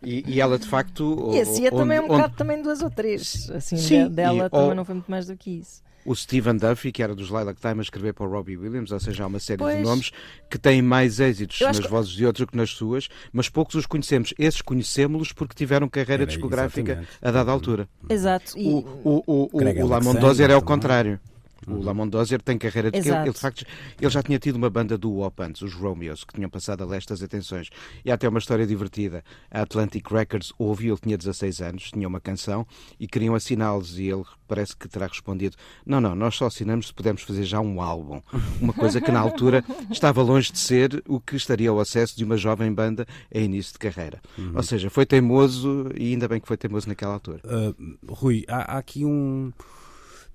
E, 0.03 0.25
e, 0.27 0.41
ela 0.41 0.59
de 0.59 0.67
facto. 0.67 1.31
E 1.35 1.41
a 1.41 1.45
Cia 1.45 1.71
também 1.71 1.99
é 1.99 2.01
um 2.01 2.05
onde... 2.05 2.15
bocado 2.15 2.37
também 2.37 2.63
duas 2.63 2.81
ou 2.81 2.91
três, 2.91 3.51
assim, 3.51 3.77
Sim, 3.77 4.09
dela 4.09 4.47
e, 4.47 4.51
também 4.51 4.69
ou... 4.69 4.75
não 4.75 4.85
foi 4.85 4.95
muito 4.95 5.11
mais 5.11 5.27
do 5.27 5.37
que 5.37 5.59
isso 5.59 5.85
o 6.05 6.15
Stephen 6.15 6.57
Duffy, 6.57 6.93
que 6.93 7.03
era 7.03 7.15
dos 7.15 7.29
Lilac 7.29 7.61
Time, 7.61 7.79
a 7.79 7.83
escrever 7.83 8.13
para 8.13 8.27
o 8.27 8.31
Robbie 8.31 8.57
Williams, 8.57 8.93
ou 8.93 9.01
seja, 9.01 9.25
há 9.25 9.27
uma 9.27 9.41
série 9.41 9.59
pois. 9.59 9.77
de 9.77 9.83
nomes 9.83 10.13
que 10.51 10.59
têm 10.59 10.83
mais 10.83 11.19
êxitos 11.19 11.61
nas 11.61 11.81
que... 11.81 11.89
vozes 11.89 12.13
de 12.13 12.27
outros 12.27 12.49
que 12.49 12.57
nas 12.57 12.71
suas, 12.71 13.09
mas 13.33 13.49
poucos 13.49 13.75
os 13.75 13.87
conhecemos. 13.87 14.35
Esses 14.39 14.61
conhecemos-los 14.61 15.33
porque 15.33 15.55
tiveram 15.55 15.89
carreira 15.89 16.25
era, 16.25 16.27
discográfica 16.27 16.93
exatamente. 16.93 17.19
a 17.23 17.31
dada 17.31 17.51
altura. 17.51 17.89
Exato. 18.09 18.53
E... 18.59 18.69
O, 18.69 18.79
o, 18.79 19.23
o, 19.27 19.51
o, 19.53 19.85
o 19.85 19.89
Lamont 19.89 20.21
Dozier 20.21 20.51
é 20.51 20.57
o 20.57 20.63
contrário. 20.63 21.19
O 21.67 21.83
Lamont 21.83 22.11
Dozier 22.11 22.41
tem 22.41 22.59
carreira 22.59 22.91
de 22.91 22.99
ele, 22.99 23.11
ele, 23.11 23.33
de 23.33 23.39
facto, 23.39 23.65
ele 24.01 24.11
já 24.11 24.23
tinha 24.23 24.39
tido 24.39 24.57
uma 24.57 24.71
banda 24.71 24.97
do 24.99 25.11
WOP 25.13 25.43
antes, 25.43 25.63
os 25.63 25.75
Romeos, 25.75 26.25
que 26.25 26.35
tinham 26.35 26.51
passado 26.51 26.83
a 26.83 26.87
lestas 26.87 27.23
atenções. 27.23 27.71
E 28.05 28.11
há 28.11 28.15
até 28.15 28.29
uma 28.29 28.39
história 28.39 28.67
divertida. 28.67 29.25
A 29.51 29.63
Atlantic 29.63 30.11
Records 30.11 30.53
ouviu, 30.59 30.95
ele 30.95 31.01
tinha 31.01 31.19
16 31.19 31.61
anos, 31.61 31.91
tinha 31.91 32.07
uma 32.07 32.21
canção 32.21 32.67
e 32.99 33.07
queriam 33.07 33.35
assiná-los. 33.35 33.99
E 33.99 34.09
ele 34.09 34.25
parece 34.47 34.77
que 34.77 34.89
terá 34.89 35.07
respondido: 35.07 35.57
Não, 35.85 36.01
não, 36.01 36.15
nós 36.15 36.35
só 36.35 36.47
assinamos 36.47 36.89
se 36.89 36.95
pudermos 36.95 37.23
fazer 37.23 37.45
já 37.45 37.61
um 37.61 37.81
álbum. 37.81 38.21
Uma 38.61 38.73
coisa 38.73 39.01
que 39.01 39.11
na 39.11 39.21
altura 39.21 39.65
estava 39.91 40.23
longe 40.23 40.53
de 40.53 40.59
ser 40.59 41.03
o 41.07 41.21
que 41.21 41.37
estaria 41.37 41.71
ao 41.71 41.81
acesso 41.81 42.17
de 42.17 42.25
uma 42.25 42.37
jovem 42.37 42.73
banda 42.73 43.07
a 43.35 43.39
início 43.39 43.73
de 43.73 43.79
carreira. 43.79 44.21
Uhum. 44.39 44.53
Ou 44.55 44.63
seja, 44.63 44.91
foi 44.91 45.07
teimoso 45.07 45.91
e 45.97 46.13
ainda 46.13 46.29
bem 46.29 46.41
que 46.41 46.49
foi 46.49 46.57
teimoso 46.57 46.89
naquela 46.89 47.15
altura. 47.15 47.41
Uh, 47.45 47.97
Rui, 48.09 48.45
há, 48.49 48.75
há 48.75 48.79
aqui 48.79 49.05
um 49.05 49.53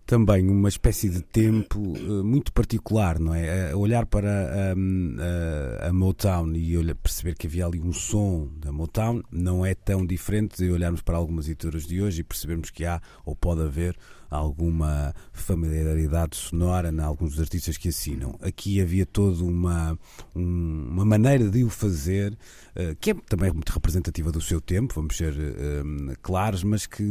também 0.10 0.50
uma 0.50 0.70
espécie 0.70 1.08
de 1.08 1.22
tempo 1.22 1.80
uh, 1.80 2.24
muito 2.24 2.52
particular, 2.52 3.20
não 3.20 3.32
é? 3.32 3.70
A 3.70 3.78
olhar 3.78 4.08
para 4.08 4.74
um, 4.76 5.16
a, 5.20 5.90
a, 5.90 5.94
Motown 5.94 6.52
e 6.56 6.76
olhar, 6.76 6.96
perceber 6.96 7.36
que 7.36 7.46
havia 7.46 7.68
ali 7.68 7.80
um 7.80 7.94
som 7.94 8.50
da 8.58 8.72
Motown 8.72 9.22
não 9.32 9.64
é 9.64 9.76
tão 9.76 10.04
diferente 10.04 10.64
de 10.64 10.72
olharmos 10.72 11.04
para 11.04 11.16
algumas 11.16 11.46
editoras 11.46 11.86
de 11.86 12.02
hoje 12.02 12.22
e 12.22 12.24
percebermos 12.24 12.72
que 12.72 12.86
há 12.86 13.00
ou 13.24 13.36
pode 13.36 13.62
haver 13.62 13.96
alguma 14.30 15.14
familiaridade 15.34 16.36
sonora 16.36 16.90
em 16.90 17.00
alguns 17.00 17.32
dos 17.32 17.40
artistas 17.40 17.78
que 17.78 17.90
assinam. 17.90 18.38
Aqui 18.42 18.80
havia 18.82 19.06
toda 19.06 19.44
uma, 19.44 19.98
um, 20.36 20.88
uma 20.90 21.06
maneira 21.06 21.50
de 21.50 21.64
o 21.64 21.70
fazer 21.70 22.34
uh, 22.76 22.96
que 23.00 23.12
é 23.12 23.14
também 23.28 23.52
muito 23.52 23.72
representativa 23.72 24.32
do 24.32 24.42
seu 24.42 24.62
tempo, 24.62 24.94
vamos 24.96 25.18
ser 25.18 25.34
uh, 25.34 26.18
claros, 26.22 26.64
mas 26.64 26.86
que, 26.86 27.04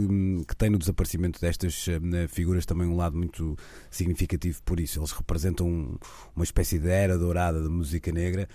que 0.46 0.56
tem 0.56 0.70
no 0.70 0.78
desaparecimento 0.78 1.40
destas 1.40 1.86
uh, 1.88 2.28
figuras 2.28 2.64
também 2.64 2.86
um 2.86 2.96
lado 2.96 3.16
muito 3.16 3.56
significativo 3.90 4.62
por 4.64 4.78
isso. 4.78 5.00
Eles 5.00 5.12
representam 5.12 5.98
uma 6.34 6.44
espécie 6.44 6.78
de 6.78 6.88
era 6.88 7.18
dourada 7.18 7.62
da 7.62 7.68
música 7.68 8.12
negra 8.12 8.48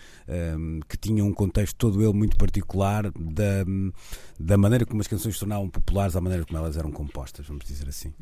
que 0.87 0.97
tinha 0.97 1.23
um 1.23 1.33
contexto 1.33 1.75
todo 1.75 2.01
ele 2.01 2.13
muito 2.13 2.37
particular 2.37 3.11
da, 3.11 3.65
da 4.43 4.57
maneira 4.57 4.85
como 4.85 4.99
as 4.99 5.07
canções 5.07 5.35
se 5.35 5.39
tornavam 5.39 5.69
populares, 5.69 6.13
da 6.13 6.21
maneira 6.21 6.45
como 6.45 6.57
elas 6.57 6.75
eram 6.75 6.91
compostas, 6.91 7.47
vamos 7.47 7.63
dizer 7.63 7.87
assim. 7.87 8.13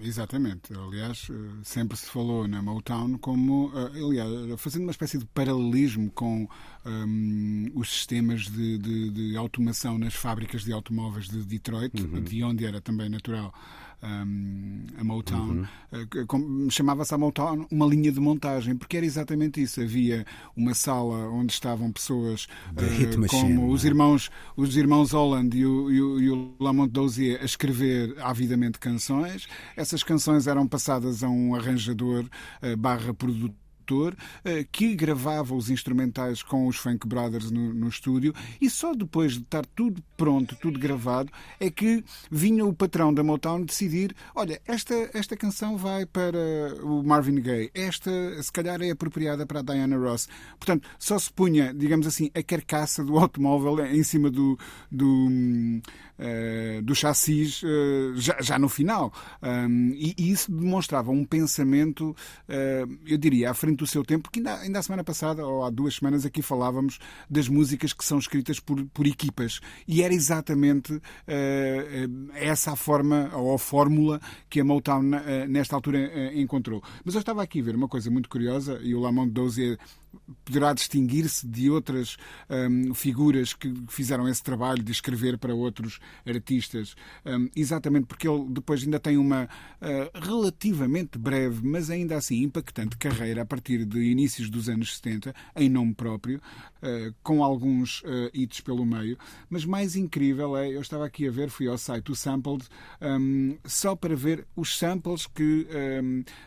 Exatamente. 0.00 0.72
Aliás, 0.72 1.26
eh, 1.28 1.34
sempre 1.64 1.96
se 1.96 2.06
falou 2.06 2.46
na 2.46 2.62
Motown 2.62 3.18
como, 3.18 3.72
eh, 3.74 3.98
aliás, 3.98 4.60
fazendo 4.60 4.82
uma 4.82 4.92
espécie 4.92 5.18
de 5.18 5.24
paralelismo 5.26 6.12
com 6.12 6.48
um, 6.86 7.72
os 7.74 7.90
sistemas 7.90 8.42
de, 8.42 8.78
de, 8.78 9.10
de, 9.10 9.36
automação 9.36 9.98
nas 9.98 10.14
fábricas 10.14 10.62
de 10.62 10.72
automóveis 10.72 11.28
de 11.28 11.44
Detroit, 11.44 12.00
uhum. 12.00 12.22
de 12.22 12.44
onde 12.44 12.64
era 12.64 12.80
também 12.80 13.08
natural 13.08 13.52
um, 14.04 14.84
a 14.98 15.04
Motown, 15.04 15.66
uhum. 15.92 16.66
uh, 16.66 16.70
chamava-se 16.70 17.14
a 17.14 17.18
Motown 17.18 17.66
uma 17.70 17.86
linha 17.86 18.12
de 18.12 18.20
montagem, 18.20 18.76
porque 18.76 18.96
era 18.96 19.06
exatamente 19.06 19.62
isso. 19.62 19.80
Havia 19.80 20.26
uma 20.56 20.74
sala 20.74 21.28
onde 21.30 21.52
estavam 21.52 21.90
pessoas 21.90 22.46
uh, 22.72 23.18
machine, 23.18 23.54
como 23.56 23.72
os 23.72 23.84
é? 23.84 23.88
irmãos, 23.88 24.30
os 24.56 24.76
irmãos 24.76 25.12
Holland 25.12 25.56
e 25.56 25.64
o, 25.64 25.90
e 25.90 26.02
o, 26.02 26.20
e 26.20 26.30
o 26.30 26.54
Lamont 26.60 26.92
Dozier 26.92 27.40
a 27.40 27.44
escrever 27.44 28.14
avidamente 28.20 28.78
canções. 28.78 29.46
Essas 29.76 30.02
canções 30.02 30.46
eram 30.46 30.66
passadas 30.66 31.22
a 31.22 31.28
um 31.28 31.54
arranjador 31.54 32.24
uh, 32.62 32.76
barra 32.76 33.14
produtor 33.14 33.63
produtor 33.84 34.16
eh, 34.44 34.66
que 34.70 34.94
gravava 34.94 35.54
os 35.54 35.70
instrumentais 35.70 36.42
com 36.42 36.66
os 36.66 36.76
Funk 36.76 37.06
Brothers 37.06 37.50
no, 37.50 37.72
no, 37.72 37.88
estúdio 37.88 38.34
e 38.60 38.68
só 38.70 38.94
depois 38.94 39.34
de 39.34 39.40
estar 39.40 39.64
tudo 39.66 40.02
pronto, 40.16 40.56
tudo 40.56 40.78
gravado, 40.78 41.30
é 41.60 41.70
que 41.70 42.02
vinha 42.30 42.64
o 42.64 42.72
patrão 42.72 43.12
da 43.12 43.22
Motown 43.22 43.62
decidir: 43.62 44.14
olha, 44.34 44.60
esta, 44.66 44.94
esta 45.12 45.36
canção 45.36 45.76
vai 45.76 46.06
para 46.06 46.38
o 46.82 47.02
Marvin 47.02 47.40
Gaye, 47.40 47.70
esta 47.74 48.10
se 48.42 48.50
calhar 48.50 48.80
é 48.82 48.90
apropriada 48.90 49.46
para 49.46 49.60
a 49.60 49.62
Diana 49.62 49.96
Ross. 49.96 50.28
Portanto, 50.58 50.88
só 50.98 51.18
se 51.18 51.32
punha, 51.32 51.72
digamos 51.74 52.06
assim, 52.06 52.30
a 52.34 52.42
carcaça 52.42 53.04
do 53.04 53.18
automóvel 53.18 53.84
em 53.86 54.02
cima 54.02 54.30
do, 54.30 54.58
do, 54.90 55.28
do 56.82 56.94
chassis 56.94 57.62
uh, 57.62 58.16
já, 58.16 58.36
já, 58.40 58.58
no 58.58 58.68
final. 58.68 59.12
E, 59.94 60.14
e, 60.16 60.30
isso 60.30 60.50
demonstrava 60.50 61.10
um 61.10 61.24
pensamento, 61.24 62.10
uh, 62.48 62.98
eu 63.06 63.18
diria, 63.18 63.50
à 63.50 63.54
frente 63.54 63.78
do 63.78 63.86
seu 63.86 64.04
tempo, 64.04 64.24
porque 64.24 64.38
ainda, 64.38 64.54
ainda 64.60 64.78
a 64.78 64.82
semana 64.82 65.04
passada, 65.04 65.46
ou 65.46 65.64
há 65.64 65.70
duas 65.70 65.96
semanas, 65.96 66.24
aqui 66.24 66.42
falávamos 66.42 66.98
das 67.28 67.48
músicas 67.48 67.92
que 67.92 68.04
são 68.04 68.18
escritas 68.18 68.60
por, 68.60 68.84
por 68.86 69.06
equipas. 69.06 69.60
E 69.86 70.02
era 70.02 70.14
exatamente 70.14 71.00
essa 72.34 72.72
a 72.72 72.76
forma, 72.76 73.30
ou 73.34 73.54
a 73.54 73.58
fórmula 73.58 74.20
que 74.48 74.60
a 74.60 74.64
Motown, 74.64 75.02
nesta 75.48 75.74
altura, 75.74 76.32
encontrou. 76.34 76.82
Mas 77.04 77.14
eu 77.14 77.20
estava 77.20 77.42
aqui 77.42 77.60
a 77.60 77.62
ver 77.62 77.76
uma 77.76 77.88
coisa 77.88 78.10
muito 78.10 78.28
curiosa, 78.28 78.78
e 78.82 78.94
o 78.94 79.00
Lamont 79.00 79.30
Dozier 79.30 79.78
poderá 80.44 80.72
distinguir-se 80.72 81.46
de 81.46 81.70
outras 81.70 82.16
um, 82.48 82.94
figuras 82.94 83.52
que 83.52 83.72
fizeram 83.88 84.28
esse 84.28 84.42
trabalho 84.42 84.82
de 84.82 84.92
escrever 84.92 85.38
para 85.38 85.54
outros 85.54 85.98
artistas, 86.26 86.94
um, 87.24 87.48
exatamente 87.54 88.06
porque 88.06 88.28
ele 88.28 88.46
depois 88.48 88.82
ainda 88.82 89.00
tem 89.00 89.16
uma 89.16 89.44
uh, 89.44 90.18
relativamente 90.26 91.18
breve, 91.18 91.66
mas 91.66 91.90
ainda 91.90 92.16
assim 92.16 92.42
impactante 92.42 92.96
carreira 92.96 93.42
a 93.42 93.46
partir 93.46 93.84
de 93.84 93.98
inícios 94.00 94.50
dos 94.50 94.68
anos 94.68 94.96
70, 94.96 95.34
em 95.56 95.68
nome 95.68 95.94
próprio, 95.94 96.40
uh, 96.82 97.14
com 97.22 97.42
alguns 97.42 98.02
uh, 98.02 98.30
hits 98.32 98.60
pelo 98.60 98.84
meio. 98.84 99.18
Mas 99.48 99.64
mais 99.64 99.96
incrível 99.96 100.56
é, 100.56 100.68
eu 100.68 100.80
estava 100.80 101.06
aqui 101.06 101.28
a 101.28 101.30
ver, 101.30 101.50
fui 101.50 101.68
ao 101.68 101.78
site 101.78 102.04
do 102.04 102.16
Sampled, 102.16 102.64
um, 103.00 103.56
só 103.64 103.94
para 103.94 104.14
ver 104.14 104.46
os 104.56 104.78
samples 104.78 105.26
que 105.26 105.66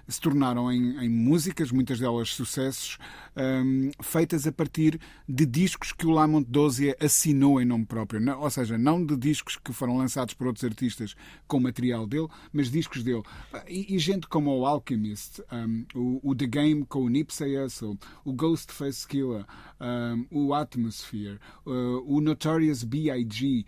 se 0.08 0.22
tornaram 0.22 0.72
em, 0.72 1.06
em, 1.06 1.10
músicas, 1.10 1.72
muitas 1.72 2.00
delas 2.00 2.30
sucessos. 2.30 2.98
Um, 3.36 3.57
um, 3.64 3.92
feitas 4.02 4.48
a 4.48 4.52
partir 4.52 5.00
de 5.28 5.46
discos 5.46 5.92
que 5.92 6.06
o 6.06 6.12
Lamont 6.12 6.50
Dozier 6.50 6.96
assinou 7.00 7.62
em 7.62 7.66
nome 7.66 7.86
próprio. 7.86 8.20
Não, 8.20 8.42
ou 8.42 8.50
seja, 8.50 8.78
não 8.78 9.04
de 9.04 9.16
discos 9.16 9.58
que 9.58 9.74
foram 9.74 9.98
lançados 9.98 10.34
por 10.34 10.48
outros 10.48 10.64
artistas 10.64 11.16
com 11.48 11.60
material 11.60 12.08
dele, 12.08 12.28
mas 12.52 12.72
discos 12.72 13.04
dele. 13.04 13.24
E, 13.68 13.96
e 13.96 14.00
gente 14.00 14.28
como 14.28 14.58
o 14.58 14.66
Alchemist, 14.66 15.42
um, 15.52 15.86
o, 15.96 16.32
o, 16.32 16.36
The 16.36 16.48
Game 16.48 16.86
com 16.86 17.04
o 17.04 17.10
Nipsey 17.10 17.58
Hussle, 17.58 17.98
o 18.24 18.34
Ghostface 18.34 19.08
Killer, 19.08 19.46
um, 19.80 20.26
o 20.32 20.54
Atmosphere, 20.54 21.40
uh, 21.66 22.04
o 22.06 22.22
Notorious 22.22 22.84
B.I.G., 22.84 23.66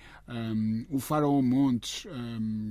o 0.91 0.99
Pharaoh 0.99 1.41
Montes, 1.41 2.05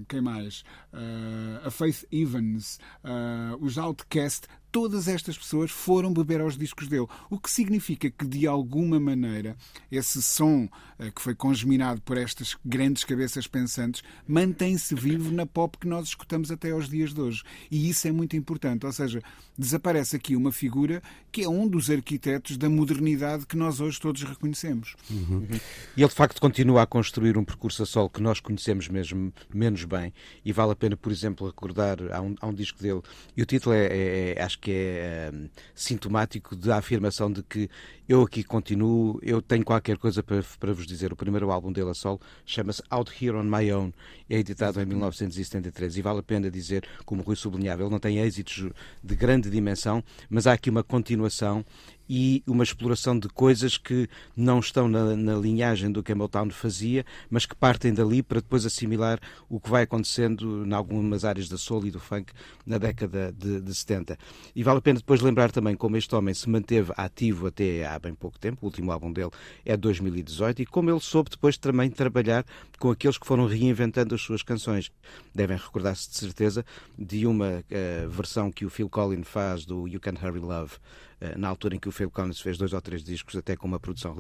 quem 0.09 0.21
mais? 0.21 0.63
Uh, 0.93 1.67
a 1.67 1.71
Faith 1.71 2.05
Evans, 2.13 2.79
uh, 3.05 3.57
os 3.61 3.79
Outcast, 3.79 4.47
todas 4.71 5.09
estas 5.09 5.37
pessoas 5.37 5.71
foram 5.71 6.13
beber 6.13 6.41
aos 6.41 6.57
discos 6.57 6.89
dele. 6.89 7.07
O 7.31 7.39
que 7.39 7.51
significa 7.51 8.11
que, 8.11 8.27
de 8.27 8.47
alguma 8.47 9.01
maneira, 9.01 9.57
esse 9.91 10.23
som 10.23 10.69
eh, 10.99 11.11
que 11.11 11.23
foi 11.23 11.35
congeminado 11.35 12.01
por 12.03 12.17
estas 12.17 12.57
grandes 12.65 13.05
cabeças 13.05 13.47
pensantes 13.47 14.03
mantém-se 14.27 14.95
vivo 14.95 15.31
na 15.31 15.47
pop 15.47 15.79
que 15.79 15.87
nós 15.87 16.09
escutamos 16.09 16.51
até 16.51 16.71
aos 16.71 16.89
dias 16.89 17.15
de 17.15 17.21
hoje. 17.21 17.43
E 17.71 17.89
isso 17.89 18.07
é 18.09 18.13
muito 18.13 18.37
importante. 18.37 18.85
Ou 18.85 18.93
seja, 18.93 19.23
desaparece 19.57 20.17
aqui 20.17 20.37
uma 20.37 20.53
figura 20.53 21.03
que 21.31 21.43
é 21.43 21.49
um 21.49 21.67
dos 21.67 21.91
arquitetos 21.91 22.57
da 22.57 22.69
modernidade 22.69 23.47
que 23.47 23.57
nós 23.57 23.81
hoje 23.81 24.01
todos 24.01 24.23
reconhecemos. 24.23 24.95
Uhum. 25.11 25.47
E 25.97 26.03
ele, 26.03 26.09
de 26.09 26.15
facto, 26.15 26.41
continua 26.41 26.83
a 26.83 26.87
construir 26.87 27.37
um 27.37 27.45
percurso 27.45 27.83
a 27.83 27.87
solo 27.87 28.11
que 28.11 28.23
nós 28.23 28.41
conhecemos 28.41 28.89
mesmo 28.89 29.33
menos 29.53 29.85
bem. 29.85 30.13
E 30.45 30.53
vale 30.53 30.73
a 30.73 30.77
pena, 30.77 30.97
por 30.97 31.13
exemplo, 31.13 31.47
recordar, 31.47 31.99
há 32.13 32.21
um, 32.21 32.35
um 32.43 32.55
disco 32.55 32.81
dele, 32.83 33.03
e 33.37 33.43
o 33.43 33.47
título 33.47 33.75
é, 33.75 33.87
é, 33.87 34.35
é 34.37 34.43
acho 34.43 34.58
que 34.61 34.71
é 34.73 35.31
um, 35.33 35.49
sintomático 35.75 36.57
da 36.57 36.79
afirmação 36.79 37.31
de 37.31 37.43
que 37.43 37.71
eu 38.09 38.23
aqui 38.23 38.43
continuo, 38.43 39.19
eu 39.23 39.43
tenho 39.43 39.63
qualquer 39.63 39.99
coisa 39.99 40.23
para, 40.23 40.43
para 40.59 40.73
vos 40.73 40.87
dizer. 40.87 41.13
O 41.13 41.17
primeiro 41.17 41.51
álbum 41.51 41.71
dele 41.71 41.91
a 41.91 41.95
solo 41.95 42.19
chama-se 42.47 42.83
Out 42.89 43.13
Here 43.13 43.37
on 43.37 43.45
My 43.45 43.71
Own, 43.71 43.93
é 44.31 44.39
editado 44.39 44.81
em 44.81 44.87
1973 44.87 45.99
e 45.99 46.03
vale 46.03 46.21
a 46.21 46.23
pena 46.23 46.51
dizer, 46.51 46.89
como 47.05 47.21
o 47.21 47.25
Rui 47.25 47.37
sublinhava, 47.37 47.83
ele 47.83 47.91
não 47.91 47.99
tem 47.99 48.19
êxitos 48.19 48.71
de 49.05 49.15
grande 49.15 49.51
dimensão, 49.51 50.03
mas 50.31 50.47
há 50.47 50.55
aqui 50.55 50.71
uma 50.71 50.83
continuação 50.83 51.63
e 52.09 52.43
uma 52.47 52.65
exploração 52.65 53.19
de 53.19 53.29
coisas 53.29 53.77
que 53.77 54.09
não 54.35 54.61
estão 54.61 54.89
na, 54.89 55.15
na 55.15 55.35
linhagem 55.35 55.93
do 55.93 56.03
que 56.03 56.13
a 56.13 56.15
Motown 56.15 56.49
fazia, 56.51 57.05
mas 57.29 57.45
que 57.45 57.55
partem 57.55 57.93
dali 57.93 58.23
para 58.23 58.41
depois 58.41 58.65
assimilar 58.65 59.21
o 59.49 59.61
que 59.61 59.69
vai 59.69 59.83
acontecendo 59.83 60.65
em 60.67 60.73
algumas 60.73 61.25
áreas 61.25 61.49
da 61.49 61.59
soul 61.59 61.87
e 61.87 61.91
do 61.91 62.01
funk 62.01 62.33
na 62.65 62.79
década 62.79 63.33
de, 63.37 63.61
de 63.61 63.75
70. 63.75 64.19
E 64.57 64.63
vale 64.63 64.79
a 64.79 64.83
pena 64.83 64.99
depois 64.99 65.21
lembrar 65.21 65.53
também 65.53 65.77
como 65.77 65.97
este 65.97 66.15
homem 66.15 66.33
se 66.33 66.49
manteve 66.49 66.93
ativo 66.97 67.49
até 67.49 67.85
há 67.99 68.01
bem 68.01 68.15
pouco 68.15 68.39
tempo, 68.39 68.59
o 68.63 68.67
último 68.67 68.91
álbum 68.91 69.13
dele 69.13 69.31
é 69.65 69.77
2018, 69.77 70.63
e 70.63 70.67
como 70.67 70.91
ele 70.91 71.01
soube 71.01 71.31
depois 71.31 71.59
também 71.59 71.91
trabalhar 71.91 72.47
com 72.79 72.91
aqueles 72.91 73.19
que 73.19 73.27
foram 73.27 73.47
reinventando 73.47 74.15
as 74.15 74.23
suas 74.23 74.43
canções. 74.43 74.91
Devem 75.35 75.57
recordar-se 75.57 76.09
de 76.09 76.17
certeza 76.17 76.65
de 76.99 77.27
uma 77.27 77.59
uh, 77.59 78.09
versão 78.09 78.51
que 78.51 78.65
o 78.65 78.71
Phil 78.71 78.89
Collins 78.89 79.29
faz 79.29 79.67
do 79.67 79.87
You 79.87 80.01
Can't 80.01 80.25
Hurry 80.25 80.39
Love, 80.39 80.75
uh, 81.21 81.39
na 81.39 81.49
altura 81.49 81.77
em 81.77 81.79
que 81.79 81.89
o 81.89 81.93
Phil 81.93 82.11
Collins 82.11 82.41
fez 82.41 82.57
dois 82.57 82.73
ou 82.73 82.81
três 82.81 83.03
discos, 83.03 83.37
até 83.37 83.57
com 83.57 83.67
uma 83.67 83.81
produção 83.81 84.15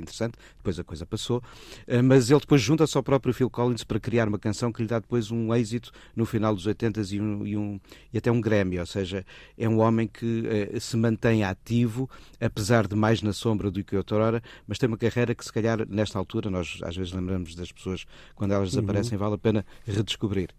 interessante, 0.00 0.34
depois 0.56 0.78
a 0.78 0.84
coisa 0.84 1.06
passou, 1.06 1.42
eh, 1.86 2.02
mas 2.02 2.30
ele 2.30 2.40
depois 2.40 2.60
junta-se 2.60 2.96
ao 2.96 3.02
próprio 3.02 3.32
Phil 3.32 3.50
Collins 3.50 3.84
para 3.84 4.00
criar 4.00 4.28
uma 4.28 4.38
canção 4.38 4.72
que 4.72 4.82
lhe 4.82 4.88
dá 4.88 4.98
depois 4.98 5.30
um 5.30 5.54
êxito 5.54 5.90
no 6.14 6.26
final 6.26 6.54
dos 6.54 6.66
80 6.66 7.00
e, 7.10 7.20
um, 7.20 7.46
e, 7.46 7.56
um, 7.56 7.80
e 8.12 8.18
até 8.18 8.30
um 8.30 8.40
Grammy, 8.40 8.78
ou 8.78 8.86
seja, 8.86 9.24
é 9.56 9.68
um 9.68 9.80
homem 9.80 10.06
que 10.06 10.44
eh, 10.46 10.80
se 10.80 10.96
mantém 10.96 11.44
ativo, 11.44 12.08
apesar 12.40 12.86
de 12.86 12.94
mais 12.94 13.22
na 13.22 13.32
sombra 13.32 13.70
do 13.70 13.82
que 13.82 13.96
outrora, 13.96 14.42
mas 14.66 14.78
tem 14.78 14.88
uma 14.88 14.98
carreira 14.98 15.34
que 15.34 15.44
se 15.44 15.52
calhar 15.52 15.86
nesta 15.88 16.18
altura, 16.18 16.50
nós 16.50 16.78
às 16.82 16.96
vezes 16.96 17.12
lembramos 17.12 17.54
das 17.54 17.70
pessoas 17.72 18.04
quando 18.34 18.52
elas 18.52 18.74
uhum. 18.74 18.80
desaparecem, 18.80 19.18
uhum. 19.18 19.24
vale 19.24 19.34
a 19.34 19.38
pena 19.38 19.66
redescobrir. 19.86 20.50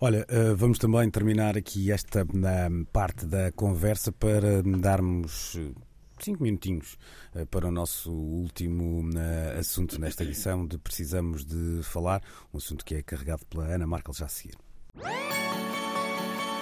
Olha, 0.00 0.24
eh, 0.28 0.54
vamos 0.54 0.78
também 0.78 1.10
terminar 1.10 1.56
aqui 1.56 1.90
esta 1.90 2.26
parte 2.92 3.26
da 3.26 3.52
conversa 3.52 4.12
para 4.12 4.62
darmos 4.62 5.58
cinco 6.24 6.42
minutinhos 6.42 6.96
eh, 7.34 7.44
para 7.44 7.68
o 7.68 7.70
nosso 7.70 8.12
último 8.12 9.08
eh, 9.18 9.58
assunto 9.58 10.00
nesta 10.00 10.24
edição 10.24 10.66
de 10.66 10.78
Precisamos 10.78 11.44
de 11.44 11.82
Falar, 11.82 12.22
um 12.52 12.58
assunto 12.58 12.84
que 12.84 12.94
é 12.96 13.02
carregado 13.02 13.44
pela 13.46 13.64
Ana 13.64 13.86
Markel 13.86 14.14
já 14.14 14.26
a 14.26 14.28
seguir. 14.28 14.56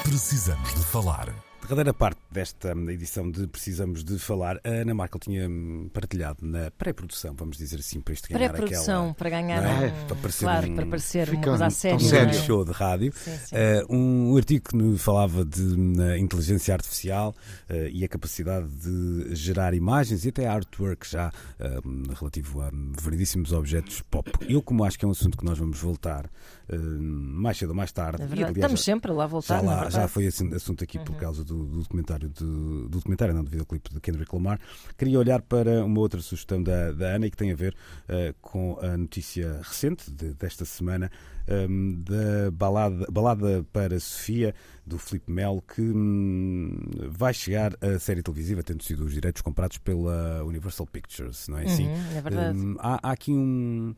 Precisamos 0.03 0.75
de 0.75 0.85
Falar 0.85 1.35
Derradeira 1.69 1.93
parte 1.93 2.21
desta 2.31 2.71
edição 2.93 3.29
de 3.29 3.45
Precisamos 3.49 4.05
de 4.05 4.21
Falar, 4.21 4.61
a 4.63 4.69
Ana 4.69 4.95
Markel 4.95 5.19
tinha 5.19 5.49
partilhado 5.93 6.47
na 6.47 6.71
pré-produção, 6.71 7.35
vamos 7.37 7.57
dizer 7.57 7.81
assim, 7.81 8.01
para 8.01 8.15
isto 8.15 8.29
ganhar 8.29 8.51
pré-produção, 8.51 9.13
para 9.13 9.31
ganhar 9.31 9.65
é? 9.65 9.87
um, 9.89 10.07
para 10.07 10.15
parecer 10.17 10.45
claro, 10.45 10.71
um, 10.71 10.75
para 10.77 10.87
parecer 10.87 11.29
uma 11.29 11.43
coisa 11.43 11.67
um- 11.67 11.71
sério. 11.71 11.99
um 11.99 12.15
é? 12.31 12.33
show 12.35 12.65
de 12.65 12.71
rádio. 12.71 13.13
Sim, 13.17 13.37
sim. 13.47 13.57
Uh, 13.57 13.97
um 13.97 14.37
artigo 14.37 14.69
que 14.69 14.77
nos 14.77 15.03
falava 15.03 15.45
de 15.45 15.61
uh, 15.61 16.17
inteligência 16.17 16.73
artificial 16.73 17.35
uh, 17.69 17.75
e 17.91 18.05
a 18.05 18.09
capacidade 18.09 18.69
de 18.69 19.35
gerar 19.35 19.75
imagens 19.75 20.25
e 20.25 20.29
até 20.29 20.47
artwork 20.47 21.05
já 21.11 21.31
uh, 21.59 22.13
relativo 22.15 22.63
a 22.63 22.71
variedíssimos 23.01 23.53
objetos 23.53 24.03
pop. 24.03 24.31
Eu, 24.49 24.63
como 24.63 24.85
acho 24.85 24.97
que 24.97 25.05
é 25.05 25.09
um 25.09 25.13
assunto 25.13 25.37
que 25.37 25.45
nós 25.45 25.59
vamos 25.59 25.81
voltar 25.81 26.27
uh, 26.27 27.03
mais 27.03 27.59
cedo 27.59 27.71
ou 27.71 27.75
mais 27.75 27.91
tarde, 27.91 28.23
É 28.23 28.25
e, 28.25 28.29
verdade. 28.29 28.45
aliás, 28.53 28.57
Estamos 28.59 28.81
já- 28.81 28.85
sempre 28.85 29.11
lá 29.11 29.25
a 29.25 29.27
voltar, 29.27 29.57
já, 29.57 29.63
na 29.65 29.75
lá. 29.75 29.85
Uhum. 29.87 29.91
já 29.91 30.07
foi 30.07 30.27
assim, 30.29 30.55
assunto 30.55 30.85
aqui 30.85 31.01
por 31.01 31.17
causa 31.17 31.43
do, 31.43 31.56
do 31.65 31.79
documentário 31.83 32.29
de- 32.29 32.45
do 32.45 32.89
documentário, 32.89 33.35
não 33.35 33.43
do 33.45 33.51
videoclipe 33.51 33.93
de 33.93 34.01
Kendrick 34.01 34.35
Lamar. 34.35 34.61
Queria 34.99 35.19
olhar 35.19 35.41
para 35.43 35.85
uma 35.85 36.01
outra 36.01 36.21
sugestão 36.21 36.63
da, 36.63 36.93
da 36.93 37.07
Ana 37.15 37.27
e 37.27 37.31
que 37.31 37.37
tem 37.37 37.53
a 37.53 37.57
ver 37.57 37.75
eh, 38.09 38.35
com 38.41 38.79
a 38.83 38.97
notícia 38.97 39.61
recente 39.63 40.11
de- 40.11 40.35
desta 40.35 40.65
semana 40.65 41.11
ehm, 41.49 42.03
da 42.03 42.51
balada, 42.51 43.07
balada 43.11 43.65
para 43.73 43.99
Sofia 44.01 44.55
do 44.85 44.99
Filipe 44.99 45.31
Melo 45.31 45.63
que 45.63 45.81
hum, 45.81 46.77
vai 47.09 47.33
chegar 47.33 47.73
a 47.81 47.99
série 47.99 48.23
televisiva 48.23 48.63
tendo 48.63 48.83
sido 48.83 49.05
os 49.05 49.13
direitos 49.13 49.43
comprados 49.43 49.79
pela 49.79 50.43
Universal 50.45 50.87
Pictures, 50.87 51.47
não 51.49 51.59
é 51.59 51.65
assim? 51.65 51.87
Uhum, 51.87 52.17
é 52.17 52.21
verdade. 52.21 52.59
Hum, 52.59 52.77
há, 52.79 52.99
há 53.03 53.13
aqui 53.13 53.33
um- 53.33 53.95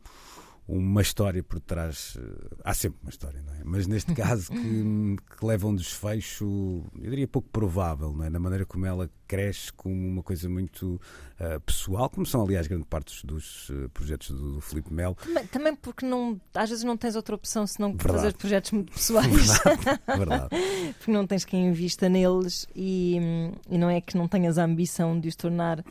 uma 0.69 1.01
história 1.01 1.43
por 1.43 1.59
trás. 1.61 2.17
eh, 2.21 2.57
Há 2.63 2.75
sempre 2.75 2.99
uma 3.03 3.09
história, 3.11 3.41
não 3.43 3.55
é? 3.55 3.63
Mas 3.65 3.87
neste 3.87 4.13
caso 4.15 4.53
que, 4.53 5.17
que 5.39 5.47
leva 5.47 5.67
um 5.67 5.75
desfecho, 5.75 6.45
eu 7.01 7.11
diria 7.11 7.27
pouco 7.27 7.49
provável, 7.49 8.13
não 8.13 8.25
é? 8.25 8.29
Na 8.31 8.39
maneira 8.39 8.67
como 8.67 8.85
ela 8.85 9.09
cresce 9.27 9.73
como 9.73 9.95
uma 9.95 10.23
coisa 10.23 10.49
muito 10.49 11.01
eh, 11.41 11.59
pessoal, 11.61 12.11
como 12.11 12.27
são, 12.27 12.43
aliás, 12.43 12.67
grande 12.67 12.85
parte 12.85 13.27
dos 13.27 13.71
eh, 13.71 13.89
projetos 13.95 14.31
do, 14.31 14.55
do 14.55 14.61
Filipe 14.61 14.93
Melo. 14.93 15.15
Também, 15.17 15.47
também 15.47 15.75
porque 15.75 16.05
não, 16.05 16.39
às 16.55 16.69
vezes 16.69 16.85
não 16.85 16.97
tens 16.99 17.17
outra 17.17 17.35
opção 17.35 17.67
senão 17.67 17.91
Verdade. 17.91 18.13
fazer 18.19 18.35
projetos 18.37 18.71
muito 18.73 18.93
pessoais. 18.95 19.27
Verdade, 19.27 20.01
verdade. 20.07 20.49
porque 20.99 21.11
não 21.13 21.27
tens 21.27 21.45
quem 21.47 21.69
invista 21.69 22.09
neles 22.11 22.67
e, 22.77 23.17
e 23.71 23.79
não 23.79 23.89
é 23.89 24.01
que 24.03 24.17
não 24.19 24.29
tenhas 24.29 24.59
a 24.59 24.65
ambição 24.65 25.19
de 25.19 25.29
os 25.29 25.37
tornar 25.37 25.83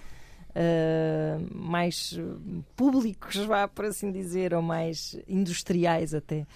ah, 0.59 1.39
mais 1.53 2.13
uh, 2.13 2.63
públicos, 2.75 3.35
vá 3.45 3.67
por 3.67 3.85
assim 3.85 4.11
dizer, 4.11 4.55
ou 4.55 4.61
mais 4.61 5.15
industriais 5.27 6.15
até. 6.15 6.47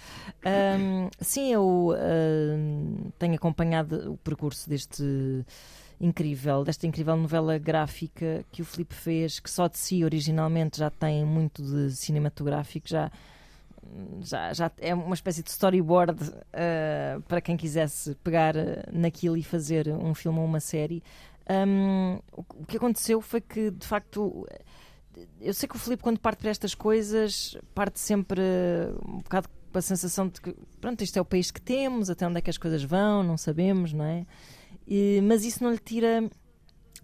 Ahm, 0.44 1.08
sim, 1.20 1.54
eu 1.54 1.94
ah, 1.96 3.12
tenho 3.20 3.36
acompanhado 3.36 4.14
o 4.14 4.18
percurso 4.18 4.68
deste 4.68 5.46
incrível, 6.00 6.64
desta 6.64 6.88
incrível 6.88 7.16
novela 7.16 7.60
gráfica 7.60 8.44
que 8.52 8.64
o 8.64 8.66
Filipe 8.66 8.96
fez, 8.96 9.40
que 9.40 9.52
só 9.52 9.68
de 9.68 9.78
si 9.78 10.04
originalmente 10.04 10.80
já 10.80 10.90
tem 10.90 11.24
muito 11.24 11.62
de 11.62 11.92
cinematográfico, 11.92 12.90
já 12.90 13.12
já, 14.22 14.54
já 14.54 14.72
é 14.80 14.94
uma 14.94 15.14
espécie 15.14 15.44
de 15.44 15.50
storyboard 15.50 16.24
uh, 16.24 17.22
para 17.28 17.42
quem 17.42 17.58
quisesse 17.58 18.16
pegar 18.24 18.56
uh, 18.56 18.84
naquilo 18.92 19.38
e 19.38 19.44
fazer 19.44 19.88
um 19.90 20.14
filme 20.14 20.40
ou 20.40 20.46
uma 20.46 20.60
série. 20.60 21.04
Um, 21.50 22.20
o 22.32 22.66
que 22.66 22.78
aconteceu 22.78 23.20
foi 23.22 23.42
que, 23.42 23.72
de 23.72 23.86
facto, 23.86 24.48
eu 25.40 25.54
sei 25.54 25.68
que 25.68 25.76
o 25.76 25.80
Filipe, 25.80 26.02
quando 26.04 26.20
parte 26.20 26.40
para 26.40 26.50
estas 26.50 26.74
coisas, 26.74 27.58
parte 27.74 28.00
sempre 28.00 28.42
um 29.08 29.18
bocado 29.18 29.50
com 29.72 29.78
a 29.78 29.82
sensação 29.82 30.28
de 30.28 30.40
que, 30.42 30.56
pronto, 30.80 31.04
isto 31.04 31.18
é 31.18 31.22
o 31.22 31.26
país 31.26 31.50
que 31.52 31.62
temos, 31.62 32.10
até 32.10 32.28
onde 32.28 32.38
é 32.38 32.42
que 32.42 32.50
as 32.50 32.58
coisas 32.58 32.84
vão, 32.84 33.24
não 33.24 33.38
sabemos, 33.38 33.94
não 33.94 34.06
é? 34.06 34.26
E- 34.88 35.22
mas 35.24 35.44
isso 35.46 35.64
não 35.64 35.72
lhe 35.72 35.78
tira 35.80 36.30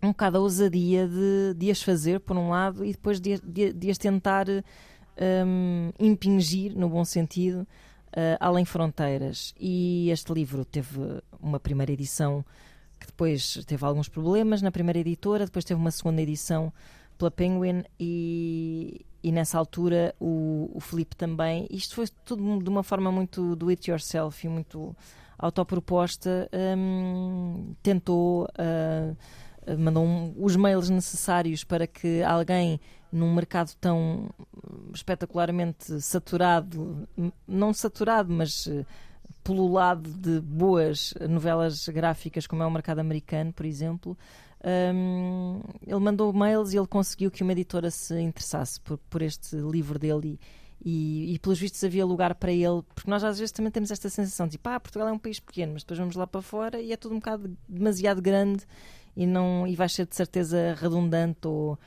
um 0.03 0.09
bocado 0.09 0.37
a 0.37 0.41
ousadia 0.41 1.07
de, 1.07 1.53
de 1.55 1.71
as 1.71 1.81
fazer, 1.81 2.19
por 2.19 2.37
um 2.37 2.49
lado, 2.49 2.85
e 2.85 2.91
depois 2.91 3.19
de, 3.19 3.39
de- 3.41 3.73
de 3.73 3.89
as 3.89 3.97
tentar 3.97 4.45
um, 4.49 5.91
impingir, 5.99 6.77
no 6.77 6.89
bom 6.89 7.03
sentido, 7.03 7.61
uh, 7.61 8.37
além 8.39 8.65
fronteiras. 8.65 9.53
E 9.59 10.09
este 10.11 10.31
livro 10.33 10.63
teve 10.63 10.99
uma 11.41 11.59
primeira 11.59 11.91
edição 11.91 12.45
que 12.99 13.07
depois 13.07 13.63
teve 13.65 13.85
alguns 13.85 14.07
problemas 14.09 14.61
na 14.61 14.71
primeira 14.71 14.99
editora, 14.99 15.45
depois 15.45 15.65
teve 15.65 15.79
uma 15.79 15.91
segunda 15.91 16.21
edição 16.21 16.71
pela 17.17 17.31
Penguin 17.31 17.83
e, 17.99 19.05
e 19.23 19.31
nessa 19.31 19.57
altura 19.57 20.13
o, 20.19 20.69
o 20.73 20.79
Filipe 20.79 21.15
também. 21.15 21.67
Isto 21.69 21.95
foi 21.95 22.07
tudo 22.25 22.61
de 22.63 22.69
uma 22.69 22.83
forma 22.83 23.11
muito 23.11 23.55
do 23.55 23.69
it 23.69 23.89
yourself 23.89 24.45
e 24.45 24.49
muito 24.49 24.95
autoproposta. 25.37 26.49
um, 26.77 27.73
tentou. 27.81 28.45
uh, 28.45 29.15
mandou 29.77 30.03
um- 30.05 30.33
os 30.37 30.55
mails 30.55 30.89
necessários 30.89 31.63
para 31.65 31.85
que 31.85 32.23
alguém 32.23 32.79
num 33.11 33.33
mercado 33.33 33.71
tão 33.81 34.29
espetacularmente 34.93 35.99
saturado, 36.01 37.07
m- 37.17 37.33
não 37.47 37.73
saturado, 37.73 38.31
mas 38.31 38.65
eh, 39.47 39.53
pululado 39.53 40.09
de 40.09 40.41
boas 40.41 41.13
novelas 41.29 41.87
gráficas, 41.89 42.45
como 42.45 42.63
é 42.63 42.65
o 42.65 42.71
mercado 42.71 42.99
americano, 42.99 43.53
por 43.53 43.65
exemplo, 43.65 44.17
hum, 44.93 45.61
ele 45.85 45.99
mandou 45.99 46.33
mails 46.33 46.73
e 46.73 46.77
ele 46.77 46.87
conseguiu 46.87 47.31
que 47.31 47.43
uma 47.43 47.51
editora 47.51 47.89
se 47.89 48.19
interessasse 48.19 48.79
por, 48.81 48.97
por 49.09 49.21
este 49.21 49.55
livro 49.55 49.97
dele 49.97 50.39
e, 50.83 51.29
e, 51.29 51.33
e, 51.35 51.39
pelos 51.39 51.59
vistos 51.59 51.83
havia 51.83 52.05
lugar 52.05 52.35
para 52.35 52.51
ele, 52.51 52.81
porque 52.93 53.09
nós 53.09 53.23
às 53.23 53.39
vezes 53.39 53.51
também 53.51 53.71
temos 53.71 53.89
esta 53.91 54.09
sensação 54.09 54.45
de 54.47 54.53
tipo, 54.53 54.69
ah, 54.69 54.79
Portugal 54.79 55.07
é 55.07 55.11
um 55.11 55.19
país 55.19 55.39
pequeno, 55.39 55.73
mas 55.73 55.83
depois 55.83 55.99
vamos 55.99 56.15
lá 56.15 56.27
para 56.27 56.41
fora 56.41 56.79
e 56.79 56.91
é 56.91 56.97
tudo 56.97 57.15
um 57.15 57.19
bocado 57.19 57.55
demasiado 57.67 58.21
grande 58.21 58.63
e, 59.15 59.25
não, 59.25 59.65
e 59.65 59.75
vai 59.75 59.89
ser 59.89 60.05
de 60.05 60.15
certeza 60.15 60.75
redundante 60.79 61.47
ou, 61.47 61.79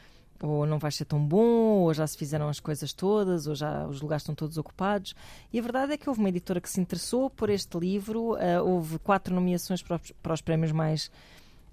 ou 0.42 0.66
não 0.66 0.78
vai 0.78 0.90
ser 0.90 1.04
tão 1.04 1.24
bom, 1.24 1.80
ou 1.80 1.94
já 1.94 2.06
se 2.06 2.16
fizeram 2.16 2.48
as 2.48 2.60
coisas 2.60 2.92
todas, 2.92 3.46
ou 3.46 3.54
já 3.54 3.86
os 3.86 4.00
lugares 4.00 4.22
estão 4.22 4.34
todos 4.34 4.56
ocupados. 4.56 5.14
E 5.52 5.58
a 5.58 5.62
verdade 5.62 5.92
é 5.92 5.96
que 5.96 6.08
houve 6.08 6.20
uma 6.20 6.28
editora 6.28 6.60
que 6.60 6.70
se 6.70 6.80
interessou 6.80 7.28
por 7.28 7.50
este 7.50 7.78
livro, 7.78 8.34
uh, 8.34 8.64
houve 8.64 8.98
quatro 8.98 9.34
nomeações 9.34 9.82
para 9.82 9.96
os, 9.96 10.12
para 10.22 10.34
os 10.34 10.40
prémios 10.40 10.72
mais 10.72 11.10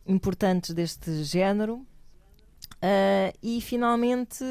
importantes 0.06 0.74
deste 0.74 1.24
género, 1.24 1.76
uh, 1.76 3.38
e 3.42 3.62
finalmente, 3.62 4.44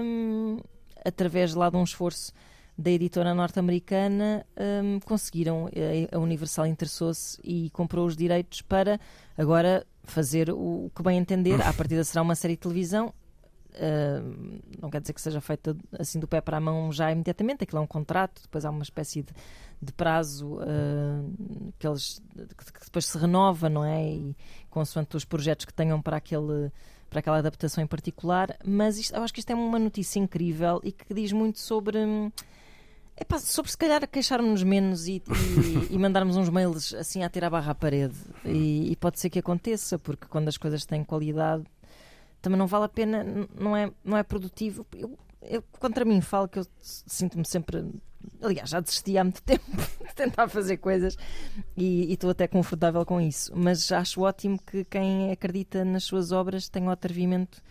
um, 0.00 0.58
através 1.04 1.54
lá 1.54 1.68
de 1.68 1.76
um 1.76 1.84
esforço 1.84 2.32
da 2.76 2.90
editora 2.90 3.32
norte-americana, 3.34 4.44
um, 4.82 4.98
conseguiram, 5.00 5.68
a 6.10 6.18
Universal 6.18 6.66
interessou-se 6.66 7.40
e 7.44 7.70
comprou 7.70 8.06
os 8.06 8.16
direitos 8.16 8.62
para 8.62 9.00
agora 9.38 9.86
fazer 10.02 10.50
o, 10.50 10.86
o 10.86 10.92
que 10.94 11.02
bem 11.02 11.18
entender. 11.18 11.62
À 11.62 11.72
partida 11.72 12.02
será 12.02 12.20
uma 12.22 12.34
série 12.34 12.54
de 12.54 12.60
televisão, 12.60 13.14
Uh, 13.74 14.60
não 14.80 14.88
quer 14.88 15.00
dizer 15.00 15.12
que 15.12 15.20
seja 15.20 15.40
feita 15.40 15.76
assim 15.98 16.20
do 16.20 16.28
pé 16.28 16.40
para 16.40 16.58
a 16.58 16.60
mão 16.60 16.92
já 16.92 17.10
imediatamente, 17.10 17.64
aquilo 17.64 17.80
é 17.80 17.82
um 17.82 17.86
contrato, 17.86 18.42
depois 18.42 18.64
há 18.64 18.70
uma 18.70 18.84
espécie 18.84 19.22
de, 19.22 19.32
de 19.82 19.92
prazo 19.92 20.58
uh, 20.58 21.72
que, 21.78 21.86
eles, 21.86 22.22
que, 22.34 22.72
que, 22.72 22.84
depois 22.84 23.06
se 23.06 23.18
renova, 23.18 23.68
não 23.68 23.84
é? 23.84 24.12
E 24.12 24.36
consoante 24.70 25.16
os 25.16 25.24
projetos 25.24 25.66
que 25.66 25.74
tenham 25.74 26.00
para, 26.00 26.16
aquele, 26.16 26.70
para 27.10 27.18
aquela 27.18 27.38
adaptação 27.38 27.82
em 27.82 27.86
particular. 27.86 28.56
Mas 28.64 28.96
isto, 28.96 29.14
eu 29.14 29.22
acho 29.22 29.32
que 29.32 29.40
isto 29.40 29.50
é 29.50 29.54
uma 29.54 29.78
notícia 29.78 30.20
incrível 30.20 30.80
e 30.84 30.92
que 30.92 31.12
diz 31.12 31.32
muito 31.32 31.58
sobre. 31.58 31.98
Epá, 33.16 33.38
sobre 33.38 33.70
se 33.70 33.78
calhar 33.78 34.08
queixarmos 34.08 34.64
menos 34.64 35.06
e, 35.06 35.22
e, 35.90 35.94
e, 35.94 35.98
mandarmos 35.98 36.36
uns 36.36 36.48
mails 36.48 36.92
assim 36.94 37.22
a 37.22 37.28
tirar 37.28 37.46
a 37.46 37.50
barra 37.50 37.72
à 37.72 37.74
parede. 37.74 38.16
E, 38.44 38.90
e 38.90 38.96
pode 38.96 39.20
ser 39.20 39.30
que 39.30 39.38
aconteça, 39.38 39.98
porque 39.98 40.26
quando 40.26 40.48
as 40.48 40.56
coisas 40.56 40.84
têm 40.84 41.04
qualidade 41.04 41.64
também 42.44 42.58
não 42.58 42.66
vale 42.66 42.84
a 42.84 42.88
pena, 42.88 43.24
não 43.58 43.74
é, 43.74 43.90
não 44.04 44.18
é 44.18 44.22
produtivo. 44.22 44.86
Eu, 44.94 45.18
eu 45.40 45.64
contra 45.80 46.04
mim 46.04 46.20
falo 46.20 46.46
que 46.46 46.58
eu 46.58 46.66
sinto-me 46.78 47.46
sempre. 47.46 47.90
Aliás, 48.42 48.68
já 48.68 48.80
desisti 48.80 49.16
há 49.16 49.24
muito 49.24 49.40
tempo 49.42 49.64
de 49.74 50.14
tentar 50.14 50.46
fazer 50.48 50.76
coisas 50.76 51.16
e 51.74 52.12
estou 52.12 52.30
até 52.30 52.46
confortável 52.46 53.04
com 53.06 53.18
isso. 53.18 53.50
Mas 53.56 53.90
acho 53.90 54.20
ótimo 54.20 54.58
que 54.58 54.84
quem 54.84 55.32
acredita 55.32 55.84
nas 55.86 56.04
suas 56.04 56.32
obras 56.32 56.68
tenha 56.68 56.86
o 56.86 56.90
atrevimento 56.90 57.62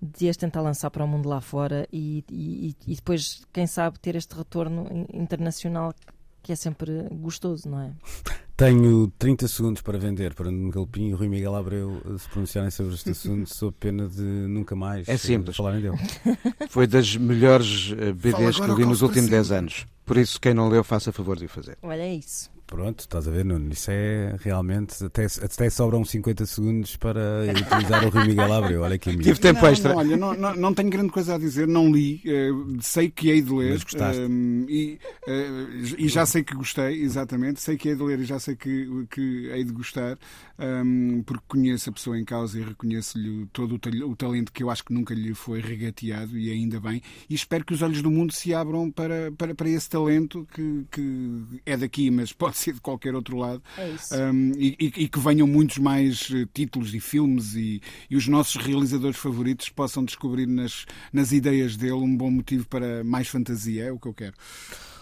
de 0.00 0.28
as 0.28 0.36
tentar 0.36 0.60
lançar 0.60 0.90
para 0.90 1.02
o 1.02 1.08
mundo 1.08 1.28
lá 1.28 1.40
fora 1.40 1.88
e, 1.90 2.22
e, 2.30 2.76
e 2.86 2.94
depois, 2.94 3.42
quem 3.52 3.66
sabe, 3.66 3.98
ter 3.98 4.14
este 4.14 4.34
retorno 4.36 4.86
internacional 5.12 5.94
que 6.42 6.52
é 6.52 6.56
sempre 6.56 7.08
gostoso, 7.10 7.68
não 7.68 7.80
é? 7.80 7.92
Tenho 8.58 9.06
30 9.20 9.46
segundos 9.46 9.82
para 9.82 9.96
vender 9.98 10.34
para 10.34 10.50
Nuno 10.50 10.72
Galpim 10.72 11.10
e 11.10 11.12
Rui 11.12 11.28
Miguel 11.28 11.54
Abreu 11.54 12.02
se 12.18 12.28
pronunciarem 12.28 12.72
sobre 12.72 12.92
este 12.92 13.10
assunto, 13.10 13.48
sob 13.54 13.72
pena 13.78 14.08
de 14.08 14.20
nunca 14.20 14.74
mais 14.74 15.08
é 15.08 15.16
simples. 15.16 15.56
falarem 15.56 15.80
dele. 15.80 15.96
Foi 16.68 16.88
das 16.88 17.14
melhores 17.14 17.92
BDs 17.92 18.58
que 18.58 18.74
li 18.74 18.84
nos 18.84 19.00
últimos 19.00 19.30
10 19.30 19.52
anos. 19.52 19.86
Por 20.04 20.16
isso, 20.16 20.40
quem 20.40 20.54
não 20.54 20.68
leu, 20.68 20.82
faça 20.82 21.12
favor 21.12 21.38
de 21.38 21.44
o 21.44 21.48
fazer. 21.48 21.78
Olha, 21.82 22.12
isso. 22.12 22.50
Pronto, 22.68 23.00
estás 23.00 23.26
a 23.26 23.30
ver, 23.30 23.46
Nuno? 23.46 23.72
Isso 23.72 23.90
é 23.90 24.36
realmente. 24.40 25.02
Até, 25.02 25.24
até 25.24 25.70
sobram 25.70 26.04
50 26.04 26.44
segundos 26.44 26.96
para 26.98 27.46
utilizar 27.50 28.06
o 28.06 28.10
Rui 28.10 28.26
Miguel 28.26 28.52
Abreu. 28.52 28.82
Olha 28.82 28.98
que 28.98 29.10
Tive 29.10 29.40
tempo 29.40 29.62
não, 29.62 29.68
extra. 29.70 29.92
Não, 29.92 29.98
olha, 29.98 30.16
não, 30.18 30.34
não, 30.34 30.54
não, 30.54 30.74
tenho 30.74 30.90
grande 30.90 31.10
coisa 31.10 31.36
a 31.36 31.38
dizer, 31.38 31.66
não 31.66 31.90
li, 31.90 32.20
uh, 32.26 32.76
sei 32.82 33.08
que 33.08 33.30
hei 33.30 33.40
de 33.40 33.50
ler. 33.54 33.72
Mas 33.72 33.84
gostaste. 33.84 34.20
Uh, 34.20 34.66
e, 34.68 35.00
uh, 35.26 35.94
e 35.96 36.08
já 36.08 36.26
sei 36.26 36.44
que 36.44 36.54
gostei, 36.54 37.00
exatamente. 37.00 37.58
Sei 37.62 37.78
que 37.78 37.88
hei 37.88 37.94
de 37.94 38.02
ler 38.02 38.20
e 38.20 38.24
já 38.26 38.38
sei 38.38 38.54
que, 38.54 39.06
que 39.10 39.48
hei 39.50 39.64
de 39.64 39.72
gostar, 39.72 40.18
um, 40.58 41.22
porque 41.22 41.44
conheço 41.48 41.88
a 41.88 41.92
pessoa 41.94 42.18
em 42.18 42.24
causa 42.24 42.58
e 42.58 42.62
reconheço-lhe 42.62 43.46
todo 43.46 43.80
o, 43.82 44.10
o, 44.10 44.14
talento 44.14 44.52
que 44.52 44.62
eu 44.62 44.68
acho 44.68 44.84
que 44.84 44.92
nunca 44.92 45.14
lhe 45.14 45.32
foi 45.32 45.62
regateado, 45.62 46.36
e 46.36 46.50
ainda 46.50 46.78
bem. 46.78 47.00
E 47.30 47.34
espero 47.34 47.64
que 47.64 47.72
os 47.72 47.80
olhos 47.80 48.02
do 48.02 48.10
mundo 48.10 48.30
se 48.30 48.52
abram 48.52 48.90
para, 48.90 49.32
para, 49.32 49.54
para 49.54 49.70
esse 49.70 49.88
talento 49.88 50.46
que, 50.52 50.84
que 50.90 51.44
é 51.64 51.74
daqui, 51.74 52.10
mas 52.10 52.30
pode 52.30 52.57
ser 52.58 52.74
de 52.74 52.80
qualquer 52.80 53.14
outro 53.14 53.36
lado. 53.36 53.62
É 53.76 53.90
isso. 53.90 54.14
Um, 54.14 54.52
e, 54.56 54.76
e, 54.78 55.08
que 55.08 55.18
venham 55.18 55.46
muitos 55.46 55.78
mais 55.78 56.28
eh, 56.32 56.46
títulos 56.52 56.94
e 56.94 57.00
filmes 57.00 57.54
e, 57.54 57.80
e, 58.10 58.16
os 58.16 58.28
nossos 58.28 58.56
realizadores 58.62 59.16
favoritos 59.16 59.68
possam 59.68 60.04
descobrir 60.04 60.46
nas, 60.46 60.86
nas 61.12 61.32
ideias 61.32 61.76
dele 61.76 61.92
um 61.92 62.16
bom 62.16 62.30
motivo 62.30 62.66
para 62.66 63.02
mais 63.04 63.28
fantasia. 63.28 63.84
É 63.84 63.92
o 63.92 63.98
que 63.98 64.08
eu 64.08 64.14
quero. 64.14 64.34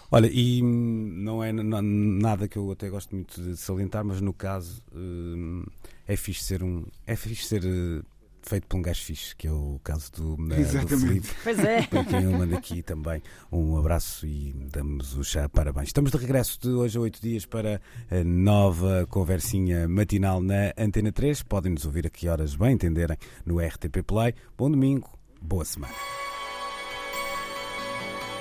Olha, 0.09 0.29
e 0.31 0.61
não 0.61 1.43
é 1.43 1.51
nada 1.51 2.47
que 2.47 2.57
eu 2.57 2.71
até 2.71 2.89
gosto 2.89 3.13
muito 3.13 3.41
de 3.41 3.57
salientar, 3.57 4.05
mas 4.05 4.21
no 4.21 4.33
caso 4.33 4.81
hum, 4.95 5.65
é 6.07 6.15
fixe 6.15 6.45
ser 6.45 6.63
um. 6.63 6.85
É 7.05 7.15
fixe 7.15 7.45
ser 7.45 7.63
eh, 7.65 8.01
feito 8.47 8.67
por 8.67 8.77
um 8.77 8.81
gajo 8.81 9.03
fixe, 9.03 9.35
que 9.35 9.47
é 9.47 9.51
o 9.51 9.79
caso 9.83 10.11
do, 10.11 10.35
do 10.37 10.99
Felipe. 10.99 11.27
Pois 11.43 11.59
é. 11.59 11.81
Para 11.83 12.03
quem 12.05 12.23
eu 12.23 12.31
mando 12.31 12.55
aqui 12.55 12.81
também 12.81 13.21
um 13.51 13.77
abraço 13.77 14.25
e 14.25 14.53
damos 14.71 15.15
os 15.15 15.35
parabéns. 15.51 15.87
Estamos 15.89 16.11
de 16.11 16.17
regresso 16.17 16.59
de 16.61 16.69
hoje 16.69 16.97
a 16.97 17.01
oito 17.01 17.21
dias 17.21 17.45
para 17.45 17.81
a 18.09 18.23
nova 18.23 19.05
conversinha 19.09 19.87
matinal 19.87 20.41
na 20.41 20.73
Antena 20.77 21.11
3. 21.11 21.43
Podem 21.43 21.73
nos 21.73 21.85
ouvir 21.85 22.07
a 22.07 22.09
que 22.09 22.27
horas 22.27 22.55
bem 22.55 22.73
entenderem 22.73 23.17
no 23.45 23.59
RTP 23.59 24.03
Play. 24.05 24.33
Bom 24.57 24.71
domingo, 24.71 25.09
boa 25.41 25.65
semana. 25.65 25.93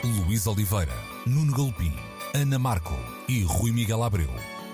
Luís 0.04 0.46
Oliveira, 0.46 0.94
Nuno 1.26 1.52
Galpim, 1.52 1.92
Ana 2.34 2.58
Marco 2.58 2.94
e 3.28 3.42
Rui 3.42 3.72
Miguel 3.72 4.02
Abreu 4.04 4.55